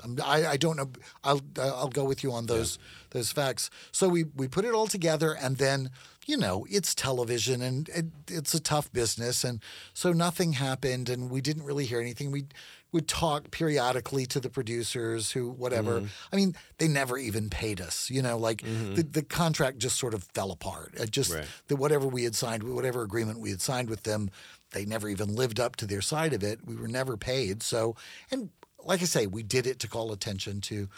I'm- 0.02 0.18
I 0.24 0.46
I 0.48 0.58
don't 0.58 0.78
know. 0.78 0.90
I'll 1.26 1.42
I'll 1.62 1.90
go 1.90 2.06
with 2.06 2.24
you 2.24 2.32
on 2.32 2.46
those 2.46 2.80
those 3.10 3.34
facts. 3.34 3.70
So 3.92 4.08
we 4.08 4.24
we 4.24 4.48
put 4.48 4.64
it 4.64 4.74
all 4.74 4.88
together, 4.88 5.34
and 5.34 5.58
then 5.58 5.90
you 6.30 6.38
know 6.38 6.66
it's 6.70 6.94
television, 6.94 7.62
and 7.62 7.90
it, 7.90 8.06
it's 8.28 8.54
a 8.54 8.60
tough 8.60 8.92
business, 8.94 9.44
and 9.44 9.60
so 9.96 10.14
nothing 10.14 10.54
happened, 10.54 11.10
and 11.10 11.32
we 11.32 11.42
didn't 11.42 11.64
really 11.64 11.86
hear 11.86 12.00
anything. 12.00 12.30
We 12.32 12.46
would 12.92 13.08
talk 13.08 13.50
periodically 13.52 14.26
to 14.28 14.40
the 14.40 14.50
producers 14.50 15.32
who 15.32 15.50
whatever. 15.50 16.02
Mm-hmm. 16.02 16.34
I 16.34 16.36
mean, 16.36 16.56
they 16.78 16.88
never 16.88 17.18
even 17.18 17.50
paid 17.50 17.82
us. 17.82 18.12
You 18.12 18.22
know, 18.22 18.38
like 18.38 18.62
the 18.62 19.04
the 19.04 19.24
contract 19.24 19.80
just 19.80 19.98
sort 19.98 20.14
of 20.14 20.24
fell 20.36 20.52
apart. 20.52 20.94
It 20.94 21.10
just 21.10 21.34
Right. 21.34 21.46
that 21.68 21.78
whatever 21.78 22.08
we 22.08 22.24
had 22.26 22.36
signed, 22.36 22.64
whatever 22.64 23.02
agreement 23.02 23.40
we 23.40 23.50
had 23.50 23.62
signed 23.62 23.90
with 23.90 24.04
them, 24.04 24.30
they 24.72 24.86
never 24.86 25.10
even 25.10 25.36
lived 25.36 25.60
up 25.60 25.76
to 25.78 25.88
their 25.88 26.02
side 26.02 26.34
of 26.34 26.44
it. 26.44 26.60
We 26.64 26.76
were 26.76 26.88
never 26.88 27.18
paid. 27.18 27.64
So, 27.64 27.96
and 28.30 28.50
like 28.84 29.02
I 29.02 29.06
say, 29.06 29.26
we 29.26 29.42
did 29.42 29.66
it 29.66 29.80
to 29.80 29.88
call 29.88 30.12
attention 30.12 30.62
to 30.62 30.90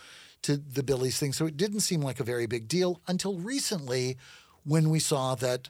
to 0.43 0.57
the 0.57 0.83
Billy's 0.83 1.19
thing. 1.19 1.33
So 1.33 1.45
it 1.45 1.55
didn't 1.55 1.81
seem 1.81 2.01
like 2.01 2.19
a 2.19 2.23
very 2.23 2.47
big 2.47 2.67
deal 2.67 2.99
until 3.07 3.37
recently 3.37 4.17
when 4.63 4.89
we 4.89 4.99
saw 4.99 5.35
that 5.35 5.69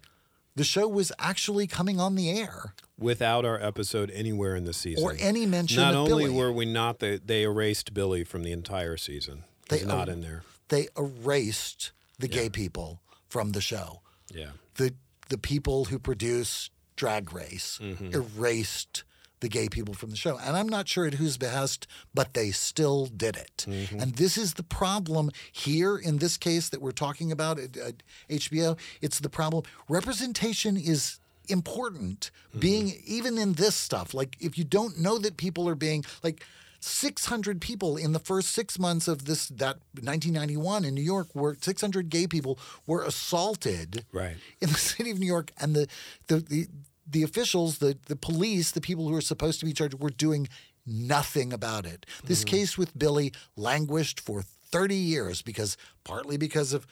the 0.55 0.63
show 0.63 0.87
was 0.87 1.11
actually 1.17 1.65
coming 1.67 1.99
on 1.99 2.15
the 2.15 2.29
air. 2.29 2.73
without 2.99 3.45
our 3.45 3.59
episode 3.61 4.11
anywhere 4.11 4.55
in 4.55 4.65
the 4.65 4.73
season 4.73 5.03
Or 5.03 5.15
any 5.19 5.45
mention 5.47 5.81
Not 5.81 5.93
of 5.95 5.99
only 6.11 6.25
Billy. 6.25 6.35
were 6.35 6.51
we 6.51 6.65
not, 6.65 6.99
they, 6.99 7.17
they 7.17 7.43
erased 7.43 7.93
Billy 7.93 8.23
from 8.23 8.43
the 8.43 8.51
entire 8.51 8.95
season. 8.97 9.43
They 9.69 9.79
He's 9.79 9.87
not 9.87 10.07
er- 10.07 10.11
in 10.11 10.21
there. 10.21 10.43
They 10.67 10.87
erased 10.97 11.91
the 12.19 12.27
gay 12.27 12.49
people 12.49 13.01
from 13.27 13.53
the 13.53 13.61
show. 13.61 14.01
Yeah. 14.33 14.51
the 14.75 14.93
the 15.29 15.37
people 15.37 15.85
who 15.85 15.97
produce 15.97 16.69
Drag 16.97 17.33
Race 17.33 17.79
Mm-hmm. 17.81 18.13
erased 18.13 19.03
the 19.41 19.49
gay 19.49 19.67
people 19.69 19.93
from 19.93 20.09
the 20.11 20.15
show. 20.15 20.37
And 20.37 20.55
I'm 20.55 20.69
not 20.69 20.87
sure 20.87 21.05
at 21.05 21.15
whose 21.15 21.37
behest, 21.37 21.85
but 22.13 22.33
they 22.33 22.51
still 22.51 23.07
did 23.07 23.35
it. 23.35 23.65
Mm-hmm. 23.67 23.99
And 23.99 24.15
this 24.15 24.37
is 24.37 24.53
the 24.53 24.63
problem 24.63 25.29
here 25.51 25.97
in 25.97 26.17
this 26.19 26.37
case 26.37 26.69
that 26.69 26.81
we're 26.81 26.91
talking 26.91 27.31
about 27.31 27.59
at, 27.59 27.75
at 27.77 28.03
HBO. 28.29 28.77
It's 29.01 29.19
the 29.19 29.29
problem. 29.29 29.63
Representation 29.89 30.77
is 30.77 31.19
important 31.49 32.31
Mm-hmm. 32.51 32.59
being 32.59 32.93
even 33.05 33.37
in 33.37 33.53
this 33.53 33.75
stuff 33.75 34.13
like 34.13 34.35
if 34.39 34.57
you 34.57 34.63
don't 34.65 34.99
know 34.99 35.17
that 35.17 35.37
people 35.37 35.67
are 35.69 35.75
being 35.75 36.03
like 36.21 36.45
600 36.81 37.61
people 37.61 37.95
in 37.97 38.11
the 38.11 38.19
first 38.19 38.51
six 38.51 38.77
months 38.77 39.07
of 39.07 39.25
this 39.25 39.47
that 39.47 39.77
1991 39.93 40.83
in 40.85 40.93
New 40.93 41.01
York 41.01 41.33
were 41.33 41.55
600 41.61 42.09
gay 42.09 42.27
people 42.27 42.59
were 42.85 43.03
assaulted 43.03 44.05
Right. 44.11 44.35
in 44.59 44.69
the 44.69 44.77
city 44.91 45.11
of 45.11 45.19
New 45.19 45.27
York, 45.27 45.51
and 45.59 45.75
the 45.75 45.87
the 46.27 46.37
the, 46.39 46.67
the 47.11 47.23
officials, 47.23 47.77
the 47.77 47.97
the 48.07 48.15
police, 48.15 48.71
the 48.71 48.81
people 48.81 49.07
who 49.07 49.15
are 49.15 49.21
supposed 49.21 49.59
to 49.59 49.65
be 49.65 49.73
charged, 49.73 49.99
were 49.99 50.09
doing 50.09 50.47
nothing 50.85 51.53
about 51.53 51.85
it. 51.85 52.05
This 52.23 52.43
mm-hmm. 52.43 52.55
case 52.55 52.77
with 52.77 52.97
Billy 52.97 53.33
languished 53.55 54.19
for 54.19 54.41
30 54.41 54.95
years 54.95 55.41
because 55.41 55.77
partly 56.03 56.37
because 56.37 56.73
of 56.73 56.87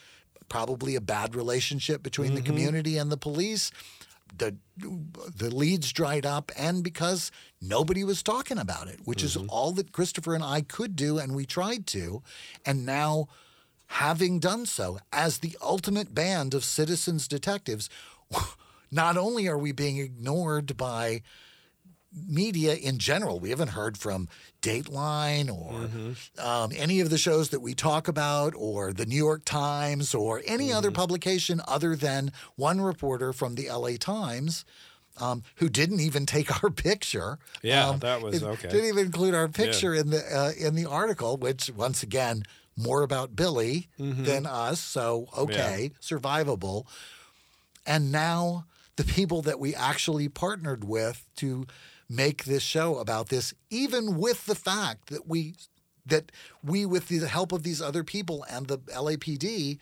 probably 0.48 0.96
a 0.96 1.00
bad 1.00 1.34
relationship 1.34 2.02
between 2.02 2.34
the 2.34 2.40
mm-hmm. 2.40 2.46
community 2.46 2.98
and 2.98 3.10
the 3.10 3.16
police. 3.16 3.70
The 4.36 4.56
the 4.76 5.52
leads 5.52 5.92
dried 5.92 6.24
up, 6.24 6.52
and 6.56 6.84
because 6.84 7.32
nobody 7.60 8.04
was 8.04 8.22
talking 8.22 8.58
about 8.58 8.86
it, 8.86 9.00
which 9.04 9.24
is 9.24 9.36
mm-hmm. 9.36 9.50
all 9.50 9.72
that 9.72 9.90
Christopher 9.90 10.34
and 10.36 10.44
I 10.44 10.60
could 10.60 10.94
do, 10.94 11.18
and 11.18 11.34
we 11.34 11.44
tried 11.44 11.88
to, 11.88 12.22
and 12.64 12.86
now 12.86 13.26
having 13.88 14.38
done 14.38 14.66
so 14.66 15.00
as 15.12 15.38
the 15.38 15.56
ultimate 15.60 16.14
band 16.14 16.54
of 16.54 16.64
citizens 16.64 17.26
detectives, 17.26 17.90
not 18.90 19.16
only 19.16 19.48
are 19.48 19.58
we 19.58 19.72
being 19.72 19.98
ignored 19.98 20.76
by 20.76 21.22
media 22.12 22.74
in 22.74 22.98
general, 22.98 23.38
we 23.38 23.50
haven't 23.50 23.68
heard 23.68 23.96
from 23.96 24.28
Dateline 24.62 25.48
or 25.48 25.88
um, 26.44 26.72
any 26.74 27.00
of 27.00 27.08
the 27.10 27.18
shows 27.18 27.50
that 27.50 27.60
we 27.60 27.74
talk 27.74 28.08
about, 28.08 28.52
or 28.56 28.92
the 28.92 29.06
New 29.06 29.16
York 29.16 29.44
Times, 29.44 30.14
or 30.14 30.42
any 30.44 30.72
other 30.72 30.90
publication 30.90 31.60
other 31.68 31.94
than 31.94 32.32
one 32.56 32.80
reporter 32.80 33.32
from 33.32 33.54
the 33.54 33.68
LA 33.70 33.90
Times. 33.98 34.64
Um, 35.20 35.42
who 35.56 35.68
didn't 35.68 36.00
even 36.00 36.24
take 36.26 36.62
our 36.64 36.70
picture? 36.70 37.38
Yeah, 37.62 37.88
Um, 37.90 37.98
that 38.00 38.22
was 38.22 38.42
okay. 38.42 38.68
Didn't 38.68 38.86
even 38.88 39.06
include 39.06 39.34
our 39.34 39.48
picture 39.48 39.94
in 39.94 40.10
the 40.10 40.22
uh, 40.36 40.52
in 40.58 40.74
the 40.74 40.86
article, 40.86 41.36
which 41.36 41.70
once 41.70 42.02
again 42.02 42.42
more 42.76 43.02
about 43.02 43.36
Billy 43.36 43.88
Mm-hmm. 43.98 44.24
than 44.24 44.46
us. 44.46 44.80
So 44.80 45.28
okay, 45.36 45.92
survivable. 46.00 46.86
And 47.86 48.10
now 48.10 48.64
the 48.96 49.04
people 49.04 49.42
that 49.42 49.58
we 49.58 49.74
actually 49.74 50.28
partnered 50.28 50.84
with 50.84 51.26
to 51.36 51.66
make 52.08 52.44
this 52.44 52.62
show 52.62 52.98
about 52.98 53.28
this, 53.28 53.54
even 53.70 54.16
with 54.18 54.46
the 54.46 54.54
fact 54.54 55.08
that 55.08 55.26
we 55.28 55.54
that 56.06 56.32
we, 56.64 56.84
with 56.86 57.08
the 57.08 57.28
help 57.28 57.52
of 57.52 57.62
these 57.62 57.80
other 57.80 58.02
people 58.02 58.44
and 58.50 58.66
the 58.66 58.78
LAPD, 58.78 59.78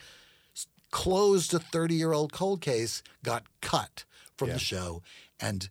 closed 0.90 1.54
a 1.54 1.58
30 1.58 1.94
year 1.94 2.12
old 2.12 2.32
cold 2.32 2.60
case, 2.60 3.02
got 3.24 3.44
cut 3.62 4.04
from 4.36 4.48
Yeah. 4.48 4.54
the 4.54 4.60
show, 4.60 5.02
and 5.40 5.68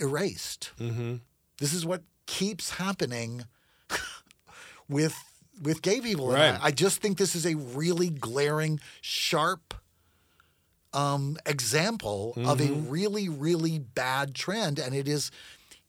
erased. 0.00 0.72
Mm-hmm. 0.80 1.16
This 1.58 1.72
is 1.72 1.86
what 1.86 2.02
keeps 2.26 2.70
happening 2.70 3.44
with 4.88 5.14
with 5.62 5.82
gay 5.82 6.00
people. 6.00 6.28
Right. 6.32 6.58
I, 6.60 6.66
I 6.66 6.70
just 6.70 7.00
think 7.00 7.18
this 7.18 7.36
is 7.36 7.46
a 7.46 7.54
really 7.54 8.08
glaring, 8.10 8.80
sharp 9.00 9.74
um, 10.94 11.36
example 11.46 12.34
of 12.36 12.60
a 12.60 12.64
Mm-hmm. 12.64 12.90
really, 12.90 13.28
really 13.28 13.78
bad 13.78 14.34
trend, 14.34 14.78
and 14.78 14.94
it 14.94 15.08
is. 15.08 15.30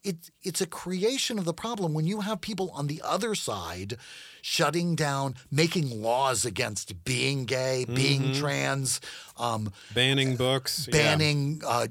It, 0.04 0.32
it's 0.42 0.60
a 0.60 0.66
creation 0.68 1.40
of 1.40 1.46
the 1.46 1.54
problem 1.54 1.94
when 1.94 2.06
you 2.06 2.20
have 2.22 2.42
people 2.42 2.70
on 2.76 2.88
the 2.88 3.02
other 3.06 3.36
side 3.36 3.96
shutting 4.42 4.96
down, 4.96 5.36
making 5.50 6.02
laws 6.02 6.44
against 6.44 7.06
being 7.06 7.46
gay, 7.46 7.86
being 7.86 8.34
trans, 8.34 9.00
um, 9.38 9.72
Banning 9.94 10.36
books. 10.36 10.90
yeah. 10.90 10.92
banning 10.92 11.62
uh, 11.66 11.88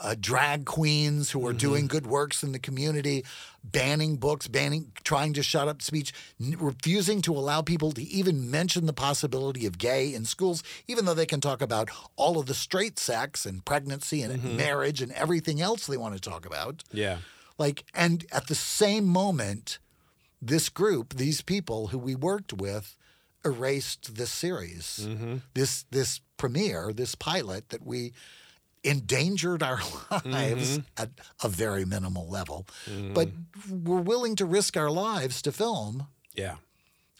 uh, 0.00 0.16
drag 0.18 0.64
queens 0.64 1.30
who 1.30 1.46
are 1.46 1.52
doing 1.52 1.86
good 1.86 2.06
works 2.06 2.42
in 2.42 2.50
the 2.50 2.58
community, 2.58 3.24
banning 3.62 4.16
books, 4.16 4.48
banning, 4.48 4.92
trying 5.04 5.32
to 5.34 5.42
shut 5.42 5.68
up 5.68 5.82
speech, 5.82 6.12
n- 6.40 6.56
refusing 6.58 7.22
to 7.22 7.32
allow 7.32 7.62
people 7.62 7.92
to 7.92 8.02
even 8.02 8.50
mention 8.50 8.86
the 8.86 8.92
possibility 8.92 9.66
of 9.66 9.78
gay 9.78 10.14
in 10.14 10.24
schools, 10.24 10.62
even 10.88 11.04
though 11.04 11.14
they 11.14 11.26
can 11.26 11.40
talk 11.40 11.60
about 11.60 11.90
all 12.16 12.38
of 12.38 12.46
the 12.46 12.54
straight 12.54 12.98
sex 12.98 13.44
and 13.46 13.64
pregnancy 13.64 14.22
and 14.22 14.38
mm-hmm. 14.38 14.56
marriage 14.56 15.02
and 15.02 15.12
everything 15.12 15.60
else 15.60 15.86
they 15.86 15.96
want 15.96 16.14
to 16.14 16.20
talk 16.20 16.46
about. 16.46 16.82
Yeah. 16.92 17.18
Like, 17.58 17.84
and 17.94 18.24
at 18.32 18.46
the 18.46 18.54
same 18.54 19.04
moment, 19.04 19.78
this 20.40 20.68
group, 20.68 21.14
these 21.14 21.42
people 21.42 21.88
who 21.88 21.98
we 21.98 22.14
worked 22.14 22.54
with, 22.54 22.96
erased 23.44 24.16
this 24.16 24.30
series, 24.30 25.06
mm-hmm. 25.08 25.36
this 25.54 25.84
this 25.90 26.20
premiere, 26.36 26.92
this 26.92 27.14
pilot 27.14 27.68
that 27.70 27.84
we 27.84 28.12
endangered 28.82 29.62
our 29.62 29.80
lives 30.24 30.78
mm-hmm. 30.78 31.02
at 31.02 31.10
a 31.42 31.48
very 31.48 31.84
minimal 31.84 32.28
level, 32.28 32.66
mm-hmm. 32.88 33.12
but 33.12 33.28
we're 33.70 34.00
willing 34.00 34.36
to 34.36 34.44
risk 34.44 34.76
our 34.76 34.90
lives 34.90 35.42
to 35.42 35.52
film, 35.52 36.06
Yeah. 36.34 36.56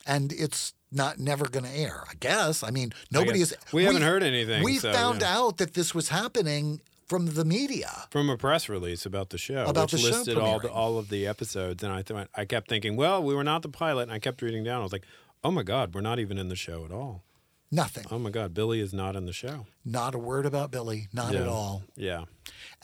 and 0.07 0.33
it's 0.33 0.75
not 0.93 1.19
never 1.19 1.49
going 1.49 1.65
to 1.65 1.71
air. 1.71 2.05
I 2.11 2.15
guess. 2.19 2.63
I 2.63 2.71
mean, 2.71 2.93
nobody 3.11 3.39
guess. 3.41 3.53
is. 3.53 3.59
We 3.73 3.85
haven't 3.85 4.03
heard 4.03 4.23
anything, 4.23 4.65
We 4.65 4.79
so, 4.79 4.93
found 4.93 5.21
yeah. 5.21 5.39
out 5.39 5.59
that 5.59 5.75
this 5.75 5.95
was 5.95 6.09
happening 6.09 6.81
from 7.07 7.27
the 7.35 7.45
media. 7.45 7.91
From 8.11 8.31
a 8.31 8.37
press 8.37 8.69
release 8.69 9.05
about 9.05 9.31
the 9.31 9.39
show, 9.39 9.65
About 9.67 9.93
which 9.93 10.03
the 10.03 10.11
show 10.11 10.17
listed 10.19 10.39
all 10.39 10.61
the, 10.61 10.71
all 10.71 10.97
of 10.97 11.09
the 11.09 11.27
episodes, 11.27 11.83
and 11.83 11.93
I 11.93 12.03
thought 12.03 12.29
I 12.37 12.45
kept 12.45 12.69
thinking, 12.69 12.97
well, 12.97 13.23
we 13.23 13.35
were 13.35 13.45
not 13.45 13.63
the 13.63 13.69
pilot, 13.69 14.03
and 14.05 14.13
I 14.13 14.19
kept 14.21 14.41
reading 14.43 14.65
down. 14.65 14.81
I 14.81 14.85
was 14.85 14.93
like, 14.93 15.07
oh 15.43 15.51
my 15.51 15.63
god, 15.63 15.95
we're 15.95 16.03
not 16.03 16.19
even 16.19 16.39
in 16.39 16.49
the 16.49 16.57
show 16.57 16.85
at 16.85 16.93
all. 16.93 17.25
Nothing. 17.73 18.05
Oh 18.11 18.19
my 18.19 18.31
god, 18.31 18.53
Billy 18.53 18.81
is 18.81 18.93
not 18.93 19.15
in 19.17 19.27
the 19.27 19.33
show. 19.33 19.67
Not 19.85 20.15
a 20.15 20.19
word 20.19 20.45
about 20.47 20.71
Billy. 20.71 21.09
Not 21.13 21.35
at 21.35 21.47
all. 21.47 21.85
Yeah. 21.97 22.25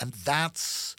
And 0.00 0.12
that's 0.12 0.94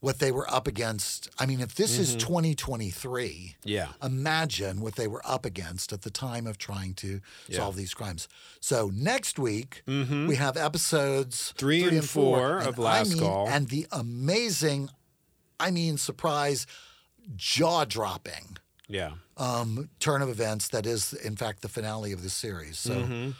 what 0.00 0.18
they 0.18 0.32
were 0.32 0.50
up 0.50 0.66
against. 0.66 1.28
I 1.38 1.44
mean, 1.46 1.60
if 1.60 1.74
this 1.74 1.92
Mm-hmm. 1.92 2.02
is 2.02 2.16
2023, 2.16 3.56
Yeah. 3.64 3.88
imagine 4.02 4.80
what 4.80 4.96
they 4.96 5.06
were 5.06 5.20
up 5.26 5.44
against 5.44 5.92
at 5.92 6.02
the 6.02 6.10
time 6.10 6.46
of 6.46 6.56
trying 6.58 6.94
to 6.94 7.06
Yeah. 7.08 7.14
Mm-hmm. 7.16 7.54
solve 7.56 7.76
these 7.76 7.94
crimes. 7.94 8.28
So 8.60 8.90
next 8.94 9.38
week, 9.38 9.82
we 9.86 10.36
have 10.36 10.56
episodes 10.56 11.52
Three 11.56 11.84
and 11.84 12.08
four 12.08 12.58
of 12.58 12.66
and 12.68 12.78
Last 12.78 13.10
I 13.10 13.14
mean, 13.14 13.22
Call. 13.22 13.48
And 13.48 13.68
the 13.68 13.86
amazing, 13.92 14.88
I 15.58 15.70
mean, 15.70 15.96
surprise, 15.98 16.66
jaw 17.36 17.84
dropping 17.84 18.56
Yeah. 18.90 19.12
um, 19.36 19.88
turn 20.00 20.20
of 20.22 20.28
events 20.28 20.68
that 20.68 20.84
is, 20.86 21.12
in 21.12 21.36
fact, 21.36 21.62
the 21.62 21.68
finale 21.68 22.12
of 22.12 22.22
the 22.22 22.30
series. 22.30 22.78
So. 22.78 22.94
whew, 22.94 23.34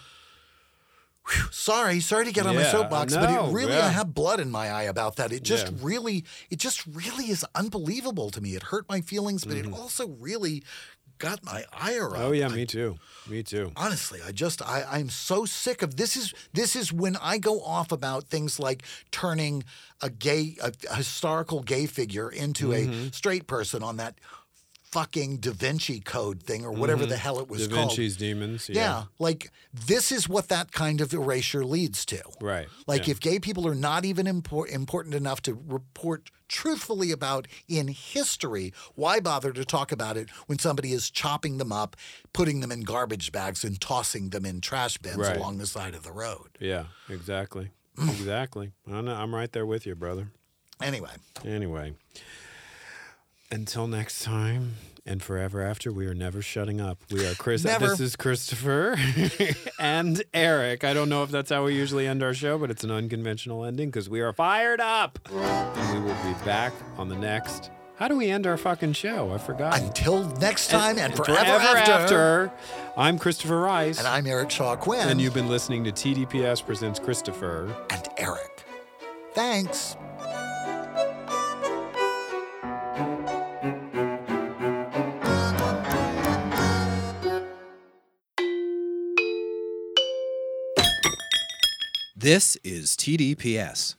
Sorry, 1.50 2.00
sorry 2.00 2.24
to 2.26 2.32
get 2.32 2.46
on 2.46 2.54
my 2.54 2.62
Mm-hmm. 2.62 2.76
Yeah, 2.76 2.80
soapbox, 2.82 3.14
but 3.16 3.30
it 3.30 3.52
really 3.52 3.72
yeah. 3.72 3.86
I 3.86 3.88
have 3.90 4.14
blood 4.14 4.40
in 4.40 4.50
my 4.50 4.68
eye 4.70 4.84
about 4.84 5.16
that. 5.16 5.32
It 5.32 5.42
just 5.42 5.66
Yeah. 5.66 5.78
really, 5.80 6.24
it 6.50 6.58
just 6.58 6.86
really 6.86 7.30
is 7.30 7.44
unbelievable 7.54 8.30
to 8.30 8.40
me. 8.40 8.54
It 8.56 8.64
hurt 8.64 8.88
my 8.88 9.00
feelings, 9.00 9.44
but 9.44 9.56
it 9.56 9.72
also 9.72 10.08
really 10.08 10.62
got 11.18 11.44
my 11.44 11.64
ire 11.72 12.06
up. 12.08 12.12
Mm-hmm. 12.14 12.22
Oh 12.22 12.32
yeah, 12.32 12.46
I- 12.48 12.54
me 12.56 12.66
too. 12.66 12.96
Me 13.28 13.42
too. 13.44 13.70
honestly 13.76 14.18
i 14.26 14.32
just 14.32 14.60
I, 14.62 14.82
i'm 14.90 15.08
so 15.10 15.44
sick 15.44 15.82
of 15.82 15.96
this 15.96 16.16
is 16.16 16.32
this 16.54 16.74
is 16.74 16.92
when 16.92 17.14
i 17.16 17.36
go 17.38 17.60
off 17.60 17.92
about 17.92 18.24
things 18.24 18.58
like 18.58 18.82
turning 19.12 19.62
a 20.00 20.08
gay 20.10 20.56
a, 20.60 20.72
a 20.90 20.96
historical 20.96 21.60
gay 21.62 21.84
figure 21.86 22.28
into 22.30 22.68
Mm-hmm. 22.70 23.08
a 23.08 23.12
straight 23.12 23.46
person 23.46 23.82
on 23.84 23.98
that 23.98 24.14
fucking 24.92 25.36
da 25.36 25.52
vinci 25.52 26.00
code 26.00 26.42
thing 26.42 26.64
or 26.64 26.72
whatever 26.72 27.06
the 27.06 27.16
hell 27.16 27.38
it 27.38 27.48
was 27.48 27.62
Mm-hmm. 27.62 27.70
Da 27.70 27.76
called 27.76 27.90
Vinci's 27.96 28.16
Demons. 28.16 28.68
yeah. 28.68 28.74
Yeah. 28.74 29.02
like 29.20 29.50
this 29.72 30.10
is 30.10 30.28
what 30.28 30.48
that 30.48 30.72
kind 30.72 31.00
of 31.00 31.12
erasure 31.14 31.64
leads 31.64 32.04
to 32.06 32.20
Right. 32.40 32.66
like 32.86 33.06
yeah. 33.06 33.12
if 33.12 33.20
gay 33.20 33.38
people 33.38 33.66
are 33.68 33.74
not 33.74 34.04
even 34.04 34.26
impor- 34.26 34.68
important 34.68 35.14
enough 35.14 35.40
to 35.42 35.54
report 35.68 36.30
truthfully 36.48 37.12
about 37.12 37.46
in 37.68 37.86
history, 37.86 38.72
why 38.96 39.20
bother 39.20 39.52
to 39.52 39.64
talk 39.64 39.92
about 39.92 40.16
it 40.16 40.28
when 40.46 40.58
somebody 40.58 40.92
is 40.92 41.08
chopping 41.08 41.58
them 41.58 41.70
up, 41.70 41.94
putting 42.32 42.58
them 42.58 42.72
in 42.72 42.80
garbage 42.80 43.30
bags, 43.30 43.62
and 43.62 43.80
tossing 43.80 44.30
them 44.30 44.44
in 44.44 44.60
trash 44.60 44.98
bins 44.98 45.18
Right. 45.18 45.36
along 45.36 45.58
the 45.58 45.66
side 45.68 45.94
of 45.94 46.02
the 46.02 46.10
road? 46.10 46.48
Yeah. 46.58 46.86
Exactly. 47.08 47.70
exactly. 47.98 48.72
I'm 48.90 49.32
right 49.32 49.52
there 49.52 49.64
with 49.66 49.86
you, 49.86 49.94
brother. 49.94 50.32
Anyway, 50.82 51.10
Anyway, 51.44 51.94
until 53.50 53.86
next 53.86 54.22
time 54.22 54.74
and 55.06 55.22
forever 55.22 55.62
after, 55.62 55.92
we 55.92 56.06
are 56.06 56.14
never 56.14 56.42
shutting 56.42 56.80
up. 56.80 56.98
We 57.10 57.26
are 57.26 57.34
Chris. 57.34 57.64
Never. 57.64 57.88
This 57.88 58.00
is 58.00 58.16
Christopher 58.16 58.96
and 59.80 60.22
Eric. 60.34 60.84
I 60.84 60.94
don't 60.94 61.08
know 61.08 61.22
if 61.22 61.30
that's 61.30 61.50
how 61.50 61.64
we 61.64 61.74
usually 61.74 62.06
end 62.06 62.22
our 62.22 62.34
show, 62.34 62.58
but 62.58 62.70
it's 62.70 62.84
an 62.84 62.90
unconventional 62.90 63.64
ending 63.64 63.88
because 63.88 64.08
we 64.08 64.20
are 64.20 64.32
fired 64.32 64.80
up. 64.80 65.18
And 65.32 66.04
we 66.04 66.10
will 66.10 66.22
be 66.22 66.44
back 66.44 66.72
on 66.96 67.08
the 67.08 67.16
next. 67.16 67.70
How 67.96 68.08
do 68.08 68.16
we 68.16 68.30
end 68.30 68.46
our 68.46 68.56
fucking 68.56 68.94
show? 68.94 69.30
I 69.32 69.38
forgot. 69.38 69.78
until 69.78 70.24
next 70.38 70.68
time 70.68 70.98
and, 70.98 71.14
forever, 71.14 71.50
after, 71.50 71.92
after. 71.92 72.52
I'm 72.96 73.18
Christopher 73.18 73.60
Rice. 73.60 73.98
And 73.98 74.08
I'm 74.08 74.26
Eric 74.26 74.50
Shaw 74.50 74.74
Quinn. 74.76 75.08
and 75.08 75.20
you've 75.20 75.34
been 75.34 75.48
listening 75.48 75.84
to 75.84 75.92
TDPS 75.92 76.64
Presents 76.64 76.98
Christopher. 76.98 77.74
and 77.90 78.08
Eric. 78.16 78.64
Thanks. 79.34 79.96
This 92.22 92.56
is 92.62 92.96
TDPS. 92.96 93.94